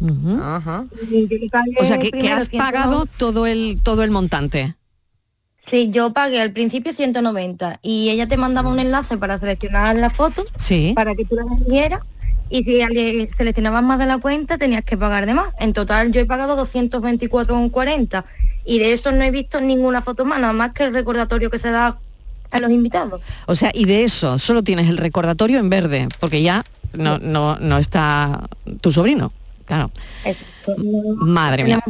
Pagué 0.00 1.74
O 1.80 1.84
sea 1.84 1.98
que, 1.98 2.08
has 2.30 2.48
190. 2.48 2.58
pagado 2.58 3.06
todo 3.06 3.46
el 3.46 3.80
todo 3.82 4.02
el 4.04 4.10
montante. 4.10 4.74
Sí, 5.58 5.90
yo 5.90 6.12
pagué 6.12 6.40
al 6.40 6.52
principio 6.52 6.94
190 6.94 7.80
y 7.82 8.08
ella 8.10 8.26
te 8.28 8.36
mandaba 8.36 8.70
un 8.70 8.78
enlace 8.78 9.18
para 9.18 9.36
seleccionar 9.38 9.96
las 9.96 10.12
fotos 10.14 10.52
Sí. 10.56 10.92
para 10.94 11.14
que 11.14 11.24
tú 11.24 11.34
las 11.34 11.46
vendieras 11.46 12.00
y 12.48 12.62
si 12.64 13.28
seleccionabas 13.36 13.82
más 13.82 13.98
de 13.98 14.06
la 14.06 14.16
cuenta 14.18 14.56
tenías 14.56 14.84
que 14.84 14.96
pagar 14.96 15.26
de 15.26 15.34
más. 15.34 15.52
En 15.58 15.72
total 15.74 16.10
yo 16.12 16.20
he 16.20 16.26
pagado 16.26 16.56
224,40 16.56 18.24
y 18.68 18.78
de 18.78 18.92
eso 18.92 19.10
no 19.12 19.24
he 19.24 19.30
visto 19.30 19.60
ninguna 19.60 20.02
foto 20.02 20.24
más, 20.26 20.40
nada 20.40 20.52
más 20.52 20.72
que 20.72 20.84
el 20.84 20.92
recordatorio 20.92 21.50
que 21.50 21.58
se 21.58 21.70
da 21.70 21.98
a 22.50 22.58
los 22.60 22.70
invitados. 22.70 23.20
O 23.46 23.54
sea, 23.54 23.70
y 23.74 23.86
de 23.86 24.04
eso 24.04 24.38
solo 24.38 24.62
tienes 24.62 24.88
el 24.88 24.98
recordatorio 24.98 25.58
en 25.58 25.70
verde, 25.70 26.08
porque 26.20 26.42
ya 26.42 26.64
no, 26.92 27.18
no, 27.18 27.56
no 27.58 27.78
está 27.78 28.48
tu 28.80 28.92
sobrino. 28.92 29.32
Claro. 29.64 29.90
Madre 31.16 31.64
mía. 31.64 31.80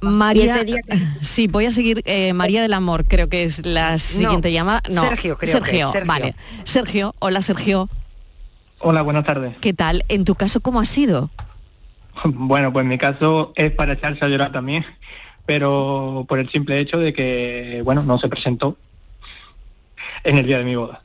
María, 0.00 0.60
sí, 1.22 1.48
voy 1.48 1.66
a 1.66 1.70
seguir. 1.70 2.02
eh, 2.06 2.32
María 2.32 2.62
del 2.62 2.72
Amor, 2.72 3.04
creo 3.06 3.28
que 3.28 3.44
es 3.44 3.64
la 3.66 3.98
siguiente 3.98 4.52
llamada. 4.52 4.82
No, 4.90 5.02
Sergio, 5.02 5.36
creo 5.36 5.38
que 5.38 5.44
es, 5.46 5.52
Sergio, 5.52 5.92
Sergio. 5.92 6.08
vale. 6.08 6.34
Sergio, 6.64 7.14
hola 7.18 7.42
Sergio. 7.42 7.88
Hola, 8.80 9.02
buenas 9.02 9.24
tardes. 9.24 9.56
¿Qué 9.60 9.72
tal? 9.72 10.04
¿En 10.08 10.24
tu 10.24 10.34
caso 10.34 10.60
cómo 10.60 10.80
ha 10.80 10.84
sido? 10.84 11.30
Bueno, 12.24 12.72
pues 12.72 12.86
mi 12.86 12.96
caso 12.96 13.52
es 13.56 13.70
para 13.70 13.92
echarse 13.92 14.24
a 14.24 14.28
llorar 14.28 14.50
también, 14.50 14.86
pero 15.46 16.26
por 16.28 16.38
el 16.38 16.50
simple 16.50 16.78
hecho 16.80 16.98
de 16.98 17.12
que, 17.12 17.80
bueno, 17.84 18.02
no 18.02 18.18
se 18.18 18.28
presentó 18.28 18.76
en 20.24 20.38
el 20.38 20.46
día 20.46 20.58
de 20.58 20.64
mi 20.64 20.76
boda. 20.76 21.00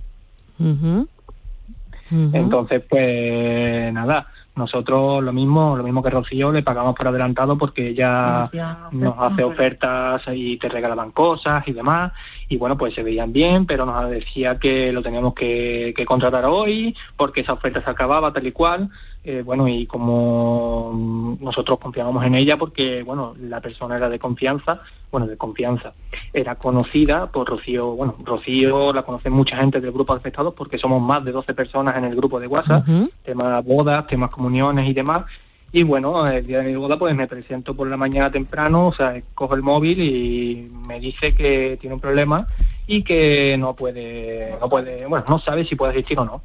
Entonces, 2.11 2.81
pues 2.89 3.93
nada, 3.93 4.27
nosotros 4.55 5.23
lo 5.23 5.31
mismo, 5.31 5.77
lo 5.77 5.83
mismo 5.83 6.03
que 6.03 6.09
Rocío, 6.09 6.51
le 6.51 6.61
pagamos 6.61 6.93
por 6.93 7.07
adelantado 7.07 7.57
porque 7.57 7.89
ella 7.89 8.49
nos 8.91 9.15
hace 9.17 9.43
ofertas 9.43 10.23
y 10.33 10.57
te 10.57 10.67
regalaban 10.67 11.11
cosas 11.11 11.65
y 11.67 11.71
demás. 11.71 12.11
Y 12.49 12.57
bueno, 12.57 12.77
pues 12.77 12.93
se 12.93 13.03
veían 13.03 13.31
bien, 13.31 13.65
pero 13.65 13.85
nos 13.85 14.09
decía 14.09 14.59
que 14.59 14.91
lo 14.91 15.01
teníamos 15.01 15.33
que, 15.33 15.93
que 15.95 16.05
contratar 16.05 16.45
hoy 16.45 16.95
porque 17.15 17.41
esa 17.41 17.53
oferta 17.53 17.81
se 17.81 17.89
acababa 17.89 18.33
tal 18.33 18.45
y 18.45 18.51
cual. 18.51 18.89
Eh, 19.23 19.43
bueno, 19.45 19.67
y 19.67 19.85
como 19.85 21.37
nosotros 21.39 21.77
confiábamos 21.77 22.25
en 22.25 22.33
ella 22.33 22.57
porque, 22.57 23.03
bueno, 23.03 23.35
la 23.39 23.61
persona 23.61 23.97
era 23.97 24.09
de 24.09 24.17
confianza, 24.17 24.81
bueno, 25.11 25.27
de 25.27 25.37
confianza, 25.37 25.93
era 26.33 26.55
conocida 26.55 27.31
por 27.31 27.47
Rocío, 27.47 27.91
bueno, 27.91 28.15
Rocío 28.23 28.91
la 28.93 29.03
conoce 29.03 29.29
mucha 29.29 29.57
gente 29.57 29.79
del 29.79 29.91
grupo 29.91 30.13
de 30.13 30.21
afectados 30.21 30.55
porque 30.55 30.79
somos 30.79 30.99
más 31.03 31.23
de 31.23 31.33
12 31.33 31.53
personas 31.53 31.97
en 31.97 32.05
el 32.05 32.15
grupo 32.15 32.39
de 32.39 32.47
WhatsApp, 32.47 32.83
temas 33.23 33.63
bodas, 33.63 34.07
temas 34.07 34.31
comuniones 34.31 34.89
y 34.89 34.93
demás. 34.93 35.25
Y 35.71 35.83
bueno, 35.83 36.27
el 36.27 36.45
día 36.45 36.59
de 36.59 36.69
mi 36.69 36.75
boda 36.75 36.97
pues 36.97 37.15
me 37.15 37.27
presento 37.27 37.75
por 37.75 37.87
la 37.87 37.97
mañana 37.97 38.31
temprano, 38.31 38.87
o 38.87 38.93
sea, 38.93 39.21
cojo 39.35 39.53
el 39.53 39.61
móvil 39.61 40.01
y 40.01 40.67
me 40.87 40.99
dice 40.99 41.35
que 41.35 41.77
tiene 41.79 41.93
un 41.93 42.01
problema 42.01 42.47
y 42.91 43.03
que 43.03 43.55
no 43.57 43.73
puede, 43.73 44.57
no 44.59 44.67
puede, 44.67 45.05
bueno, 45.05 45.23
no 45.29 45.39
sabe 45.39 45.65
si 45.65 45.77
puede 45.77 45.93
asistir 45.93 46.19
o 46.19 46.25
no. 46.25 46.43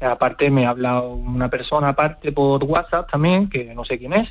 Aparte 0.00 0.50
me 0.50 0.66
habla 0.66 1.00
una 1.00 1.48
persona 1.48 1.90
aparte 1.90 2.32
por 2.32 2.64
WhatsApp 2.64 3.08
también, 3.08 3.48
que 3.48 3.72
no 3.76 3.84
sé 3.84 3.96
quién 3.96 4.12
es, 4.12 4.28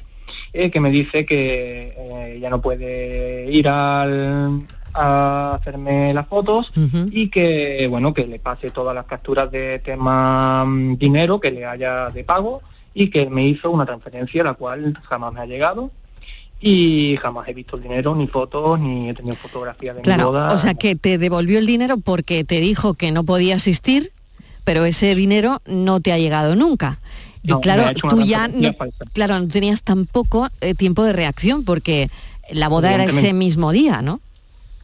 eh, 0.52 0.70
que 0.70 0.82
me 0.82 0.92
dice 0.92 1.26
que 1.26 1.94
eh, 1.98 2.40
ya 2.42 2.50
no 2.50 2.60
puede 2.60 3.50
ir 3.50 3.70
al, 3.70 4.68
a 4.94 5.56
hacerme 5.56 6.14
las 6.14 6.28
fotos 6.28 6.74
y 7.12 7.30
que 7.30 7.88
bueno 7.90 8.14
que 8.14 8.28
le 8.28 8.40
pase 8.40 8.70
todas 8.70 8.94
las 8.94 9.06
capturas 9.06 9.50
de 9.50 9.80
tema 9.80 10.66
mm, 10.66 10.98
dinero 10.98 11.40
que 11.40 11.52
le 11.52 11.66
haya 11.66 12.10
de 12.10 12.26
pago 12.26 12.62
y 12.94 13.10
que 13.10 13.30
me 13.30 13.46
hizo 13.46 13.72
una 13.72 13.86
transferencia 13.86 14.44
la 14.44 14.56
cual 14.56 15.00
jamás 15.04 15.32
me 15.32 15.40
ha 15.40 15.46
llegado 15.46 15.92
y 16.66 17.18
jamás 17.22 17.46
he 17.50 17.54
visto 17.54 17.76
el 17.76 17.84
dinero 17.84 18.16
ni 18.16 18.26
fotos 18.28 18.80
ni 18.80 19.10
he 19.10 19.14
tenido 19.14 19.36
fotografías 19.36 19.96
de 19.96 20.00
mi 20.00 20.04
Claro, 20.04 20.28
boda 20.28 20.54
o 20.54 20.58
sea 20.58 20.76
que 20.76 20.96
te 20.96 21.18
devolvió 21.18 21.60
el 21.60 21.66
dinero 21.66 21.98
porque 21.98 22.46
te 22.46 22.62
dijo 22.62 22.94
que 22.94 23.12
no 23.12 23.26
podía 23.26 23.58
asistir, 23.58 24.14
pero 24.64 24.86
ese 24.86 25.14
dinero 25.14 25.62
no 25.66 26.00
te 26.00 26.14
ha 26.14 26.18
llegado 26.18 26.56
nunca. 26.56 27.00
No, 27.44 27.58
y 27.58 27.62
claro, 27.62 27.94
tú 28.10 28.22
ya 28.22 28.48
no, 28.48 28.74
claro, 29.12 29.38
no 29.42 29.48
tenías 29.50 29.84
tampoco 29.84 30.48
eh, 30.62 30.74
tiempo 30.74 31.04
de 31.04 31.12
reacción 31.12 31.66
porque 31.66 32.10
la 32.50 32.70
boda 32.70 32.94
era 32.94 33.04
ese 33.04 33.34
mismo 33.34 33.74
día, 33.74 34.02
¿no? 34.02 34.22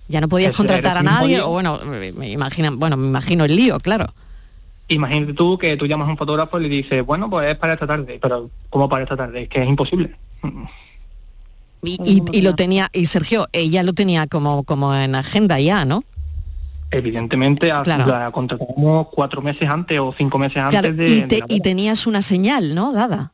Ya 0.09 0.19
no 0.19 0.27
podías 0.27 0.53
contratar 0.57 0.97
a 0.97 1.03
nadie, 1.03 1.35
día. 1.35 1.47
o 1.47 1.51
bueno, 1.51 1.79
me 1.85 2.29
imaginan, 2.29 2.77
bueno, 2.77 2.97
me 2.97 3.07
imagino 3.07 3.45
el 3.45 3.55
lío, 3.55 3.79
claro. 3.79 4.13
Imagínate 4.89 5.33
tú 5.33 5.57
que 5.57 5.77
tú 5.77 5.85
llamas 5.85 6.09
a 6.09 6.11
un 6.11 6.17
fotógrafo 6.17 6.59
y 6.59 6.63
le 6.63 6.69
dices, 6.69 7.05
bueno, 7.05 7.29
pues 7.29 7.49
es 7.49 7.55
para 7.55 7.73
esta 7.73 7.87
tarde, 7.87 8.19
pero 8.21 8.49
¿cómo 8.69 8.89
para 8.89 9.03
esta 9.03 9.15
tarde? 9.15 9.43
Es 9.43 9.49
que 9.49 9.61
es 9.61 9.69
imposible. 9.69 10.15
Y, 11.83 11.97
y- 12.03 12.37
y 12.37 12.41
lo 12.41 12.55
tenía, 12.55 12.89
y 12.93 13.05
Sergio, 13.05 13.47
ella 13.53 13.83
lo 13.83 13.93
tenía 13.93 14.27
como, 14.27 14.63
como 14.63 14.93
en 14.93 15.15
agenda 15.15 15.59
ya, 15.59 15.85
¿no? 15.85 16.03
Evidentemente 16.91 17.71
a- 17.71 17.83
Claro. 17.83 18.05
la 18.07 18.31
contratamos 18.31 19.07
cuatro 19.11 19.41
meses 19.41 19.69
antes 19.69 19.99
o 19.99 20.13
cinco 20.17 20.39
meses 20.39 20.57
antes 20.57 20.79
Claro, 20.79 20.95
de, 20.95 21.07
y, 21.09 21.21
de 21.21 21.27
te- 21.27 21.39
la 21.39 21.45
y 21.47 21.53
boda. 21.59 21.63
tenías 21.63 22.07
una 22.07 22.21
señal, 22.21 22.73
¿no? 22.75 22.91
Dada. 22.91 23.31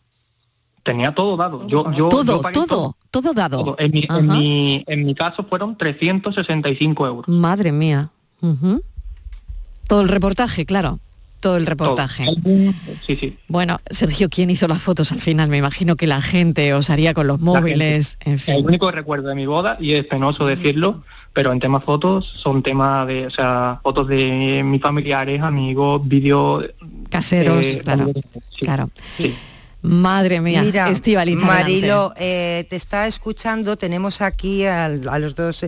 Tenía 0.84 1.16
todo 1.16 1.36
dado. 1.38 1.66
Yo, 1.68 1.92
yo, 1.94 2.10
todo, 2.10 2.24
yo 2.38 2.42
pagué 2.44 2.54
todo, 2.54 2.96
todo 3.10 3.34
dado. 3.34 3.58
todo. 3.64 3.76
En 3.80 3.92
mi, 3.92 4.06
en, 4.08 4.28
mi, 4.28 4.84
en 4.86 5.06
mi 5.06 5.16
caso 5.16 5.44
fueron 5.50 5.76
365 5.78 7.08
euros. 7.08 7.28
Madre 7.28 7.72
mía. 7.72 8.10
Todo 9.88 10.02
el 10.02 10.08
reportaje, 10.10 10.66
claro. 10.68 11.00
Todo 11.40 11.58
el 11.58 11.66
reportaje. 11.66 12.26
Sí, 13.06 13.16
sí. 13.16 13.38
Bueno, 13.48 13.80
Sergio, 13.90 14.30
¿quién 14.30 14.50
hizo 14.50 14.68
las 14.68 14.82
fotos 14.82 15.12
al 15.12 15.22
final? 15.22 15.50
Me 15.50 15.58
imagino 15.58 15.96
que 15.96 16.08
la 16.08 16.22
gente 16.22 16.74
os 16.74 16.90
haría 16.90 17.14
con 17.14 17.28
los 17.28 17.40
móviles, 17.40 18.18
en 18.22 18.34
El 18.34 18.40
fin. 18.40 18.66
único 18.66 18.90
recuerdo 18.92 19.30
de 19.30 19.36
mi 19.36 19.46
boda, 19.46 19.78
y 19.80 19.94
es 19.94 20.08
penoso 20.08 20.46
decirlo, 20.46 21.04
pero 21.34 21.52
en 21.52 21.60
temas 21.60 21.84
fotos 21.84 22.26
son 22.26 22.64
temas 22.64 23.06
de, 23.08 23.28
o 23.28 23.30
sea, 23.30 23.80
fotos 23.84 24.08
de 24.08 24.64
mis 24.64 24.82
familiares, 24.82 25.42
amigos, 25.42 26.02
vídeos 26.08 26.66
Caseros, 27.10 27.66
eh, 27.66 27.82
claro. 27.84 28.12
sí, 28.50 28.66
claro. 28.66 28.90
sí. 29.06 29.36
Madre 29.86 30.42
mía, 30.42 30.64
Mira, 30.64 30.92
Marilo, 31.36 32.14
eh, 32.18 32.66
te 32.70 32.76
está 32.76 33.06
escuchando, 33.06 33.78
tenemos 33.78 34.20
aquí 34.22 34.66
a, 34.66 34.90
los 34.90 35.36
dos 35.36 35.68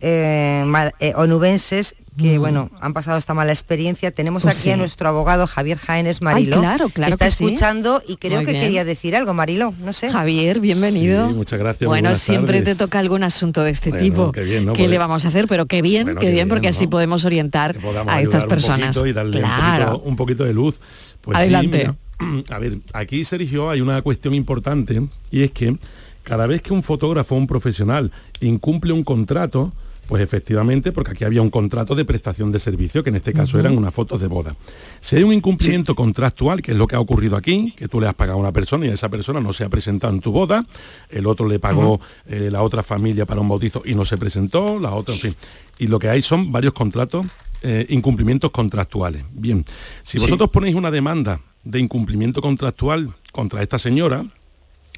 eh, 0.00 0.62
mal- 0.66 0.94
eh, 1.00 1.12
onubenses 1.16 1.94
que, 2.16 2.36
bueno, 2.38 2.68
han 2.80 2.94
pasado 2.94 3.16
esta 3.16 3.32
mala 3.32 3.52
experiencia. 3.52 4.10
Tenemos 4.10 4.42
Mm. 4.42 4.46
Pues 4.48 4.56
aquí 4.56 4.64
sí. 4.64 4.70
a 4.72 4.76
nuestro 4.76 5.08
abogado 5.08 5.46
Javier 5.46 5.78
Jaénes 5.78 6.20
Marilo, 6.20 6.56
Ay, 6.56 6.62
claro, 6.62 6.88
claro 6.88 7.10
que 7.10 7.14
está 7.14 7.24
que 7.26 7.30
sí. 7.30 7.44
escuchando 7.44 8.02
y 8.08 8.16
creo 8.16 8.38
Muy 8.38 8.46
que 8.46 8.52
bien. 8.52 8.64
quería 8.64 8.84
decir 8.84 9.14
algo, 9.14 9.34
Marilo, 9.34 9.72
no 9.84 9.92
sé. 9.92 10.10
Javier, 10.10 10.58
bienvenido. 10.58 11.28
Sí, 11.28 11.34
muchas 11.34 11.60
gracias, 11.60 11.86
Bueno, 11.86 12.16
siempre 12.16 12.58
tardes. 12.58 12.76
te 12.76 12.84
toca 12.84 12.98
algún 12.98 13.22
asunto 13.22 13.62
de 13.62 13.70
este 13.70 13.90
Bueno, 13.90 14.04
tipo. 14.04 14.32
qué 14.32 14.42
bien, 14.42 14.64
¿no? 14.66 14.72
¿Qué 14.72 14.88
le 14.88 14.98
vamos 14.98 15.24
a 15.24 15.28
hacer? 15.28 15.46
Pero 15.46 15.66
qué 15.66 15.80
bien, 15.80 16.06
Bueno, 16.06 16.18
qué 16.20 16.26
qué 16.26 16.32
bien, 16.32 16.46
bien, 16.46 16.48
porque 16.48 16.66
así 16.68 16.88
podemos 16.88 17.24
orientar 17.24 17.76
a 18.08 18.20
estas 18.20 18.44
personas. 18.46 18.96
un 18.96 19.02
poquito 19.02 19.06
y 19.06 19.12
darle 19.12 19.38
claro. 19.38 19.84
un, 19.84 19.90
poquito, 19.92 20.08
un 20.08 20.16
poquito 20.16 20.44
de 20.44 20.54
luz. 20.54 20.80
Pues 21.20 21.36
sí, 21.36 21.40
Adelante. 21.42 21.90
mira, 22.18 22.44
a 22.56 22.58
ver, 22.58 22.78
aquí 22.94 23.24
Sergio 23.24 23.70
hay 23.70 23.80
una 23.80 24.02
cuestión 24.02 24.34
importante 24.34 25.00
y 25.30 25.44
es 25.44 25.52
que 25.52 25.76
cada 26.24 26.48
vez 26.48 26.62
que 26.62 26.72
un 26.72 26.82
fotógrafo 26.82 27.36
o 27.36 27.38
un 27.38 27.46
profesional 27.46 28.10
incumple 28.40 28.92
un 28.92 29.04
contrato, 29.04 29.72
Pues 30.08 30.22
efectivamente, 30.22 30.90
porque 30.90 31.10
aquí 31.10 31.24
había 31.24 31.42
un 31.42 31.50
contrato 31.50 31.94
de 31.94 32.06
prestación 32.06 32.50
de 32.50 32.58
servicio, 32.58 33.04
que 33.04 33.10
en 33.10 33.16
este 33.16 33.34
caso 33.34 33.60
eran 33.60 33.76
unas 33.76 33.92
fotos 33.92 34.18
de 34.22 34.26
boda. 34.26 34.56
Si 35.00 35.16
hay 35.16 35.22
un 35.22 35.34
incumplimiento 35.34 35.94
contractual, 35.94 36.62
que 36.62 36.72
es 36.72 36.78
lo 36.78 36.86
que 36.86 36.96
ha 36.96 37.00
ocurrido 37.00 37.36
aquí, 37.36 37.74
que 37.76 37.88
tú 37.88 38.00
le 38.00 38.08
has 38.08 38.14
pagado 38.14 38.38
a 38.38 38.40
una 38.40 38.50
persona 38.50 38.86
y 38.86 38.88
esa 38.88 39.10
persona 39.10 39.38
no 39.38 39.52
se 39.52 39.64
ha 39.64 39.68
presentado 39.68 40.14
en 40.14 40.20
tu 40.20 40.32
boda, 40.32 40.64
el 41.10 41.26
otro 41.26 41.46
le 41.46 41.58
pagó 41.58 42.00
eh, 42.26 42.48
la 42.50 42.62
otra 42.62 42.82
familia 42.82 43.26
para 43.26 43.42
un 43.42 43.50
bautizo 43.50 43.82
y 43.84 43.94
no 43.94 44.06
se 44.06 44.16
presentó, 44.16 44.78
la 44.78 44.94
otra, 44.94 45.12
en 45.12 45.20
fin. 45.20 45.36
Y 45.78 45.88
lo 45.88 45.98
que 45.98 46.08
hay 46.08 46.22
son 46.22 46.50
varios 46.50 46.72
contratos, 46.72 47.26
eh, 47.60 47.84
incumplimientos 47.90 48.50
contractuales. 48.50 49.24
Bien, 49.30 49.62
si 50.04 50.18
vosotros 50.18 50.48
ponéis 50.48 50.74
una 50.74 50.90
demanda 50.90 51.42
de 51.64 51.80
incumplimiento 51.80 52.40
contractual 52.40 53.12
contra 53.30 53.62
esta 53.62 53.78
señora, 53.78 54.24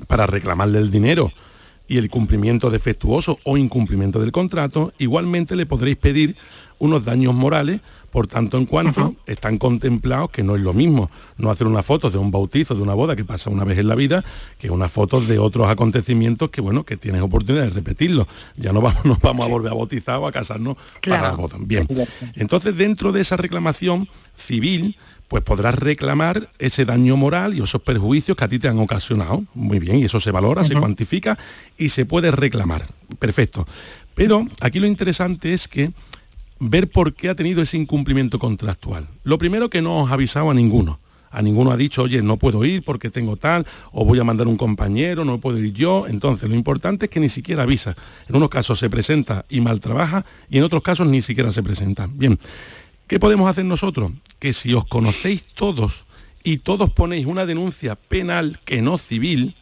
para 0.07 0.27
reclamarle 0.27 0.79
el 0.79 0.91
dinero 0.91 1.33
y 1.91 1.99
el 1.99 2.09
cumplimiento 2.09 2.71
defectuoso 2.71 3.41
o 3.43 3.57
incumplimiento 3.57 4.21
del 4.21 4.31
contrato, 4.31 4.93
igualmente 4.99 5.57
le 5.57 5.67
podréis 5.67 5.97
pedir 5.97 6.37
unos 6.79 7.05
daños 7.05 7.35
morales, 7.35 7.81
por 8.13 8.29
tanto 8.29 8.59
en 8.59 8.67
cuanto 8.67 9.17
están 9.27 9.59
contemplados 9.59 10.31
que 10.31 10.45
no 10.45 10.55
es 10.55 10.63
lo 10.63 10.73
mismo 10.73 11.11
no 11.37 11.51
hacer 11.51 11.67
una 11.67 11.83
foto 11.83 12.09
de 12.09 12.17
un 12.17 12.31
bautizo, 12.31 12.77
de 12.77 12.83
una 12.83 12.95
boda 12.95 13.17
que 13.17 13.25
pasa 13.25 13.51
una 13.51 13.65
vez 13.65 13.77
en 13.77 13.89
la 13.89 13.97
vida, 13.97 14.25
que 14.57 14.71
una 14.71 14.89
foto 14.89 15.21
de 15.21 15.41
otros 15.41 15.69
acontecimientos 15.69 16.51
que 16.51 16.61
bueno, 16.61 16.85
que 16.85 16.97
tienes 16.97 17.23
oportunidad 17.23 17.65
de 17.65 17.71
repetirlo. 17.71 18.29
Ya 18.57 18.73
no 18.73 18.81
vamos, 18.81 19.05
nos 19.05 19.21
vamos 19.21 19.45
a 19.45 19.49
volver 19.49 19.73
a 19.73 19.75
bautizar 19.75 20.19
o 20.19 20.29
a 20.29 20.33
casarnos 20.33 20.77
para 21.05 21.23
la 21.23 21.33
boda. 21.33 21.57
Bien. 21.59 21.89
Entonces, 22.37 22.77
dentro 22.77 23.11
de 23.11 23.23
esa 23.23 23.37
reclamación 23.37 24.09
civil, 24.37 24.97
pues 25.31 25.45
podrás 25.45 25.77
reclamar 25.77 26.51
ese 26.59 26.85
daño 26.85 27.17
moral 27.17 27.55
y 27.55 27.63
esos 27.63 27.81
perjuicios 27.81 28.37
que 28.37 28.43
a 28.43 28.49
ti 28.49 28.59
te 28.59 28.67
han 28.67 28.81
ocasionado. 28.81 29.45
Muy 29.55 29.79
bien, 29.79 30.01
y 30.01 30.05
eso 30.07 30.19
se 30.19 30.33
valora, 30.33 30.65
se 30.65 30.75
cuantifica 30.75 31.39
y 31.79 31.91
se 31.91 32.05
puede 32.05 32.33
reclamar. 32.33 32.89
Perfecto. 33.21 33.65
Pero 34.17 34.45
aquí 34.61 34.81
lo 34.81 34.89
interesante 34.89 35.55
es 35.55 35.69
que 35.69 35.93
ver 36.59 36.91
por 36.91 37.15
qué 37.15 37.29
ha 37.29 37.37
tenido 37.37 37.63
ese 37.63 37.77
incumplimiento 37.77 38.41
contractual. 38.41 39.07
Lo 39.23 39.39
primero 39.39 39.71
que 39.71 39.81
no 39.81 40.03
os 40.03 40.11
ha 40.11 40.15
avisado 40.15 40.51
a 40.51 40.55
ninguno. 40.55 40.99
A 41.31 41.43
ninguno 41.43 41.71
ha 41.71 41.77
dicho, 41.77 42.03
oye, 42.03 42.23
no 42.23 42.37
puedo 42.37 42.65
ir 42.65 42.83
porque 42.83 43.09
tengo 43.09 43.37
tal, 43.37 43.65
o 43.93 44.05
voy 44.05 44.19
a 44.19 44.25
mandar 44.25 44.49
un 44.49 44.57
compañero, 44.57 45.25
no 45.25 45.39
puedo 45.39 45.59
ir 45.59 45.73
yo. 45.73 46.09
Entonces, 46.09 46.49
lo 46.49 46.57
importante 46.57 47.07
es 47.07 47.11
que 47.11 47.21
ni 47.21 47.29
siquiera 47.29 47.63
avisa. 47.63 47.95
En 48.29 48.35
unos 48.35 48.51
casos 48.51 48.81
se 48.81 48.91
presenta 48.91 49.45
y 49.49 49.61
mal 49.61 49.79
trabaja, 49.79 50.27
y 50.49 50.59
en 50.59 50.65
otros 50.65 50.83
casos 50.83 51.07
ni 51.07 51.23
siquiera 51.23 51.53
se 51.53 51.63
presenta. 51.63 52.09
Bien, 52.13 52.37
¿qué 53.11 53.19
podemos 53.19 53.51
hacer 53.51 53.65
nosotros? 53.65 54.13
Que 54.39 54.53
si 54.53 54.73
os 54.73 54.85
conocéis 54.85 55.45
todos 55.49 56.05
y 56.45 56.59
todos 56.59 56.91
ponéis 56.91 57.27
una 57.27 57.45
denuncia 57.45 57.97
penal 57.97 58.61
que 58.65 58.83
no 58.83 58.99
civil, 58.99 59.57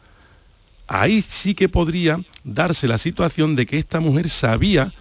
ahí 0.86 1.22
sí 1.22 1.55
que 1.55 1.70
podría 1.70 2.20
darse 2.44 2.86
la 2.86 2.99
situación 2.99 3.57
de 3.57 3.64
que 3.64 3.78
esta 3.78 4.01
mujer 4.01 4.28
sabía 4.28 4.92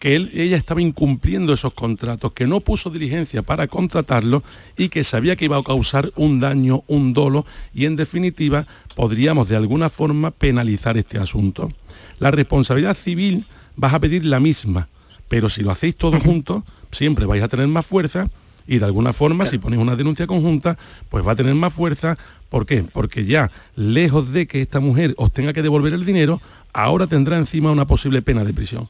que 0.00 0.16
él- 0.16 0.32
ella 0.34 0.56
estaba 0.56 0.82
incumpliendo 0.82 1.52
esos 1.52 1.72
contratos, 1.72 2.32
que 2.32 2.48
no 2.48 2.58
puso 2.58 2.90
diligencia 2.90 3.42
para 3.42 3.68
contratarlo 3.68 4.42
y 4.76 4.88
que 4.88 5.04
sabía 5.04 5.36
que 5.36 5.44
iba 5.44 5.56
a 5.56 5.62
causar 5.62 6.10
un 6.16 6.40
daño, 6.40 6.82
un 6.88 7.12
dolo 7.12 7.46
y 7.72 7.84
en 7.86 7.94
definitiva 7.94 8.66
podríamos 8.96 9.48
de 9.48 9.54
alguna 9.54 9.88
forma 9.88 10.32
penalizar 10.32 10.98
este 10.98 11.18
asunto. 11.18 11.70
La 12.18 12.32
responsabilidad 12.32 12.96
civil 12.96 13.46
vas 13.76 13.94
a 13.94 14.00
pedir 14.00 14.24
la 14.24 14.40
misma, 14.40 14.88
pero 15.28 15.48
si 15.48 15.62
lo 15.62 15.70
hacéis 15.70 15.94
todos 15.94 16.20
juntos, 16.24 16.64
siempre 16.94 17.26
vais 17.26 17.42
a 17.42 17.48
tener 17.48 17.66
más 17.68 17.84
fuerza 17.84 18.28
y 18.66 18.78
de 18.78 18.86
alguna 18.86 19.12
forma, 19.12 19.44
si 19.44 19.58
ponéis 19.58 19.82
una 19.82 19.94
denuncia 19.96 20.26
conjunta, 20.26 20.78
pues 21.10 21.26
va 21.26 21.32
a 21.32 21.36
tener 21.36 21.54
más 21.54 21.74
fuerza. 21.74 22.16
¿Por 22.48 22.64
qué? 22.64 22.82
Porque 22.82 23.26
ya, 23.26 23.50
lejos 23.76 24.32
de 24.32 24.46
que 24.46 24.62
esta 24.62 24.80
mujer 24.80 25.14
os 25.18 25.32
tenga 25.32 25.52
que 25.52 25.60
devolver 25.62 25.92
el 25.92 26.06
dinero, 26.06 26.40
ahora 26.72 27.06
tendrá 27.06 27.36
encima 27.36 27.70
una 27.70 27.86
posible 27.86 28.22
pena 28.22 28.42
de 28.44 28.54
prisión. 28.54 28.88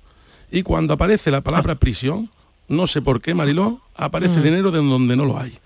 Y 0.53 0.63
cuando 0.63 0.95
aparece 0.95 1.31
la 1.33 1.41
palabra 1.41 1.75
prisión, 1.75 2.31
no 2.69 2.87
sé 2.87 3.03
por 3.03 3.21
qué, 3.21 3.35
Mariló, 3.35 3.81
aparece 3.97 4.39
Mm. 4.39 4.43
dinero 4.45 4.71
de 4.71 4.79
donde 4.79 5.17
no 5.17 5.25
lo 5.25 5.41
hay. 5.41 5.59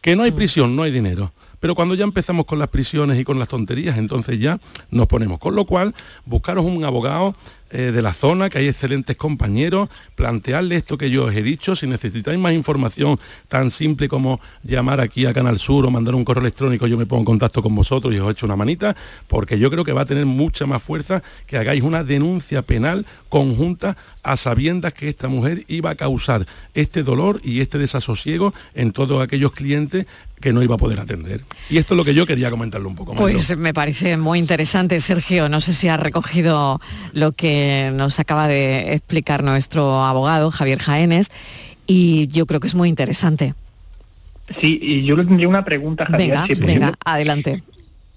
Que 0.00 0.16
no 0.16 0.24
hay 0.24 0.32
prisión, 0.32 0.74
no 0.74 0.82
hay 0.82 0.90
dinero. 0.90 1.32
Pero 1.62 1.76
cuando 1.76 1.94
ya 1.94 2.02
empezamos 2.02 2.44
con 2.44 2.58
las 2.58 2.70
prisiones 2.70 3.20
y 3.20 3.22
con 3.22 3.38
las 3.38 3.46
tonterías, 3.46 3.96
entonces 3.96 4.40
ya 4.40 4.58
nos 4.90 5.06
ponemos. 5.06 5.38
Con 5.38 5.54
lo 5.54 5.64
cual, 5.64 5.94
buscaros 6.24 6.64
un 6.64 6.84
abogado 6.84 7.34
eh, 7.70 7.92
de 7.92 8.02
la 8.02 8.12
zona, 8.12 8.50
que 8.50 8.58
hay 8.58 8.66
excelentes 8.66 9.16
compañeros, 9.16 9.88
plantearle 10.16 10.74
esto 10.74 10.98
que 10.98 11.08
yo 11.08 11.26
os 11.26 11.34
he 11.36 11.42
dicho. 11.44 11.76
Si 11.76 11.86
necesitáis 11.86 12.36
más 12.36 12.52
información 12.52 13.16
tan 13.46 13.70
simple 13.70 14.08
como 14.08 14.40
llamar 14.64 15.00
aquí 15.00 15.24
a 15.24 15.32
Canal 15.32 15.60
Sur 15.60 15.86
o 15.86 15.90
mandar 15.92 16.16
un 16.16 16.24
correo 16.24 16.42
electrónico, 16.42 16.88
yo 16.88 16.98
me 16.98 17.06
pongo 17.06 17.20
en 17.20 17.26
contacto 17.26 17.62
con 17.62 17.76
vosotros 17.76 18.12
y 18.12 18.18
os 18.18 18.28
echo 18.28 18.44
una 18.44 18.56
manita, 18.56 18.96
porque 19.28 19.56
yo 19.56 19.70
creo 19.70 19.84
que 19.84 19.92
va 19.92 20.00
a 20.00 20.04
tener 20.06 20.26
mucha 20.26 20.66
más 20.66 20.82
fuerza 20.82 21.22
que 21.46 21.58
hagáis 21.58 21.84
una 21.84 22.02
denuncia 22.02 22.62
penal 22.62 23.06
conjunta 23.28 23.96
a 24.22 24.36
sabiendas 24.36 24.92
que 24.94 25.08
esta 25.08 25.28
mujer 25.28 25.64
iba 25.68 25.90
a 25.90 25.94
causar 25.94 26.46
este 26.74 27.02
dolor 27.02 27.40
y 27.42 27.60
este 27.60 27.78
desasosiego 27.78 28.52
en 28.74 28.92
todos 28.92 29.22
aquellos 29.22 29.52
clientes 29.52 30.06
que 30.42 30.52
no 30.52 30.62
iba 30.62 30.74
a 30.74 30.78
poder 30.78 31.00
atender. 31.00 31.40
Y 31.70 31.78
esto 31.78 31.94
es 31.94 31.96
lo 31.96 32.04
que 32.04 32.12
yo 32.12 32.26
quería 32.26 32.50
comentarle 32.50 32.86
un 32.86 32.94
poco 32.94 33.14
más. 33.14 33.22
Pues 33.22 33.56
me 33.56 33.72
parece 33.72 34.18
muy 34.18 34.38
interesante, 34.38 35.00
Sergio. 35.00 35.48
No 35.48 35.62
sé 35.62 35.72
si 35.72 35.88
ha 35.88 35.96
recogido 35.96 36.80
lo 37.14 37.32
que 37.32 37.90
nos 37.94 38.20
acaba 38.20 38.46
de 38.48 38.92
explicar 38.92 39.42
nuestro 39.42 40.04
abogado, 40.04 40.50
Javier 40.50 40.80
Jaénes, 40.80 41.30
y 41.86 42.26
yo 42.28 42.44
creo 42.44 42.60
que 42.60 42.66
es 42.66 42.74
muy 42.74 42.90
interesante. 42.90 43.54
Sí, 44.60 44.78
y 44.82 45.04
yo 45.04 45.16
le 45.16 45.24
tendría 45.24 45.48
una 45.48 45.64
pregunta, 45.64 46.04
Javier. 46.04 46.30
Venga, 46.30 46.46
si 46.54 46.54
venga, 46.60 46.94
adelante. 47.04 47.62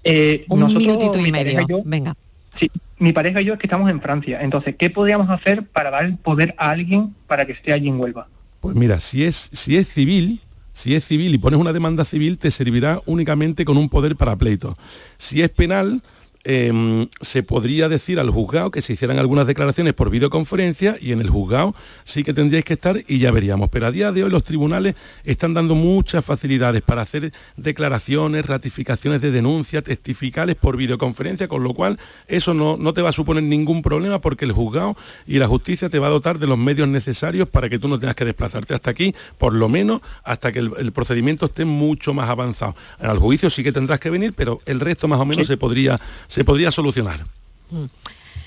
Eh, 0.04 0.44
Un 0.48 0.60
nosotros, 0.60 0.84
minutito 0.86 1.18
y 1.26 1.32
medio. 1.32 1.66
yo- 1.66 1.82
Venga. 1.84 2.14
Sí, 2.58 2.70
mi 2.98 3.12
pareja 3.12 3.40
y 3.40 3.44
yo 3.44 3.54
es 3.54 3.58
que 3.58 3.66
estamos 3.66 3.90
en 3.90 4.00
Francia. 4.00 4.40
Entonces, 4.42 4.74
¿qué 4.78 4.90
podríamos 4.90 5.30
hacer 5.30 5.62
para 5.64 5.90
dar 5.90 6.04
el 6.04 6.16
poder 6.16 6.54
a 6.58 6.70
alguien 6.70 7.14
para 7.26 7.46
que 7.46 7.52
esté 7.52 7.72
allí 7.72 7.88
en 7.88 8.00
Huelva? 8.00 8.28
Pues 8.60 8.74
mira, 8.74 8.98
si 9.00 9.24
es, 9.24 9.48
si 9.52 9.76
es 9.76 9.88
civil, 9.88 10.40
si 10.76 10.94
es 10.94 11.06
civil 11.06 11.34
y 11.34 11.38
pones 11.38 11.58
una 11.58 11.72
demanda 11.72 12.04
civil, 12.04 12.36
te 12.36 12.50
servirá 12.50 13.00
únicamente 13.06 13.64
con 13.64 13.78
un 13.78 13.88
poder 13.88 14.14
para 14.14 14.36
pleito. 14.36 14.76
Si 15.16 15.40
es 15.40 15.48
penal, 15.48 16.02
em, 16.48 17.08
se 17.20 17.42
podría 17.42 17.88
decir 17.88 18.20
al 18.20 18.30
juzgado 18.30 18.70
que 18.70 18.80
se 18.80 18.92
hicieran 18.92 19.18
algunas 19.18 19.48
declaraciones 19.48 19.94
por 19.94 20.10
videoconferencia 20.10 20.96
y 21.00 21.10
en 21.10 21.20
el 21.20 21.28
juzgado 21.28 21.74
sí 22.04 22.22
que 22.22 22.32
tendríais 22.32 22.64
que 22.64 22.74
estar 22.74 23.02
y 23.08 23.18
ya 23.18 23.32
veríamos. 23.32 23.68
Pero 23.68 23.86
a 23.86 23.90
día 23.90 24.12
de 24.12 24.22
hoy 24.22 24.30
los 24.30 24.44
tribunales 24.44 24.94
están 25.24 25.54
dando 25.54 25.74
muchas 25.74 26.24
facilidades 26.24 26.82
para 26.82 27.02
hacer 27.02 27.32
declaraciones, 27.56 28.46
ratificaciones 28.46 29.20
de 29.20 29.32
denuncia, 29.32 29.82
testificales 29.82 30.54
por 30.54 30.76
videoconferencia, 30.76 31.48
con 31.48 31.64
lo 31.64 31.74
cual 31.74 31.98
eso 32.28 32.54
no, 32.54 32.76
no 32.76 32.92
te 32.94 33.02
va 33.02 33.08
a 33.08 33.12
suponer 33.12 33.42
ningún 33.42 33.82
problema 33.82 34.20
porque 34.20 34.44
el 34.44 34.52
juzgado 34.52 34.96
y 35.26 35.40
la 35.40 35.48
justicia 35.48 35.88
te 35.88 35.98
va 35.98 36.06
a 36.06 36.10
dotar 36.10 36.38
de 36.38 36.46
los 36.46 36.58
medios 36.58 36.86
necesarios 36.86 37.48
para 37.48 37.68
que 37.68 37.80
tú 37.80 37.88
no 37.88 37.98
tengas 37.98 38.14
que 38.14 38.24
desplazarte 38.24 38.72
hasta 38.72 38.90
aquí, 38.90 39.16
por 39.36 39.52
lo 39.52 39.68
menos 39.68 40.00
hasta 40.22 40.52
que 40.52 40.60
el, 40.60 40.70
el 40.78 40.92
procedimiento 40.92 41.46
esté 41.46 41.64
mucho 41.64 42.14
más 42.14 42.30
avanzado. 42.30 42.76
Al 43.00 43.18
juicio 43.18 43.50
sí 43.50 43.64
que 43.64 43.72
tendrás 43.72 43.98
que 43.98 44.10
venir, 44.10 44.32
pero 44.32 44.60
el 44.64 44.78
resto 44.78 45.08
más 45.08 45.18
o 45.18 45.24
menos 45.24 45.48
se 45.48 45.56
podría 45.56 45.98
se 46.36 46.44
podría 46.44 46.70
solucionar. 46.70 47.24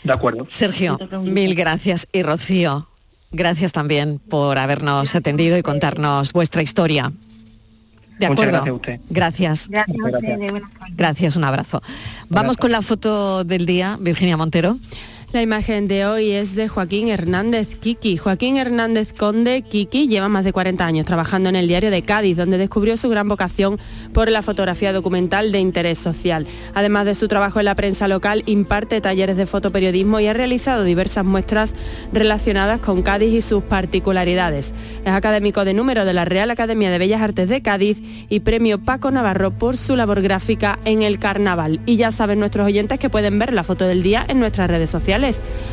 De 0.03 0.13
acuerdo. 0.13 0.45
Sergio, 0.47 0.99
mil 1.23 1.55
gracias. 1.55 2.07
Y 2.13 2.21
Rocío, 2.21 2.87
gracias 3.31 3.71
también 3.71 4.19
por 4.19 4.59
habernos 4.59 5.15
atendido 5.15 5.57
y 5.57 5.63
contarnos 5.63 6.31
vuestra 6.31 6.61
historia. 6.61 7.11
De 8.19 8.29
Muchas 8.29 8.47
acuerdo. 8.47 8.51
gracias 8.51 8.69
a 8.69 8.73
usted. 8.73 8.99
Gracias. 9.09 9.69
Gracias. 9.69 10.61
Gracias, 10.91 11.35
un 11.35 11.45
abrazo. 11.45 11.81
Vamos 12.29 12.57
con 12.57 12.71
la 12.71 12.83
foto 12.83 13.43
del 13.43 13.65
día, 13.65 13.97
Virginia 13.99 14.37
Montero. 14.37 14.77
La 15.32 15.43
imagen 15.43 15.88
de 15.88 16.07
hoy 16.07 16.32
es 16.32 16.55
de 16.55 16.67
Joaquín 16.67 17.07
Hernández 17.07 17.75
Kiki. 17.75 18.17
Joaquín 18.17 18.57
Hernández 18.57 19.13
Conde 19.13 19.61
Kiki 19.61 20.07
lleva 20.07 20.27
más 20.27 20.43
de 20.43 20.51
40 20.51 20.84
años 20.84 21.05
trabajando 21.05 21.49
en 21.49 21.55
el 21.55 21.67
diario 21.67 21.91
de 21.91 22.01
Cádiz, 22.01 22.36
donde 22.36 22.57
descubrió 22.57 22.97
su 22.97 23.09
gran 23.09 23.30
vocación 23.30 23.80
por 24.11 24.32
la 24.32 24.41
fotografía 24.41 24.91
documental 24.91 25.51
de 25.51 25.59
interés 25.59 25.99
social. 25.99 26.47
Además 26.73 27.05
de 27.05 27.13
su 27.13 27.27
trabajo 27.27 27.59
en 27.59 27.65
la 27.65 27.75
prensa 27.75 28.07
local, 28.07 28.41
imparte 28.47 29.01
talleres 29.01 29.38
de 29.38 29.45
fotoperiodismo 29.45 30.19
y 30.19 30.25
ha 30.25 30.34
realizado 30.34 30.84
diversas 30.84 31.23
muestras 31.23 31.75
relacionadas 32.11 32.80
con 32.80 33.03
Cádiz 33.03 33.32
y 33.32 33.43
sus 33.43 33.61
particularidades. 33.61 34.73
Es 35.05 35.13
académico 35.13 35.63
de 35.63 35.75
número 35.75 36.05
de 36.05 36.13
la 36.13 36.25
Real 36.25 36.49
Academia 36.49 36.89
de 36.89 36.97
Bellas 36.97 37.21
Artes 37.21 37.47
de 37.47 37.61
Cádiz 37.61 38.01
y 38.30 38.39
premio 38.39 38.84
Paco 38.84 39.11
Navarro 39.11 39.51
por 39.51 39.77
su 39.77 39.95
labor 39.95 40.23
gráfica 40.23 40.80
en 40.86 41.03
el 41.03 41.19
carnaval. 41.19 41.82
Y 41.86 41.97
ya 41.97 42.09
saben 42.11 42.39
nuestros 42.39 42.65
oyentes 42.65 42.97
que 42.97 43.11
pueden 43.11 43.38
ver 43.38 43.53
la 43.53 43.63
foto 43.63 43.86
del 43.86 44.01
día 44.01 44.25
en 44.27 44.39
nuestras 44.39 44.71
redes 44.71 44.89
sociales. 44.89 45.18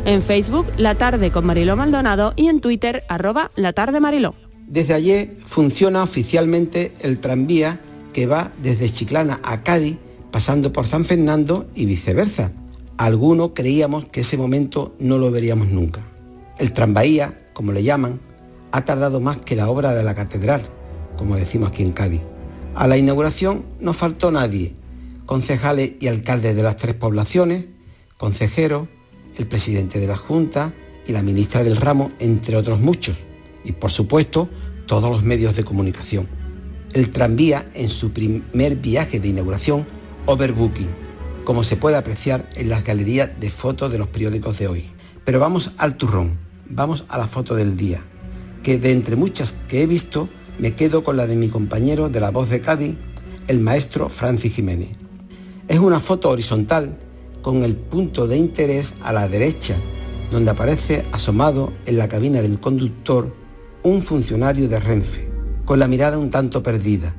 En 0.04 0.22
Facebook, 0.22 0.66
La 0.76 0.96
Tarde 0.96 1.30
con 1.30 1.46
Mariló 1.46 1.76
Maldonado 1.76 2.32
y 2.34 2.48
en 2.48 2.60
Twitter, 2.60 3.04
arroba 3.08 3.52
La 3.54 3.72
Tarde 3.72 4.00
Mariló. 4.00 4.34
Desde 4.66 4.94
ayer 4.94 5.36
funciona 5.44 6.02
oficialmente 6.02 6.92
el 7.00 7.20
tranvía 7.20 7.80
que 8.12 8.26
va 8.26 8.50
desde 8.60 8.90
Chiclana 8.90 9.38
a 9.44 9.62
Cádiz, 9.62 9.98
pasando 10.32 10.72
por 10.72 10.88
San 10.88 11.04
Fernando 11.04 11.68
y 11.76 11.86
viceversa. 11.86 12.50
Algunos 12.96 13.52
creíamos 13.54 14.06
que 14.06 14.22
ese 14.22 14.36
momento 14.36 14.96
no 14.98 15.18
lo 15.18 15.30
veríamos 15.30 15.68
nunca. 15.68 16.00
El 16.58 16.72
tranvía, 16.72 17.38
como 17.52 17.70
le 17.70 17.84
llaman, 17.84 18.18
ha 18.72 18.84
tardado 18.84 19.20
más 19.20 19.38
que 19.38 19.54
la 19.54 19.70
obra 19.70 19.94
de 19.94 20.02
la 20.02 20.16
catedral, 20.16 20.62
como 21.16 21.36
decimos 21.36 21.68
aquí 21.68 21.84
en 21.84 21.92
Cádiz. 21.92 22.22
A 22.74 22.88
la 22.88 22.96
inauguración 22.96 23.64
no 23.78 23.92
faltó 23.92 24.32
nadie, 24.32 24.74
concejales 25.24 25.92
y 26.00 26.08
alcaldes 26.08 26.56
de 26.56 26.62
las 26.64 26.76
tres 26.76 26.96
poblaciones, 26.96 27.66
consejeros, 28.16 28.88
el 29.38 29.46
presidente 29.46 30.00
de 30.00 30.06
la 30.06 30.16
Junta 30.16 30.72
y 31.06 31.12
la 31.12 31.22
ministra 31.22 31.62
del 31.62 31.76
ramo, 31.76 32.10
entre 32.18 32.56
otros 32.56 32.80
muchos. 32.80 33.16
Y 33.64 33.72
por 33.72 33.90
supuesto, 33.90 34.48
todos 34.86 35.10
los 35.10 35.22
medios 35.22 35.56
de 35.56 35.64
comunicación. 35.64 36.28
El 36.92 37.10
tranvía 37.10 37.68
en 37.74 37.88
su 37.88 38.12
primer 38.12 38.76
viaje 38.76 39.20
de 39.20 39.28
inauguración, 39.28 39.86
overbooking, 40.26 40.88
como 41.44 41.62
se 41.62 41.76
puede 41.76 41.96
apreciar 41.96 42.48
en 42.54 42.68
las 42.68 42.84
galerías 42.84 43.30
de 43.38 43.50
fotos 43.50 43.92
de 43.92 43.98
los 43.98 44.08
periódicos 44.08 44.58
de 44.58 44.68
hoy. 44.68 44.84
Pero 45.24 45.40
vamos 45.40 45.72
al 45.78 45.96
turrón, 45.96 46.38
vamos 46.68 47.04
a 47.08 47.18
la 47.18 47.26
foto 47.26 47.54
del 47.54 47.76
día, 47.76 48.04
que 48.62 48.78
de 48.78 48.92
entre 48.92 49.16
muchas 49.16 49.54
que 49.68 49.82
he 49.82 49.86
visto, 49.86 50.28
me 50.58 50.74
quedo 50.74 51.04
con 51.04 51.16
la 51.16 51.26
de 51.26 51.36
mi 51.36 51.48
compañero 51.48 52.08
de 52.08 52.20
la 52.20 52.30
voz 52.30 52.48
de 52.48 52.60
Cádiz, 52.60 52.94
el 53.46 53.60
maestro 53.60 54.08
Francis 54.08 54.54
Jiménez. 54.54 54.90
Es 55.68 55.78
una 55.78 56.00
foto 56.00 56.30
horizontal 56.30 56.96
con 57.46 57.62
el 57.62 57.76
punto 57.76 58.26
de 58.26 58.36
interés 58.36 58.94
a 59.04 59.12
la 59.12 59.28
derecha, 59.28 59.76
donde 60.32 60.50
aparece 60.50 61.04
asomado 61.12 61.72
en 61.86 61.96
la 61.96 62.08
cabina 62.08 62.42
del 62.42 62.58
conductor 62.58 63.32
un 63.84 64.02
funcionario 64.02 64.68
de 64.68 64.80
Renfe, 64.80 65.28
con 65.64 65.78
la 65.78 65.86
mirada 65.86 66.18
un 66.18 66.30
tanto 66.30 66.64
perdida. 66.64 67.14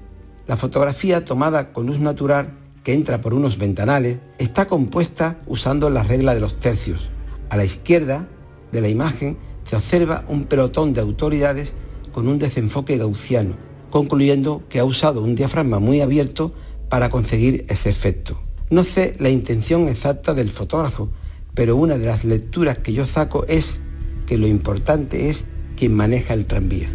La 0.45 0.57
fotografía 0.57 1.23
tomada 1.23 1.71
con 1.71 1.85
luz 1.87 1.99
natural 1.99 2.57
que 2.83 2.91
entra 2.91 3.21
por 3.21 3.33
unos 3.33 3.57
ventanales 3.57 4.17
está 4.37 4.67
compuesta 4.67 5.39
usando 5.47 5.89
la 5.89 6.03
regla 6.03 6.33
de 6.33 6.41
los 6.41 6.59
tercios. 6.59 7.09
A 7.49 7.55
la 7.55 7.63
izquierda 7.63 8.27
de 8.73 8.81
la 8.81 8.89
imagen 8.89 9.37
se 9.63 9.77
observa 9.77 10.25
un 10.27 10.43
pelotón 10.43 10.91
de 10.91 10.99
autoridades 10.99 11.73
con 12.11 12.27
un 12.27 12.37
desenfoque 12.37 12.97
gaussiano, 12.97 13.55
concluyendo 13.91 14.63
que 14.67 14.79
ha 14.79 14.83
usado 14.83 15.21
un 15.21 15.35
diafragma 15.35 15.79
muy 15.79 16.01
abierto 16.01 16.51
para 16.89 17.09
conseguir 17.09 17.65
ese 17.69 17.87
efecto. 17.87 18.41
No 18.69 18.83
sé 18.83 19.13
la 19.19 19.29
intención 19.29 19.87
exacta 19.87 20.33
del 20.33 20.49
fotógrafo, 20.49 21.09
pero 21.53 21.75
una 21.75 21.97
de 21.97 22.05
las 22.05 22.23
lecturas 22.23 22.77
que 22.79 22.93
yo 22.93 23.05
saco 23.05 23.45
es 23.47 23.81
que 24.25 24.37
lo 24.37 24.47
importante 24.47 25.29
es 25.29 25.45
quien 25.75 25.95
maneja 25.95 26.33
el 26.33 26.45
tranvía. 26.45 26.89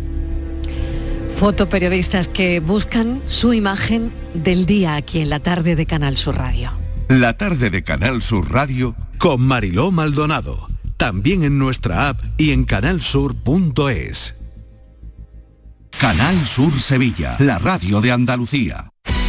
Fotoperiodistas 1.39 2.29
que 2.29 2.61
buscan 2.61 3.23
su 3.27 3.53
imagen 3.53 4.12
del 4.35 4.66
día 4.66 4.95
aquí 4.95 5.20
en 5.20 5.31
la 5.31 5.41
tarde 5.41 5.75
de 5.75 5.87
Canal 5.87 6.16
Sur 6.16 6.37
Radio. 6.37 6.73
La 7.09 7.37
tarde 7.37 7.70
de 7.70 7.83
Canal 7.83 8.23
Sur 8.23 8.53
Radio 8.53 8.95
con 9.18 9.41
Mariló 9.41 9.91
Maldonado. 9.91 10.68
También 10.97 11.43
en 11.43 11.59
nuestra 11.59 12.09
app 12.09 12.20
y 12.39 12.53
en 12.53 12.64
canalsur.es. 12.64 14.37
Canal 15.99 16.45
Sur 16.45 16.79
Sevilla, 16.79 17.37
la 17.41 17.59
radio 17.59 18.01
de 18.01 18.12
Andalucía. 18.12 18.91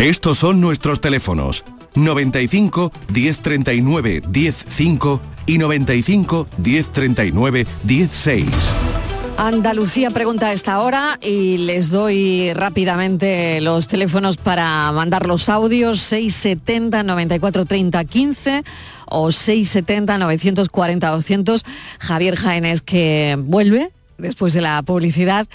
Estos 0.00 0.38
son 0.38 0.62
nuestros 0.62 1.02
teléfonos 1.02 1.62
95 1.94 2.90
1039 3.12 4.22
105 4.32 5.20
y 5.44 5.58
95 5.58 6.46
1039 6.56 7.66
16. 7.82 8.46
Andalucía 9.36 10.08
pregunta 10.08 10.46
a 10.46 10.52
esta 10.54 10.80
hora 10.80 11.18
y 11.20 11.58
les 11.58 11.90
doy 11.90 12.50
rápidamente 12.54 13.60
los 13.60 13.88
teléfonos 13.88 14.38
para 14.38 14.90
mandar 14.92 15.26
los 15.26 15.50
audios 15.50 16.00
670 16.00 17.02
94 17.02 17.66
30 17.66 18.02
15 18.02 18.64
o 19.04 19.30
670 19.30 20.16
940 20.16 21.10
200. 21.10 21.64
Javier 21.98 22.36
Jaénes 22.36 22.80
que 22.80 23.36
vuelve 23.38 23.90
después 24.20 24.52
de 24.52 24.60
la 24.60 24.82
publicidad 24.82 25.46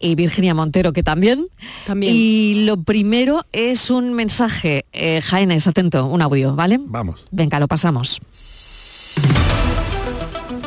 y 0.00 0.14
Virginia 0.14 0.54
Montero 0.54 0.92
que 0.92 1.02
también. 1.02 1.46
También. 1.86 2.12
Y 2.14 2.64
lo 2.66 2.82
primero 2.82 3.44
es 3.52 3.90
un 3.90 4.14
mensaje. 4.14 4.84
Eh, 4.92 5.20
Jaénes, 5.22 5.66
atento, 5.66 6.06
un 6.06 6.22
audio, 6.22 6.54
¿vale? 6.54 6.78
Vamos. 6.80 7.24
Venga, 7.30 7.60
lo 7.60 7.68
pasamos. 7.68 8.20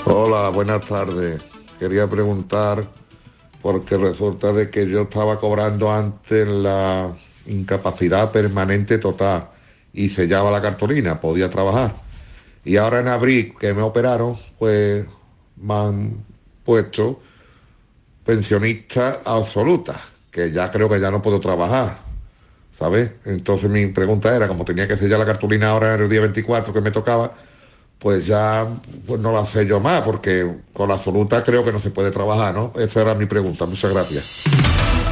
Hola, 0.05 0.49
buenas 0.49 0.85
tardes. 0.85 1.41
Quería 1.79 2.07
preguntar 2.07 2.87
porque 3.61 3.97
resulta 3.97 4.53
de 4.53 4.69
que 4.69 4.87
yo 4.87 5.01
estaba 5.01 5.39
cobrando 5.39 5.91
antes 5.91 6.47
la 6.47 7.11
incapacidad 7.45 8.31
permanente 8.31 8.97
total 8.97 9.49
y 9.93 10.09
sellaba 10.09 10.51
la 10.51 10.61
cartulina, 10.61 11.19
podía 11.19 11.49
trabajar. 11.49 11.95
Y 12.63 12.77
ahora 12.77 12.99
en 12.99 13.07
abril 13.07 13.53
que 13.59 13.73
me 13.73 13.81
operaron, 13.81 14.37
pues 14.59 15.05
me 15.55 15.73
han 15.73 16.25
puesto 16.63 17.21
pensionista 18.27 19.21
absoluta, 19.23 20.01
que 20.29 20.51
ya 20.51 20.69
creo 20.69 20.89
que 20.89 20.99
ya 20.99 21.09
no 21.09 21.21
puedo 21.21 21.39
trabajar, 21.39 21.99
¿sabes? 22.77 23.13
Entonces 23.25 23.69
mi 23.69 23.87
pregunta 23.87 24.35
era, 24.35 24.49
como 24.49 24.65
tenía 24.65 24.85
que 24.85 24.97
sellar 24.97 25.17
la 25.17 25.25
cartulina 25.25 25.69
ahora 25.69 25.95
en 25.95 26.01
el 26.01 26.09
día 26.09 26.19
24 26.19 26.73
que 26.73 26.81
me 26.81 26.91
tocaba, 26.91 27.31
pues 27.97 28.27
ya 28.27 28.67
pues 29.07 29.21
no 29.21 29.31
la 29.31 29.45
sello 29.45 29.79
más, 29.79 30.01
porque 30.01 30.45
con 30.73 30.89
la 30.89 30.95
absoluta 30.95 31.41
creo 31.41 31.63
que 31.63 31.71
no 31.71 31.79
se 31.79 31.89
puede 31.89 32.11
trabajar, 32.11 32.53
¿no? 32.53 32.73
Esa 32.77 33.01
era 33.01 33.15
mi 33.15 33.25
pregunta. 33.25 33.65
Muchas 33.65 33.93
gracias. 33.93 34.43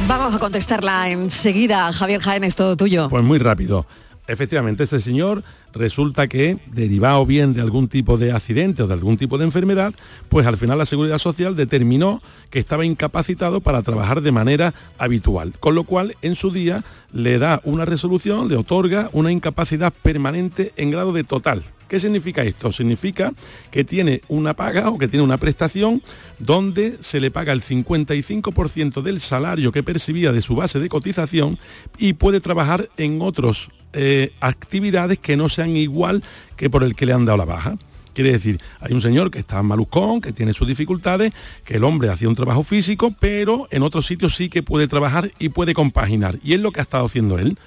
Vamos 0.06 0.34
a 0.34 0.38
contestarla 0.38 1.08
enseguida. 1.08 1.92
Javier 1.94 2.20
Jaénes, 2.20 2.54
todo 2.54 2.76
tuyo. 2.76 3.08
Pues 3.08 3.24
muy 3.24 3.38
rápido. 3.38 3.86
Efectivamente, 4.28 4.84
este 4.84 5.00
señor 5.00 5.44
resulta 5.72 6.26
que, 6.26 6.58
derivado 6.72 7.24
bien 7.26 7.54
de 7.54 7.60
algún 7.60 7.88
tipo 7.88 8.16
de 8.16 8.32
accidente 8.32 8.82
o 8.82 8.86
de 8.86 8.94
algún 8.94 9.16
tipo 9.16 9.38
de 9.38 9.44
enfermedad, 9.44 9.94
pues 10.28 10.46
al 10.46 10.56
final 10.56 10.78
la 10.78 10.86
Seguridad 10.86 11.18
Social 11.18 11.54
determinó 11.54 12.22
que 12.50 12.58
estaba 12.58 12.84
incapacitado 12.84 13.60
para 13.60 13.82
trabajar 13.82 14.22
de 14.22 14.32
manera 14.32 14.74
habitual. 14.98 15.52
Con 15.60 15.74
lo 15.74 15.84
cual, 15.84 16.16
en 16.22 16.34
su 16.34 16.50
día, 16.50 16.82
le 17.12 17.38
da 17.38 17.60
una 17.64 17.84
resolución, 17.84 18.48
le 18.48 18.56
otorga 18.56 19.10
una 19.12 19.30
incapacidad 19.30 19.92
permanente 19.92 20.72
en 20.76 20.90
grado 20.90 21.12
de 21.12 21.24
total. 21.24 21.62
¿Qué 21.88 22.00
significa 22.00 22.42
esto? 22.42 22.72
Significa 22.72 23.32
que 23.70 23.84
tiene 23.84 24.20
una 24.28 24.54
paga 24.54 24.90
o 24.90 24.98
que 24.98 25.06
tiene 25.06 25.24
una 25.24 25.38
prestación 25.38 26.02
donde 26.38 26.98
se 27.00 27.20
le 27.20 27.30
paga 27.30 27.52
el 27.52 27.62
55% 27.62 29.02
del 29.02 29.20
salario 29.20 29.70
que 29.70 29.84
percibía 29.84 30.32
de 30.32 30.42
su 30.42 30.56
base 30.56 30.80
de 30.80 30.88
cotización 30.88 31.58
y 31.98 32.14
puede 32.14 32.40
trabajar 32.40 32.88
en 32.96 33.22
otras 33.22 33.68
eh, 33.92 34.32
actividades 34.40 35.18
que 35.18 35.36
no 35.36 35.48
sean 35.48 35.76
igual 35.76 36.24
que 36.56 36.68
por 36.68 36.82
el 36.82 36.96
que 36.96 37.06
le 37.06 37.12
han 37.12 37.24
dado 37.24 37.38
la 37.38 37.44
baja. 37.44 37.78
Quiere 38.12 38.32
decir, 38.32 38.60
hay 38.80 38.94
un 38.94 39.02
señor 39.02 39.30
que 39.30 39.38
está 39.38 39.62
malucón, 39.62 40.22
que 40.22 40.32
tiene 40.32 40.54
sus 40.54 40.66
dificultades, 40.66 41.32
que 41.64 41.74
el 41.74 41.84
hombre 41.84 42.08
hacía 42.08 42.28
un 42.28 42.34
trabajo 42.34 42.62
físico, 42.62 43.14
pero 43.20 43.68
en 43.70 43.82
otros 43.82 44.06
sitios 44.06 44.34
sí 44.34 44.48
que 44.48 44.62
puede 44.62 44.88
trabajar 44.88 45.30
y 45.38 45.50
puede 45.50 45.74
compaginar. 45.74 46.38
Y 46.42 46.54
es 46.54 46.60
lo 46.60 46.72
que 46.72 46.80
ha 46.80 46.82
estado 46.82 47.04
haciendo 47.04 47.38
él 47.38 47.58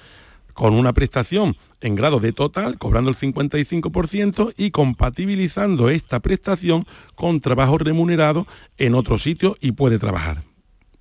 con 0.52 0.74
una 0.74 0.92
prestación 0.92 1.56
en 1.80 1.94
grado 1.94 2.20
de 2.20 2.32
total, 2.32 2.78
cobrando 2.78 3.10
el 3.10 3.16
55% 3.16 4.54
y 4.56 4.70
compatibilizando 4.70 5.88
esta 5.88 6.20
prestación 6.20 6.86
con 7.14 7.40
trabajo 7.40 7.78
remunerado 7.78 8.46
en 8.78 8.94
otro 8.94 9.18
sitio 9.18 9.56
y 9.60 9.72
puede 9.72 9.98
trabajar. 9.98 10.42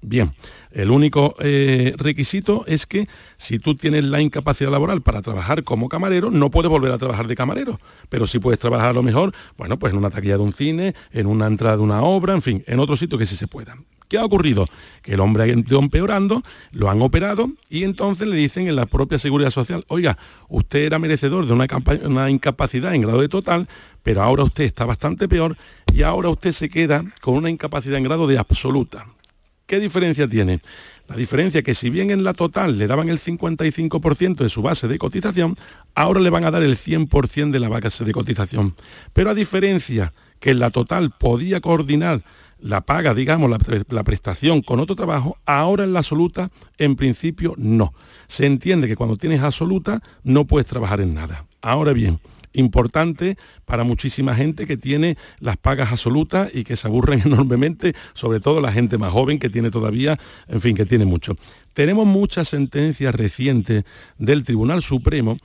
Bien, 0.01 0.32
el 0.71 0.91
único 0.91 1.36
eh, 1.39 1.93
requisito 1.97 2.63
es 2.67 2.86
que 2.86 3.09
si 3.36 3.59
tú 3.59 3.75
tienes 3.75 4.05
la 4.05 4.21
incapacidad 4.21 4.71
laboral 4.71 5.01
para 5.01 5.21
trabajar 5.21 5.65
como 5.65 5.89
camarero, 5.89 6.32
no 6.32 6.49
puedes 6.49 6.69
volver 6.69 6.93
a 6.93 6.97
trabajar 6.97 7.27
de 7.27 7.36
camarero, 7.36 7.82
pero 8.07 8.25
si 8.25 8.39
puedes 8.39 8.59
trabajar 8.59 8.91
a 8.91 8.93
lo 8.93 9.03
mejor, 9.03 9.34
bueno, 9.57 9.77
pues 9.77 9.91
en 9.91 9.99
una 9.99 10.09
taquilla 10.09 10.38
de 10.38 10.43
un 10.43 10.53
cine, 10.53 10.95
en 11.11 11.27
una 11.27 11.47
entrada 11.47 11.75
de 11.75 11.84
una 11.84 12.01
obra, 12.01 12.34
en 12.34 12.41
fin, 12.41 12.63
en 12.65 12.80
otro 12.80 12.95
sitio 12.95 13.17
que 13.17 13.25
sí 13.25 13.36
se 13.36 13.47
pueda. 13.47 13.75
¿Qué 14.10 14.18
ha 14.18 14.26
ocurrido? 14.26 14.66
Que 15.03 15.14
el 15.14 15.20
hombre 15.20 15.43
ha 15.43 15.47
ido 15.47 15.78
empeorando, 15.78 16.41
lo 16.72 16.89
han 16.89 16.99
operado 17.03 17.51
y 17.70 17.84
entonces 17.84 18.28
le 18.28 18.36
dicen 18.36 18.68
en 18.68 18.76
la 18.76 18.88
propia 18.88 19.20
seguridad 19.20 19.51
social, 19.51 19.86
oiga, 19.88 20.18
usted 20.47 20.80
era 20.80 20.97
merecedor 20.97 21.45
de 21.45 21.53
una, 21.53 22.30
incapacidad 22.32 22.95
en 22.95 23.01
grado 23.01 23.22
de 23.22 23.30
total, 23.30 23.70
pero 24.01 24.24
ahora 24.24 24.43
usted 24.43 24.64
está 24.64 24.86
bastante 24.86 25.30
peor 25.30 25.55
y 25.93 26.01
ahora 26.01 26.30
usted 26.30 26.53
se 26.53 26.70
queda 26.70 27.03
con 27.22 27.36
una 27.36 27.51
incapacidad 27.51 27.99
en 27.99 28.05
grado 28.05 28.26
de 28.26 28.39
absoluta. 28.39 29.05
¿Qué 29.68 29.80
diferencia 29.80 30.28
tiene? 30.28 30.62
La 31.07 31.16
diferencia 31.16 31.60
es 31.60 31.64
que 31.64 31.76
si 31.76 31.91
bien 31.91 32.10
en 32.10 32.24
la 32.24 32.34
total 32.34 32.80
le 32.80 32.88
daban 32.88 33.10
el 33.10 33.20
55% 33.20 34.38
de 34.38 34.49
su 34.49 34.64
base 34.64 34.88
de 34.88 34.97
cotización, 34.97 35.55
ahora 35.93 36.20
le 36.20 36.32
van 36.32 36.45
a 36.45 36.51
dar 36.51 36.64
el 36.64 36.76
100% 36.76 37.51
de 37.51 37.60
la 37.60 37.70
base 37.70 38.03
de 38.03 38.12
cotización. 38.12 38.74
Pero 39.14 39.30
a 39.30 39.36
diferencia 39.36 40.14
que 40.39 40.49
en 40.49 40.60
la 40.60 40.72
total 40.72 41.12
podía 41.12 41.62
coordinar 41.62 42.24
la 42.62 42.82
paga, 42.82 43.14
digamos, 43.14 43.49
la, 43.49 44.03
prestación 44.03 44.62
con 44.62 44.80
otro 44.80 44.95
trabajo, 44.95 45.38
ahora 45.45 45.84
en 45.84 45.93
la 45.93 45.99
absoluta, 45.99 46.49
en 46.78 46.95
principio, 46.95 47.53
no. 47.57 47.93
Se 48.28 48.45
entiende 48.45 48.88
que 48.88 48.95
cuando 48.95 49.16
tienes 49.16 49.41
absoluta 49.41 50.01
no 50.24 50.45
puedes 50.45 50.68
trabajar 50.68 51.01
en 51.01 51.14
nada. 51.14 51.45
Ahora 51.62 51.93
bien, 51.93 52.20
importante 52.53 53.38
para 53.66 53.84
muchísima 53.84 54.36
gente 54.36 54.68
que 54.68 54.78
tiene 54.78 55.18
las 55.39 55.57
pagas 55.57 55.91
absolutas 55.91 56.49
y 56.53 56.64
que 56.64 56.76
se 56.78 56.88
aburren 56.88 57.22
enormemente, 57.26 57.93
sobre 58.14 58.39
todo 58.39 58.62
la 58.62 58.72
gente 58.72 58.97
más 58.97 59.12
joven 59.12 59.39
que 59.39 59.49
tiene 59.49 59.72
todavía, 59.72 60.20
en 60.47 60.62
fin, 60.62 60.76
que 60.76 60.86
tiene 60.86 61.05
mucho. 61.05 61.36
Tenemos 61.74 62.05
muchas 62.05 62.49
sentencias 62.49 63.16
recientes 63.16 63.84
del 64.18 64.43
Tribunal 64.43 64.82
Supremo 64.82 65.38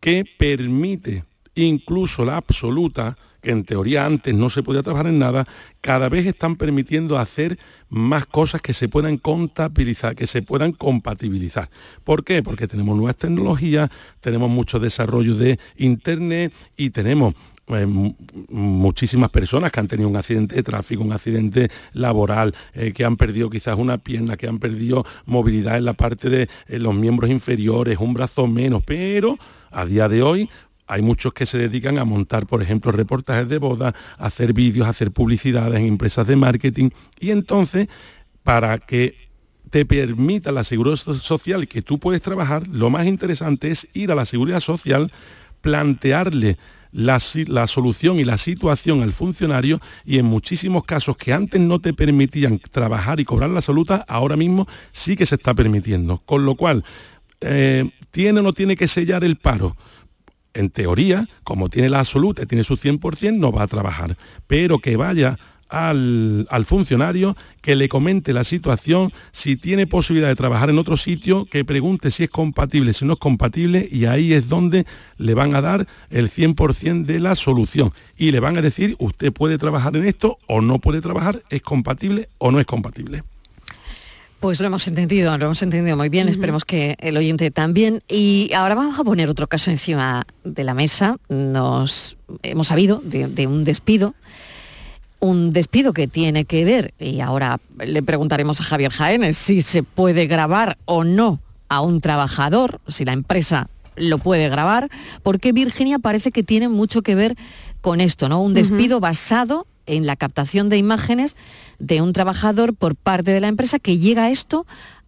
que 0.00 0.24
permite 0.38 1.24
incluso 1.54 2.24
la 2.24 2.36
absoluta 2.36 3.16
que 3.44 3.52
en 3.52 3.64
teoría 3.64 4.06
antes 4.06 4.34
no 4.34 4.50
se 4.50 4.62
podía 4.62 4.82
trabajar 4.82 5.06
en 5.06 5.20
nada, 5.20 5.46
cada 5.80 6.08
vez 6.08 6.26
están 6.26 6.56
permitiendo 6.56 7.18
hacer 7.18 7.58
más 7.88 8.26
cosas 8.26 8.60
que 8.60 8.72
se 8.72 8.88
puedan 8.88 9.18
contabilizar, 9.18 10.16
que 10.16 10.26
se 10.26 10.42
puedan 10.42 10.72
compatibilizar. 10.72 11.70
¿Por 12.02 12.24
qué? 12.24 12.42
Porque 12.42 12.66
tenemos 12.66 12.96
nuevas 12.96 13.16
tecnologías, 13.16 13.90
tenemos 14.20 14.50
mucho 14.50 14.80
desarrollo 14.80 15.36
de 15.36 15.60
Internet 15.76 16.52
y 16.76 16.90
tenemos 16.90 17.34
eh, 17.68 17.86
muchísimas 18.48 19.30
personas 19.30 19.72
que 19.72 19.80
han 19.80 19.88
tenido 19.88 20.08
un 20.08 20.16
accidente 20.16 20.56
de 20.56 20.62
tráfico, 20.62 21.02
un 21.02 21.12
accidente 21.12 21.70
laboral, 21.92 22.54
eh, 22.72 22.92
que 22.92 23.04
han 23.04 23.16
perdido 23.16 23.48
quizás 23.48 23.76
una 23.76 23.98
pierna, 23.98 24.36
que 24.36 24.48
han 24.48 24.58
perdido 24.58 25.06
movilidad 25.24 25.76
en 25.76 25.84
la 25.84 25.94
parte 25.94 26.28
de 26.28 26.42
eh, 26.66 26.78
los 26.78 26.94
miembros 26.94 27.30
inferiores, 27.30 27.98
un 27.98 28.14
brazo 28.14 28.46
menos, 28.46 28.82
pero 28.84 29.38
a 29.70 29.86
día 29.86 30.08
de 30.08 30.22
hoy 30.22 30.50
hay 30.86 31.02
muchos 31.02 31.32
que 31.32 31.46
se 31.46 31.58
dedican 31.58 31.98
a 31.98 32.04
montar, 32.04 32.46
por 32.46 32.62
ejemplo, 32.62 32.92
reportajes 32.92 33.48
de 33.48 33.58
boda, 33.58 33.94
a 34.18 34.26
hacer 34.26 34.52
vídeos, 34.52 34.86
a 34.86 34.90
hacer 34.90 35.10
publicidades 35.10 35.78
en 35.78 35.86
empresas 35.86 36.26
de 36.26 36.36
marketing. 36.36 36.90
Y 37.18 37.30
entonces, 37.30 37.88
para 38.42 38.78
que 38.78 39.24
te 39.70 39.84
permita 39.86 40.52
la 40.52 40.62
seguridad 40.62 40.96
social 40.96 41.66
que 41.66 41.82
tú 41.82 41.98
puedes 41.98 42.22
trabajar, 42.22 42.68
lo 42.68 42.90
más 42.90 43.06
interesante 43.06 43.70
es 43.70 43.88
ir 43.92 44.12
a 44.12 44.14
la 44.14 44.24
seguridad 44.24 44.60
social, 44.60 45.10
plantearle 45.62 46.58
la, 46.92 47.20
la, 47.48 47.66
solución 47.66 48.20
y 48.20 48.24
la 48.24 48.38
situación 48.38 49.02
al 49.02 49.12
funcionario 49.12 49.80
y 50.04 50.18
en 50.18 50.26
muchísimos 50.26 50.84
casos 50.84 51.16
que 51.16 51.32
antes 51.32 51.60
no 51.60 51.80
te 51.80 51.92
permitían 51.92 52.60
trabajar 52.70 53.18
y 53.18 53.24
cobrar 53.24 53.50
la 53.50 53.62
salud, 53.62 53.90
ahora 54.06 54.36
mismo 54.36 54.68
sí 54.92 55.16
que 55.16 55.26
se 55.26 55.34
está 55.34 55.54
permitiendo. 55.54 56.18
Con 56.18 56.44
lo 56.44 56.54
cual, 56.54 56.84
eh, 57.40 57.90
¿tiene 58.12 58.40
o 58.40 58.42
no 58.44 58.52
tiene 58.52 58.76
que 58.76 58.86
sellar 58.86 59.24
el 59.24 59.36
paro? 59.36 59.76
En 60.54 60.70
teoría, 60.70 61.28
como 61.42 61.68
tiene 61.68 61.88
la 61.88 62.00
absoluta, 62.00 62.46
tiene 62.46 62.64
su 62.64 62.76
100%, 62.76 63.36
no 63.36 63.52
va 63.52 63.64
a 63.64 63.68
trabajar. 63.68 64.16
Pero 64.46 64.78
que 64.78 64.96
vaya 64.96 65.38
al, 65.68 66.64
funcionario, 66.64 67.36
que 67.60 67.74
le 67.76 67.88
comente 67.88 68.32
la 68.32 68.44
situación, 68.44 69.12
si 69.32 69.56
tiene 69.56 69.86
posibilidad 69.86 70.28
de 70.28 70.36
trabajar 70.36 70.70
en 70.70 70.78
otro 70.78 70.96
sitio, 70.96 71.46
que 71.46 71.64
pregunte 71.64 72.10
si 72.10 72.24
es 72.24 72.30
compatible, 72.30 72.92
si 72.92 73.04
no 73.04 73.14
es 73.14 73.18
compatible, 73.18 73.88
y 73.90 74.04
ahí 74.04 74.32
es 74.32 74.48
donde 74.48 74.86
le 75.16 75.34
van 75.34 75.54
a 75.54 75.60
dar 75.60 75.86
el 76.10 76.30
100% 76.30 77.04
de 77.04 77.18
la 77.18 77.34
solución. 77.34 77.92
Y 78.16 78.30
le 78.30 78.40
van 78.40 78.56
a 78.56 78.62
decir, 78.62 78.96
usted 78.98 79.32
puede 79.32 79.58
trabajar 79.58 79.96
en 79.96 80.04
esto 80.04 80.38
o 80.46 80.60
no 80.60 80.78
puede 80.78 81.00
trabajar, 81.00 81.42
es 81.50 81.62
compatible 81.62 82.28
o 82.38 82.50
no 82.50 82.60
es 82.60 82.66
compatible. 82.66 83.22
Pues 84.44 84.60
lo 84.60 84.66
hemos 84.66 84.86
entendido, 84.86 85.38
lo 85.38 85.46
hemos 85.46 85.62
entendido 85.62 85.96
muy 85.96 86.10
bien, 86.10 86.28
esperemos 86.28 86.66
que 86.66 86.96
el 87.00 87.16
oyente 87.16 87.50
también. 87.50 88.02
Y 88.06 88.50
ahora 88.54 88.74
vamos 88.74 88.98
a 88.98 89.02
poner 89.02 89.30
otro 89.30 89.46
caso 89.46 89.70
encima 89.70 90.26
de 90.44 90.64
la 90.64 90.74
mesa. 90.74 91.16
Nos 91.30 92.18
hemos 92.42 92.66
sabido 92.66 93.00
de, 93.02 93.46
un 93.46 93.64
despido, 93.64 94.14
un 95.18 95.54
despido 95.54 95.94
que 95.94 96.08
tiene 96.08 96.44
que 96.44 96.66
ver, 96.66 96.92
y 96.98 97.20
ahora 97.20 97.58
le 97.78 98.02
preguntaremos 98.02 98.60
a 98.60 98.64
Javier 98.64 98.92
Jaénes 98.92 99.38
si 99.38 99.62
se 99.62 99.82
puede 99.82 100.26
grabar 100.26 100.76
o 100.84 101.04
no 101.04 101.40
a 101.70 101.80
un 101.80 102.02
trabajador, 102.02 102.82
si 102.86 103.06
la 103.06 103.14
empresa 103.14 103.70
lo 103.96 104.18
puede 104.18 104.50
grabar, 104.50 104.90
porque 105.22 105.52
Virginia 105.52 105.98
parece 105.98 106.32
que 106.32 106.42
tiene 106.42 106.68
mucho 106.68 107.00
que 107.00 107.14
ver 107.14 107.34
con 107.80 108.02
esto, 108.02 108.28
¿no? 108.28 108.42
Un 108.42 108.52
despido 108.52 109.00
basado 109.00 109.66
en 109.86 110.06
la 110.06 110.16
captación 110.16 110.68
de 110.68 110.76
imágenes 110.76 111.36
de 111.78 112.02
un 112.02 112.12
trabajador 112.12 112.74
por 112.74 112.96
parte 112.96 113.30
de 113.30 113.40
la 113.40 113.48
empresa 113.48 113.78
que 113.78 113.98
llega 113.98 114.30
esto 114.30 114.66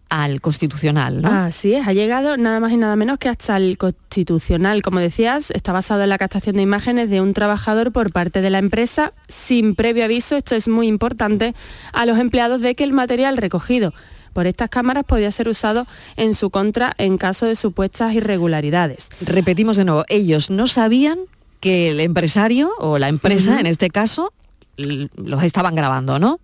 al 0.09 0.39
constitucional, 0.41 1.21
¿no? 1.21 1.29
Así 1.29 1.73
es, 1.73 1.87
ha 1.87 1.93
llegado 1.93 2.37
nada 2.37 2.59
más 2.59 2.71
y 2.71 2.77
nada 2.77 2.95
menos 2.95 3.17
que 3.17 3.29
hasta 3.29 3.57
el 3.57 3.77
constitucional. 3.77 4.81
Como 4.81 4.99
decías, 4.99 5.51
está 5.51 5.73
basado 5.73 6.03
en 6.03 6.09
la 6.09 6.17
captación 6.17 6.55
de 6.55 6.61
imágenes 6.61 7.09
de 7.09 7.19
un 7.21 7.33
trabajador 7.33 7.91
por 7.91 8.11
parte 8.11 8.41
de 8.41 8.49
la 8.49 8.59
empresa 8.59 9.13
sin 9.27 9.75
previo 9.75 10.05
aviso, 10.05 10.37
esto 10.37 10.55
es 10.55 10.67
muy 10.67 10.87
importante, 10.87 11.55
a 11.91 12.05
los 12.05 12.19
empleados 12.19 12.61
de 12.61 12.75
que 12.75 12.83
el 12.83 12.93
material 12.93 13.37
recogido 13.37 13.93
por 14.33 14.45
estas 14.45 14.69
cámaras 14.69 15.03
podía 15.03 15.31
ser 15.31 15.49
usado 15.49 15.87
en 16.15 16.35
su 16.35 16.51
contra 16.51 16.93
en 16.99 17.17
caso 17.17 17.47
de 17.47 17.55
supuestas 17.55 18.13
irregularidades. 18.13 19.09
Repetimos 19.19 19.77
de 19.77 19.85
nuevo, 19.85 20.05
ellos 20.09 20.49
no 20.49 20.67
sabían 20.67 21.19
que 21.59 21.89
el 21.89 21.99
empresario 21.99 22.69
o 22.77 22.99
la 22.99 23.09
empresa, 23.09 23.59
en 23.59 23.65
este 23.65 23.89
caso, 23.89 24.31
los 24.77 25.43
estaban 25.43 25.75
grabando, 25.75 26.19
¿no? 26.19 26.39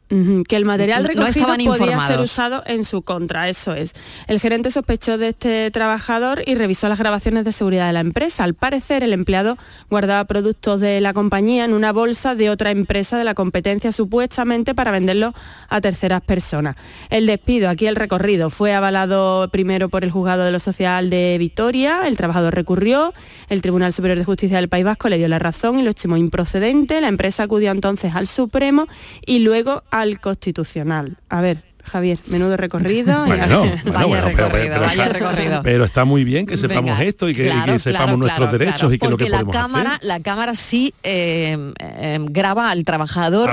que 0.48 0.56
el 0.56 0.66
material 0.66 1.06
recogido 1.06 1.48
podía 1.66 2.00
ser 2.02 2.20
usado 2.20 2.64
en 2.68 2.84
su 2.84 3.02
contra, 3.02 3.50
eso 3.50 3.74
es. 3.74 3.94
El 4.28 4.40
gerente 4.40 4.70
sospechó 4.70 5.18
de 5.18 5.30
este 5.30 5.72
trabajador 5.72 6.44
y 6.46 6.54
revisó 6.56 6.88
las 6.88 7.00
grabaciones 7.00 7.46
de 7.46 7.52
seguridad 7.52 7.88
de 7.88 7.94
la 7.94 8.00
empresa. 8.00 8.44
Al 8.44 8.54
parecer, 8.54 9.04
el 9.04 9.14
empleado 9.14 9.58
guardaba 9.90 10.26
productos 10.26 10.82
de 10.82 11.02
la 11.02 11.14
compañía 11.14 11.66
en 11.66 11.74
una 11.74 11.92
bolsa 11.92 12.36
de 12.36 12.50
otra 12.50 12.72
empresa 12.72 13.18
de 13.18 13.24
la 13.24 13.34
competencia, 13.34 13.92
supuestamente 13.92 14.76
para 14.76 14.92
venderlo 14.92 15.34
a 15.70 15.82
terceras 15.82 16.22
personas. 16.22 16.76
El 17.10 17.26
despido, 17.26 17.70
aquí 17.70 17.88
el 17.88 17.96
recorrido, 17.96 18.50
fue 18.50 18.74
avalado 18.74 19.50
primero 19.50 19.90
por 19.90 20.04
el 20.04 20.12
juzgado 20.12 20.44
de 20.44 20.52
lo 20.52 20.60
social 20.60 21.10
de 21.10 21.38
Vitoria, 21.40 22.08
el 22.08 22.18
trabajador 22.18 22.54
recurrió, 22.54 23.14
el 23.50 23.62
Tribunal 23.62 23.94
Superior 23.94 24.18
de 24.18 24.26
Justicia 24.26 24.58
del 24.58 24.70
País 24.70 24.86
Vasco 24.86 25.10
le 25.10 25.18
dio 25.18 25.28
la 25.28 25.40
razón 25.40 25.80
y 25.80 25.84
lo 25.84 25.90
estimó 25.90 26.18
improcedente, 26.18 27.02
la 27.02 27.08
empresa 27.08 27.44
acudió 27.44 27.72
entonces 27.72 28.14
al 28.16 28.23
Supremo 28.28 28.88
y 29.26 29.40
luego 29.40 29.84
a 29.90 30.04
al 30.04 30.20
Constitucional. 30.20 31.18
A 31.30 31.42
ver, 31.42 31.64
Javier, 31.84 32.20
menudo 32.28 32.56
recorrido. 32.58 33.22
vaya 33.28 34.22
recorrido, 34.22 34.80
vaya 34.80 35.10
recorrido. 35.10 35.62
Pero 35.64 35.86
está 35.86 36.06
muy 36.06 36.24
bien 36.24 36.46
que 36.46 36.58
sepamos 36.58 37.00
esto 37.00 37.30
y 37.30 37.36
que, 37.36 37.52
sepamos 37.80 38.18
nuestros 38.18 38.52
derechos 38.52 38.94
y 38.94 39.00
que 39.00 39.10
lo 39.10 39.18
que 39.18 39.30
la 39.30 39.44
cámara, 39.46 40.00
La 40.02 40.20
cámara 40.20 40.56
sí 40.56 40.94
eh, 41.04 41.74
eh, 41.80 42.20
graba 42.22 42.70
al 42.70 42.84
trabajador. 42.84 43.50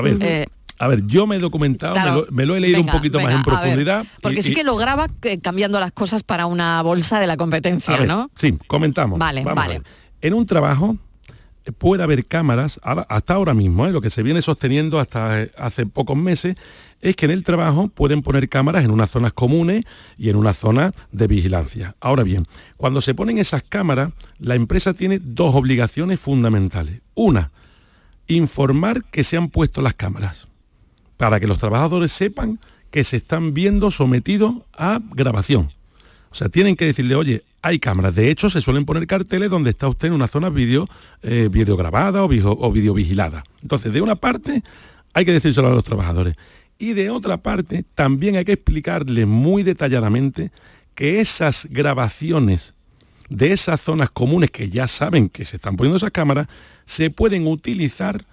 A 0.79 0.89
ver, 0.89 1.07
yo 1.07 1.27
me 1.27 1.37
he 1.37 1.39
documentado, 1.39 2.27
me, 2.31 2.47
lo, 2.47 2.57
he 2.57 2.61
leído 2.61 2.81
un 2.81 2.87
poquito 2.87 3.21
más 3.21 3.35
en 3.35 3.43
profundidad. 3.43 4.07
porque 4.23 4.43
sí 4.43 4.55
que 4.55 4.65
lo 4.65 4.77
graba 4.77 5.09
cambiando 5.43 5.79
las 5.79 5.93
cosas 5.93 6.23
para 6.23 6.47
una 6.47 6.83
bolsa 6.83 7.21
de 7.21 7.27
la 7.27 7.37
competencia, 7.37 7.99
¿no? 8.07 8.31
Sí, 8.35 8.57
comentamos. 8.67 9.19
Vale, 9.19 9.45
vale. 9.45 9.83
En 10.23 10.35
un 10.35 10.47
trabajo 10.47 10.97
puede 11.79 12.03
haber 12.03 12.27
cámaras, 12.27 12.81
hasta 12.83 13.35
ahora 13.35 13.55
mismo, 13.55 13.87
¿eh? 13.87 13.93
lo 13.93 14.01
que 14.01 14.11
se 14.11 14.23
viene 14.23 14.43
sosteniendo 14.43 14.99
hasta 14.99 15.47
hace 15.57 15.87
pocos 15.87 16.17
meses, 16.17 16.57
es 17.01 17.17
que 17.17 17.27
en 17.27 17.31
el 17.31 17.45
trabajo 17.45 17.89
pueden 17.89 18.23
poner 18.23 18.49
cámaras 18.49 18.85
en 18.85 18.91
unas 18.91 19.11
zonas 19.11 19.33
comunes 19.33 19.85
y 20.19 20.29
en 20.31 20.37
una 20.37 20.55
zona 20.55 20.93
de 21.13 21.27
vigilancia. 21.27 21.97
Ahora 22.01 22.23
bien, 22.23 22.47
cuando 22.77 23.01
se 23.01 23.15
ponen 23.15 23.39
esas 23.39 23.63
cámaras, 23.63 24.13
la 24.39 24.55
empresa 24.55 24.95
tiene 24.95 25.19
dos 25.19 25.55
obligaciones 25.55 26.21
fundamentales. 26.21 27.01
Una, 27.15 27.51
informar 28.27 29.05
que 29.05 29.25
se 29.25 29.37
han 29.37 29.49
puesto 29.49 29.83
las 29.83 29.95
cámaras, 29.95 30.47
para 31.17 31.41
que 31.41 31.47
los 31.47 31.59
trabajadores 31.59 32.13
sepan 32.13 32.59
que 32.91 33.05
se 33.05 33.17
están 33.17 33.55
viendo 33.55 33.91
sometidos 33.91 34.55
a 34.73 35.01
grabación. 35.13 35.71
O 36.31 36.35
sea, 36.35 36.49
tienen 36.49 36.77
que 36.77 36.87
decirle, 36.87 37.15
oye, 37.15 37.43
hay 37.63 37.79
cámaras. 37.79 38.15
De 38.15 38.31
hecho, 38.31 38.51
se 38.51 38.61
suelen 38.61 38.85
poner 38.85 39.07
carteles 39.07 39.51
donde 39.51 39.71
está 39.71 39.89
usted 39.89 40.09
en 40.09 40.15
una 40.15 40.29
zona 40.29 40.49
video, 40.49 40.89
eh, 41.23 41.49
videograbada 41.51 42.23
o, 42.23 42.27
o 42.27 42.73
videovigilada. 42.73 43.45
Entonces, 43.63 43.93
de 43.93 44.01
una 44.01 44.17
parte, 44.17 44.63
hay 45.13 45.25
que 45.25 45.33
decírselo 45.33 45.69
a 45.69 45.75
los 45.75 45.85
trabajadores. 45.85 46.37
Y 46.79 46.93
de 46.95 47.11
otra 47.11 47.37
parte, 47.37 47.85
también 47.95 48.37
hay 48.37 48.45
que 48.45 48.53
explicarle 48.53 49.27
muy 49.27 49.63
detalladamente 49.63 50.51
que 50.95 51.21
esas 51.21 51.67
grabaciones 51.71 52.75
de 53.31 53.53
esas 53.53 53.81
zonas 53.81 54.11
comunes 54.11 54.51
que 54.51 54.69
ya 54.69 54.89
saben 54.89 55.29
que 55.29 55.45
se 55.45 55.57
están 55.57 55.77
poniendo 55.77 55.97
esas 55.97 56.11
cámaras, 56.11 56.49
se 56.85 57.11
pueden 57.11 57.47
utilizar 57.47 58.25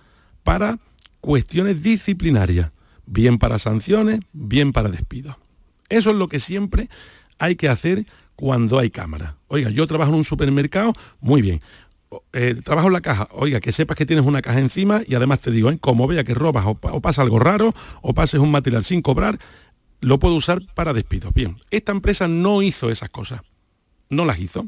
para 0.43 0.79
cuestiones 1.21 1.83
disciplinarias, 1.83 2.71
bien 3.05 3.37
para 3.37 3.59
sanciones, 3.59 4.21
bien 4.33 4.73
para 4.73 4.89
despidos. 4.89 5.35
Eso 5.89 6.09
es 6.09 6.15
lo 6.15 6.27
que 6.27 6.39
siempre 6.39 6.89
hay 7.39 7.55
que 7.55 7.69
hacer 7.69 8.05
cuando 8.35 8.79
hay 8.79 8.89
cámara. 8.89 9.35
Oiga, 9.47 9.69
yo 9.69 9.87
trabajo 9.87 10.11
en 10.11 10.17
un 10.17 10.23
supermercado, 10.23 10.93
muy 11.19 11.41
bien. 11.41 11.61
Eh, 12.31 12.55
trabajo 12.63 12.87
en 12.87 12.93
la 12.93 13.01
caja, 13.01 13.27
oiga, 13.31 13.59
que 13.59 13.71
sepas 13.73 13.97
que 13.97 14.05
tienes 14.05 14.25
una 14.25 14.41
caja 14.41 14.59
encima 14.59 15.01
y 15.05 15.15
además 15.15 15.41
te 15.41 15.51
digo, 15.51 15.69
¿eh? 15.69 15.77
como 15.77 16.07
vea 16.07 16.23
que 16.23 16.33
robas 16.33 16.63
o, 16.65 17.01
pasa 17.01 17.21
algo 17.21 17.37
raro 17.37 17.73
o 18.01 18.13
pases 18.13 18.39
un 18.39 18.51
material 18.51 18.85
sin 18.85 19.01
cobrar, 19.01 19.39
lo 19.99 20.19
puedo 20.19 20.35
usar 20.35 20.61
para 20.73 20.93
despidos. 20.93 21.33
Bien, 21.33 21.57
esta 21.69 21.91
empresa 21.91 22.27
no 22.27 22.61
hizo 22.61 22.89
esas 22.89 23.09
cosas, 23.09 23.41
no 24.09 24.23
las 24.23 24.39
hizo. 24.39 24.67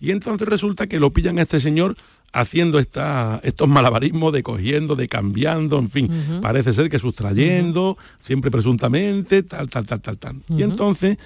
Y 0.00 0.10
entonces 0.10 0.48
resulta 0.48 0.86
que 0.86 0.98
lo 0.98 1.12
pillan 1.12 1.38
a 1.38 1.42
este 1.42 1.60
señor 1.60 1.96
haciendo 2.32 2.80
estos 2.80 3.68
malabarismos 3.68 4.32
de 4.32 4.42
cogiendo, 4.42 4.96
de 4.96 5.08
cambiando, 5.08 5.78
en 5.78 5.88
fin, 5.88 6.10
parece 6.42 6.72
ser 6.72 6.90
que 6.90 6.98
sustrayendo, 6.98 7.96
siempre 8.18 8.50
presuntamente, 8.50 9.44
tal, 9.44 9.70
tal, 9.70 9.86
tal, 9.86 10.00
tal, 10.00 10.18
tal. 10.18 10.36
Y 10.48 10.64
entonces 10.64 11.18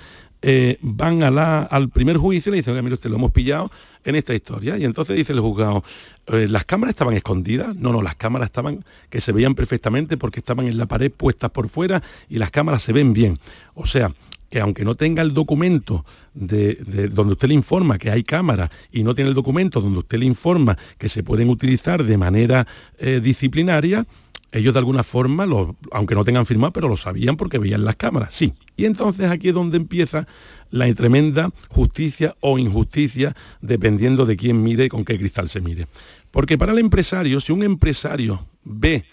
eh, 0.42 0.78
van 0.82 1.22
al 1.22 1.88
primer 1.88 2.16
juicio 2.16 2.50
y 2.50 2.52
le 2.52 2.56
dicen, 2.58 2.74
mire 2.82 2.94
usted, 2.94 3.10
lo 3.10 3.16
hemos 3.16 3.32
pillado 3.32 3.70
en 4.04 4.14
esta 4.14 4.34
historia. 4.34 4.78
Y 4.78 4.84
entonces 4.84 5.16
dice 5.16 5.32
el 5.32 5.40
juzgado, 5.40 5.82
eh, 6.26 6.46
¿las 6.48 6.64
cámaras 6.64 6.94
estaban 6.94 7.14
escondidas? 7.14 7.76
No, 7.76 7.92
no, 7.92 8.02
las 8.02 8.14
cámaras 8.14 8.46
estaban, 8.46 8.84
que 9.10 9.20
se 9.20 9.32
veían 9.32 9.54
perfectamente 9.54 10.16
porque 10.16 10.40
estaban 10.40 10.66
en 10.66 10.78
la 10.78 10.86
pared 10.86 11.10
puestas 11.10 11.50
por 11.50 11.68
fuera 11.68 12.02
y 12.28 12.38
las 12.38 12.50
cámaras 12.50 12.82
se 12.82 12.92
ven 12.92 13.12
bien. 13.12 13.38
O 13.74 13.86
sea, 13.86 14.12
que 14.50 14.60
aunque 14.60 14.84
no 14.84 14.94
tenga 14.94 15.22
el 15.22 15.34
documento 15.34 16.04
de, 16.34 17.08
donde 17.12 17.32
usted 17.32 17.48
le 17.48 17.54
informa 17.54 17.98
que 17.98 18.10
hay 18.10 18.22
cámaras 18.22 18.70
y 18.92 19.02
no 19.02 19.14
tiene 19.14 19.28
el 19.28 19.34
documento 19.34 19.80
donde 19.80 19.98
usted 19.98 20.18
le 20.18 20.24
informa 20.24 20.78
que 20.96 21.08
se 21.08 21.22
pueden 21.22 21.50
utilizar 21.50 22.02
de 22.04 22.16
manera 22.16 22.66
eh, 22.98 23.20
disciplinaria, 23.22 24.06
ellos 24.52 24.72
de 24.72 24.78
alguna 24.78 25.02
forma, 25.02 25.46
aunque 25.92 26.14
no 26.14 26.24
tengan 26.24 26.46
firmado, 26.46 26.72
pero 26.72 26.88
lo 26.88 26.96
sabían 26.96 27.36
porque 27.36 27.58
veían 27.58 27.84
las 27.84 27.96
cámaras, 27.96 28.34
sí. 28.34 28.54
Y 28.76 28.86
entonces 28.86 29.30
aquí 29.30 29.48
es 29.48 29.54
donde 29.54 29.76
empieza 29.76 30.26
la 30.70 30.92
tremenda 30.94 31.50
justicia 31.68 32.34
o 32.40 32.58
injusticia, 32.58 33.36
dependiendo 33.60 34.24
de 34.24 34.36
quién 34.36 34.62
mire 34.62 34.86
y 34.86 34.88
con 34.88 35.04
qué 35.04 35.18
cristal 35.18 35.48
se 35.48 35.60
mire. 35.60 35.86
Porque 36.30 36.56
para 36.56 36.72
el 36.72 36.78
empresario, 36.78 37.40
si 37.40 37.52
un 37.52 37.62
empresario 37.62 38.46
ve 38.64 39.04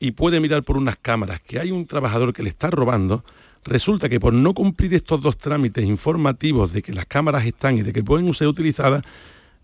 y 0.00 0.12
puede 0.12 0.40
mirar 0.40 0.64
por 0.64 0.76
unas 0.76 0.96
cámaras 0.96 1.40
que 1.40 1.60
hay 1.60 1.70
un 1.70 1.86
trabajador 1.86 2.32
que 2.32 2.42
le 2.42 2.48
está 2.48 2.70
robando, 2.70 3.24
resulta 3.64 4.08
que 4.08 4.18
por 4.18 4.32
no 4.32 4.52
cumplir 4.52 4.94
estos 4.94 5.20
dos 5.20 5.38
trámites 5.38 5.84
informativos 5.84 6.72
de 6.72 6.82
que 6.82 6.92
las 6.92 7.06
cámaras 7.06 7.46
están 7.46 7.78
y 7.78 7.82
de 7.82 7.92
que 7.92 8.02
pueden 8.02 8.32
ser 8.34 8.48
utilizadas, 8.48 9.04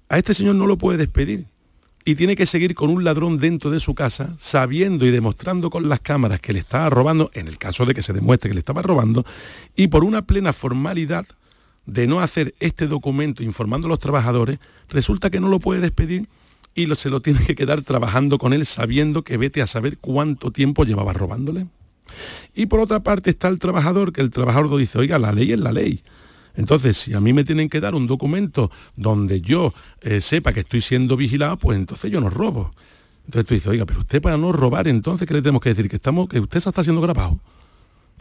a 0.09 0.19
este 0.19 0.33
señor 0.33 0.55
no 0.55 0.67
lo 0.67 0.79
puede 0.79 0.99
despedir 0.99 1.47
y 2.09 2.15
tiene 2.15 2.37
que 2.37 2.47
seguir 2.47 2.75
con 2.75 2.89
un 2.89 3.05
ladrón 3.05 3.37
dentro 3.37 3.71
de 3.71 3.81
su 3.81 3.95
casa, 3.95 4.35
sabiendo 4.39 5.05
y 5.05 5.11
demostrando 5.11 5.69
con 5.69 5.91
las 5.91 6.01
cámaras 6.01 6.41
que 6.41 6.55
le 6.55 6.61
estaba 6.61 6.89
robando, 6.89 7.31
en 7.35 7.49
el 7.49 7.59
caso 7.59 7.85
de 7.85 7.93
que 7.93 8.01
se 8.01 8.15
demuestre 8.15 8.49
que 8.49 8.55
le 8.55 8.61
estaba 8.61 8.81
robando, 8.81 9.27
y 9.77 9.89
por 9.89 10.05
una 10.05 10.23
plena 10.23 10.55
formalidad 10.55 11.27
de 11.85 12.07
no 12.07 12.21
hacer 12.21 12.55
este 12.61 12.87
documento 12.87 13.43
informando 13.43 13.89
a 13.89 13.91
los 13.91 13.99
trabajadores, 13.99 14.59
resulta 14.89 15.29
que 15.29 15.39
no 15.39 15.51
lo 15.51 15.61
puede 15.61 15.83
despedir 15.83 16.31
y 16.75 16.87
se 16.95 17.11
lo 17.11 17.21
tiene 17.21 17.41
que 17.45 17.55
quedar 17.55 17.83
trabajando 17.83 18.39
con 18.39 18.55
él 18.55 18.65
sabiendo 18.65 19.21
que 19.21 19.37
vete 19.37 19.61
a 19.61 19.67
saber 19.67 19.99
cuánto 19.99 20.51
tiempo 20.51 20.85
llevaba 20.87 21.13
robándole. 21.13 21.67
Y 22.55 22.65
por 22.65 22.81
otra 22.81 23.01
parte 23.01 23.29
está 23.29 23.49
el 23.49 23.59
trabajador, 23.59 24.15
que 24.15 24.23
el 24.23 24.31
trabajador 24.31 24.79
dice, 24.79 24.97
oiga, 24.97 25.19
la 25.19 25.33
ley 25.33 25.53
es 25.53 25.61
la 25.61 25.73
ley. 25.73 26.03
Entonces, 26.59 26.97
si 26.97 27.15
a 27.15 27.21
mí 27.21 27.33
me 27.33 27.45
tienen 27.45 27.69
que 27.69 27.81
dar 27.81 27.95
un 27.95 28.09
documento 28.09 28.69
donde 28.97 29.41
yo 29.41 29.73
eh, 30.01 30.21
sepa 30.21 30.53
que 30.53 30.61
estoy 30.61 30.81
siendo 30.81 31.17
vigilado, 31.17 31.57
pues 31.57 31.79
entonces 31.79 32.11
yo 32.11 32.21
no 32.21 32.31
robo. 32.31 32.73
Entonces 33.27 33.47
tú 33.47 33.55
dices, 33.55 33.69
oiga, 33.69 33.87
pero 33.87 34.01
usted 34.01 34.21
para 34.21 34.37
no 34.37 34.51
robar, 34.51 34.89
entonces, 34.89 35.29
¿qué 35.29 35.35
le 35.35 35.41
tenemos 35.41 35.63
que 35.63 35.69
decir? 35.69 35.89
Que, 35.89 35.95
estamos, 35.95 36.29
que 36.29 36.41
usted 36.41 36.59
se 36.59 36.69
está 36.69 36.81
haciendo 36.81 37.01
grabado. 37.01 37.39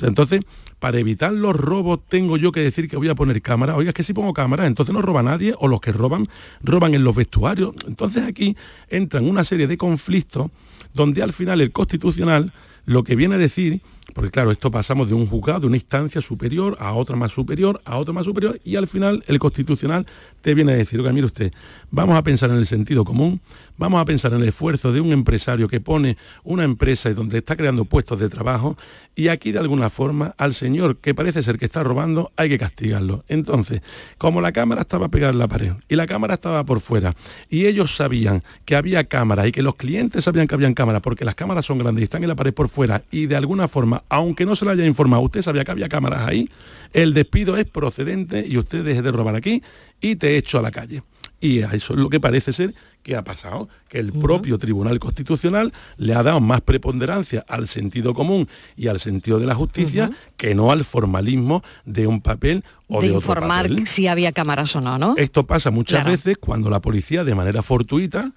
Entonces, 0.02 0.42
para 0.78 1.00
evitar 1.00 1.34
los 1.34 1.56
robos, 1.56 2.02
tengo 2.08 2.38
yo 2.38 2.52
que 2.52 2.60
decir 2.60 2.88
que 2.88 2.96
voy 2.96 3.10
a 3.10 3.16
poner 3.16 3.42
cámara. 3.42 3.76
Oiga, 3.76 3.90
es 3.90 3.96
que 3.96 4.04
si 4.04 4.14
pongo 4.14 4.32
cámara, 4.34 4.68
entonces 4.68 4.94
no 4.94 5.02
roba 5.02 5.24
nadie, 5.24 5.56
o 5.58 5.68
los 5.68 5.82
que 5.82 5.92
roban, 5.92 6.28
roban 6.62 6.94
en 6.94 7.04
los 7.04 7.16
vestuarios. 7.16 7.74
Entonces 7.88 8.24
aquí 8.24 8.56
entran 8.88 9.28
una 9.28 9.46
serie 9.46 9.66
de 9.66 9.78
conflictos 9.78 10.52
donde 10.94 11.24
al 11.24 11.34
final 11.34 11.60
el 11.60 11.72
constitucional 11.72 12.54
lo 12.86 13.04
que 13.04 13.16
viene 13.16 13.34
a 13.34 13.40
decir 13.40 13.82
porque 14.18 14.32
claro, 14.32 14.50
esto 14.50 14.72
pasamos 14.72 15.08
de 15.10 15.14
un 15.14 15.28
juzgado, 15.28 15.60
de 15.60 15.68
una 15.68 15.76
instancia 15.76 16.22
superior 16.22 16.76
a 16.80 16.94
otra 16.94 17.16
más 17.16 17.32
superior, 17.32 17.80
a 17.86 17.98
otra 17.98 18.16
más 18.16 18.26
superior, 18.26 18.60
y 18.64 18.76
al 18.76 18.88
final 18.88 19.24
el 19.28 19.38
constitucional 19.38 20.08
te 20.42 20.56
viene 20.56 20.72
a 20.72 20.76
decir, 20.76 21.00
oiga, 21.00 21.14
mire 21.14 21.28
usted, 21.28 21.54
vamos 21.92 22.18
a 22.18 22.24
pensar 22.24 22.50
en 22.50 22.56
el 22.56 22.66
sentido 22.66 23.06
común, 23.06 23.40
vamos 23.78 24.02
a 24.02 24.06
pensar 24.06 24.34
en 24.34 24.42
el 24.42 24.50
esfuerzo 24.50 24.92
de 24.92 25.02
un 25.02 25.12
empresario 25.12 25.68
que 25.68 25.80
pone 25.80 26.18
una 26.44 26.64
empresa 26.64 27.10
y 27.10 27.14
donde 27.14 27.38
está 27.38 27.56
creando 27.56 27.86
puestos 27.86 28.20
de 28.20 28.30
trabajo, 28.30 28.78
y 29.16 29.30
aquí 29.30 29.52
de 29.52 29.60
alguna 29.60 29.90
forma 29.90 30.36
al 30.38 30.54
señor 30.54 30.98
que 30.98 31.16
parece 31.16 31.42
ser 31.42 31.58
que 31.58 31.66
está 31.66 31.84
robando 31.84 32.32
hay 32.36 32.50
que 32.50 32.58
castigarlo. 32.58 33.24
Entonces, 33.28 33.82
como 34.18 34.42
la 34.42 34.52
cámara 34.52 34.82
estaba 34.82 35.10
pegada 35.10 35.34
en 35.34 35.40
la 35.40 35.48
pared 35.48 35.74
y 35.88 35.96
la 35.96 36.08
cámara 36.08 36.36
estaba 36.36 36.64
por 36.66 36.80
fuera, 36.80 37.16
y 37.50 37.66
ellos 37.66 37.96
sabían 37.96 38.44
que 38.66 38.76
había 38.76 39.04
cámara 39.06 39.48
y 39.48 39.52
que 39.52 39.62
los 39.62 39.76
clientes 39.76 40.24
sabían 40.24 40.48
que 40.48 40.56
habían 40.56 40.74
cámara, 40.74 41.02
porque 41.02 41.26
las 41.26 41.36
cámaras 41.36 41.66
son 41.66 41.78
grandes 41.78 42.02
y 42.02 42.04
están 42.04 42.24
en 42.24 42.30
la 42.30 42.36
pared 42.36 42.54
por 42.54 42.70
fuera, 42.70 43.04
y 43.12 43.28
de 43.28 43.36
alguna 43.36 43.68
forma 43.68 44.04
aunque 44.10 44.46
no 44.46 44.56
se 44.56 44.66
le 44.66 44.72
haya 44.72 44.86
informado, 44.86 45.22
usted 45.22 45.42
sabía 45.42 45.64
que 45.64 45.72
había 45.72 45.90
cámaras 45.90 46.28
ahí, 46.28 46.50
el 46.94 47.14
despido 47.14 47.58
es 47.58 47.66
procedente 47.66 48.46
y 48.48 48.58
usted 48.58 48.84
deje 48.84 49.02
de 49.02 49.12
robar 49.12 49.36
aquí 49.36 49.62
y 50.02 50.16
te 50.16 50.38
echo 50.38 50.60
a 50.60 50.62
la 50.62 50.72
calle. 50.72 51.04
Y 51.40 51.60
eso 51.60 51.94
es 51.94 52.00
lo 52.00 52.10
que 52.10 52.20
parece 52.20 52.52
ser 52.52 52.74
que 53.08 53.16
ha 53.16 53.24
pasado, 53.24 53.70
que 53.88 54.00
el 54.00 54.12
propio 54.12 54.58
Tribunal 54.58 55.00
Constitucional 55.00 55.72
le 55.96 56.14
ha 56.14 56.24
dado 56.24 56.42
más 56.42 56.60
preponderancia 56.60 57.46
al 57.48 57.70
sentido 57.70 58.14
común 58.14 58.50
y 58.76 58.90
al 58.90 59.00
sentido 59.00 59.40
de 59.40 59.46
la 59.46 59.56
justicia 59.56 60.12
que 60.36 60.54
no 60.54 60.74
al 60.74 60.84
formalismo 60.84 61.64
de 61.86 62.06
un 62.06 62.20
papel 62.20 62.66
o 62.90 63.00
de, 63.00 63.08
informar 63.08 63.70
si 63.86 64.08
había 64.08 64.34
cámaras 64.34 64.76
o 64.76 64.82
no, 64.82 64.98
¿no? 64.98 65.16
Esto 65.16 65.48
pasa 65.48 65.72
muchas 65.72 66.04
veces 66.04 66.38
cuando 66.38 66.70
la 66.70 66.82
policía 66.82 67.24
de 67.24 67.34
manera 67.34 67.64
fortuita 67.64 68.34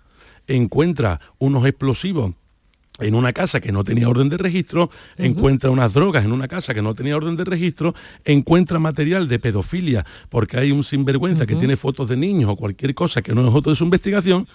encuentra 0.47 1.21
unos 1.39 1.67
explosivos 1.67 2.35
en 3.01 3.15
una 3.15 3.33
casa 3.33 3.61
que 3.61 3.73
no 3.73 3.85
tenía 3.85 4.09
orden 4.09 4.29
de 4.29 4.37
registro, 4.37 4.91
encuentra 5.17 5.71
unas 5.71 5.93
drogas 5.93 6.25
en 6.25 6.33
una 6.33 6.49
casa 6.49 6.75
que 6.75 6.83
no 6.83 6.95
tenía 6.95 7.17
orden 7.17 7.37
de 7.37 7.45
registro, 7.45 7.95
encuentra 8.25 8.79
material 8.79 9.29
de 9.29 9.39
pedofilia 9.39 10.05
porque 10.29 10.59
hay 10.59 10.73
un 10.73 10.85
sinvergüenza 10.85 11.47
que 11.47 11.57
tiene 11.57 11.77
fotos 11.77 12.09
de 12.09 12.17
niños 12.17 12.51
o 12.51 12.57
cualquier 12.57 12.95
cosa 12.95 13.23
que 13.23 13.35
no 13.35 13.43
es 13.43 13.49
objeto 13.49 13.71
de 13.71 13.77
su 13.77 13.85
investigación, 13.85 14.47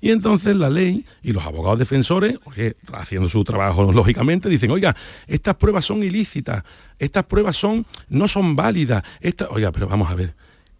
y 0.00 0.10
entonces 0.10 0.54
la 0.54 0.68
ley 0.68 1.06
y 1.22 1.32
los 1.32 1.44
abogados 1.44 1.78
defensores, 1.78 2.38
haciendo 2.92 3.28
su 3.28 3.42
trabajo 3.42 3.90
lógicamente, 3.90 4.48
dicen, 4.50 4.70
oiga, 4.70 4.94
estas 5.26 5.54
pruebas 5.54 5.86
son 5.86 6.02
ilícitas, 6.02 6.62
estas 6.98 7.24
pruebas 7.24 7.56
son, 7.56 7.86
no 8.10 8.28
son 8.28 8.54
válidas, 8.54 9.02
oiga, 9.48 9.72
pero 9.72 9.88
vamos 9.88 10.10
a 10.10 10.14
ver, 10.14 10.34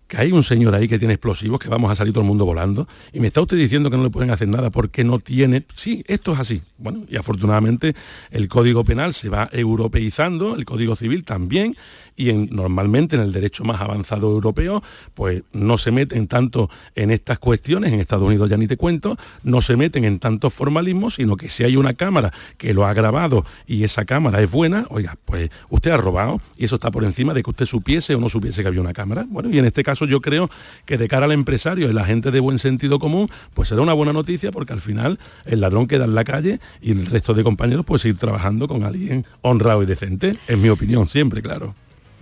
que 0.08 0.16
hay 0.18 0.32
un 0.32 0.44
señor 0.44 0.74
ahí 0.74 0.88
que 0.88 0.98
tiene 0.98 1.14
explosivos, 1.14 1.58
que 1.58 1.68
vamos 1.68 1.90
a 1.90 1.94
salir 1.94 2.12
todo 2.12 2.22
el 2.22 2.28
mundo 2.28 2.44
volando, 2.44 2.86
y 3.12 3.20
me 3.20 3.28
está 3.28 3.40
usted 3.40 3.56
diciendo 3.56 3.90
que 3.90 3.96
no 3.96 4.04
le 4.04 4.10
pueden 4.10 4.30
hacer 4.30 4.48
nada 4.48 4.70
porque 4.70 5.04
no 5.04 5.18
tiene... 5.18 5.64
Sí, 5.74 6.04
esto 6.06 6.32
es 6.32 6.38
así. 6.38 6.62
Bueno, 6.78 7.04
y 7.08 7.16
afortunadamente 7.16 7.94
el 8.30 8.48
Código 8.48 8.84
Penal 8.84 9.14
se 9.14 9.28
va 9.28 9.48
europeizando, 9.52 10.56
el 10.56 10.64
Código 10.64 10.96
Civil 10.96 11.24
también, 11.24 11.76
y 12.16 12.30
en, 12.30 12.48
normalmente 12.50 13.16
en 13.16 13.22
el 13.22 13.32
derecho 13.32 13.64
más 13.64 13.80
avanzado 13.80 14.30
europeo, 14.30 14.82
pues 15.14 15.42
no 15.52 15.78
se 15.78 15.90
meten 15.90 16.26
tanto 16.26 16.70
en 16.94 17.10
estas 17.10 17.38
cuestiones, 17.38 17.92
en 17.92 18.00
Estados 18.00 18.26
Unidos 18.26 18.48
ya 18.50 18.56
ni 18.56 18.66
te 18.66 18.76
cuento, 18.76 19.16
no 19.42 19.60
se 19.60 19.76
meten 19.76 20.04
en 20.04 20.18
tantos 20.18 20.52
formalismos, 20.54 21.14
sino 21.14 21.36
que 21.36 21.48
si 21.48 21.64
hay 21.64 21.76
una 21.76 21.94
cámara 21.94 22.32
que 22.58 22.74
lo 22.74 22.86
ha 22.86 22.94
grabado 22.94 23.44
y 23.66 23.84
esa 23.84 24.04
cámara 24.04 24.40
es 24.42 24.50
buena, 24.50 24.86
oiga, 24.90 25.16
pues 25.24 25.50
usted 25.70 25.90
ha 25.90 25.96
robado 25.96 26.40
y 26.56 26.64
eso 26.64 26.76
está 26.76 26.90
por 26.90 27.04
encima 27.04 27.34
de 27.34 27.42
que 27.42 27.50
usted 27.50 27.66
supiese 27.66 28.14
o 28.14 28.20
no 28.20 28.28
supiese 28.28 28.62
que 28.62 28.68
había 28.68 28.80
una 28.80 28.92
cámara. 28.92 29.26
Bueno, 29.28 29.50
y 29.50 29.58
en 29.58 29.64
este 29.64 29.82
caso 29.82 30.06
yo 30.06 30.20
creo 30.20 30.50
que 30.84 30.98
de 30.98 31.08
cara 31.08 31.26
al 31.26 31.32
empresario 31.32 31.88
y 31.88 31.92
la 31.92 32.04
gente 32.04 32.30
de 32.30 32.40
buen 32.40 32.58
sentido 32.58 32.98
común, 32.98 33.28
pues 33.54 33.68
será 33.68 33.82
una 33.82 33.92
buena 33.92 34.12
noticia 34.12 34.52
porque 34.52 34.72
al 34.72 34.80
final 34.80 35.18
el 35.44 35.60
ladrón 35.60 35.86
queda 35.86 36.04
en 36.04 36.14
la 36.14 36.24
calle 36.24 36.60
y 36.80 36.92
el 36.92 37.06
resto 37.06 37.34
de 37.34 37.44
compañeros 37.44 37.84
pues 37.84 38.04
ir 38.04 38.16
trabajando 38.18 38.68
con 38.68 38.84
alguien 38.84 39.26
honrado 39.42 39.82
y 39.82 39.86
decente, 39.86 40.36
en 40.48 40.62
mi 40.62 40.68
opinión 40.68 41.06
siempre, 41.06 41.42
claro. 41.42 41.74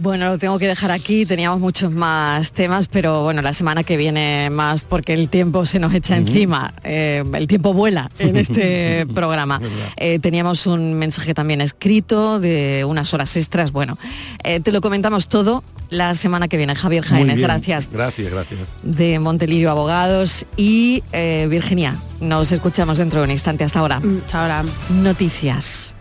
Bueno, 0.03 0.31
lo 0.31 0.37
tengo 0.37 0.59
que 0.59 0.67
dejar 0.67 0.91
aquí, 0.91 1.25
teníamos 1.27 1.61
muchos 1.61 1.93
más 1.93 2.51
temas, 2.51 2.89
pero 2.89 3.23
bueno, 3.23 3.41
la 3.41 3.55
semana 3.55 3.85
que 3.85 3.97
viene 3.97 4.51
más 4.51 4.83
porque 4.83 5.15
el 5.15 5.29
tiempo 5.29 5.65
se 5.65 5.79
nos 5.79 5.95
echa 5.95 6.17
encima, 6.17 6.75
eh, 6.83 7.23
el 7.35 7.47
tiempo 7.47 7.73
vuela 7.73 8.11
en 8.19 8.37
este 8.37 9.07
programa. 9.15 9.61
Eh, 9.97 10.19
teníamos 10.19 10.67
un 10.67 10.95
mensaje 10.95 11.35
también 11.35 11.61
escrito 11.61 12.41
de 12.41 12.85
unas 12.85 13.15
horas 13.15 13.37
extras, 13.37 13.71
bueno, 13.71 13.97
eh, 14.43 14.59
te 14.59 14.73
lo 14.73 14.81
comentamos 14.81 15.29
todo 15.29 15.63
la 15.89 16.17
semana 16.17 16.49
que 16.49 16.57
viene. 16.57 16.75
Javier 16.75 17.05
Jaime, 17.05 17.37
gracias. 17.37 17.89
Gracias, 17.93 18.29
gracias. 18.29 18.59
De 18.83 19.21
Montelidio 19.21 19.71
Abogados 19.71 20.47
y 20.57 21.05
Virginia, 21.49 21.97
nos 22.21 22.51
escuchamos 22.51 22.99
dentro 22.99 23.21
de 23.21 23.27
un 23.27 23.31
instante. 23.31 23.63
Hasta 23.63 23.79
ahora. 23.79 24.03
Hasta 24.27 24.43
ahora. 24.43 24.65
Noticias. 24.91 25.95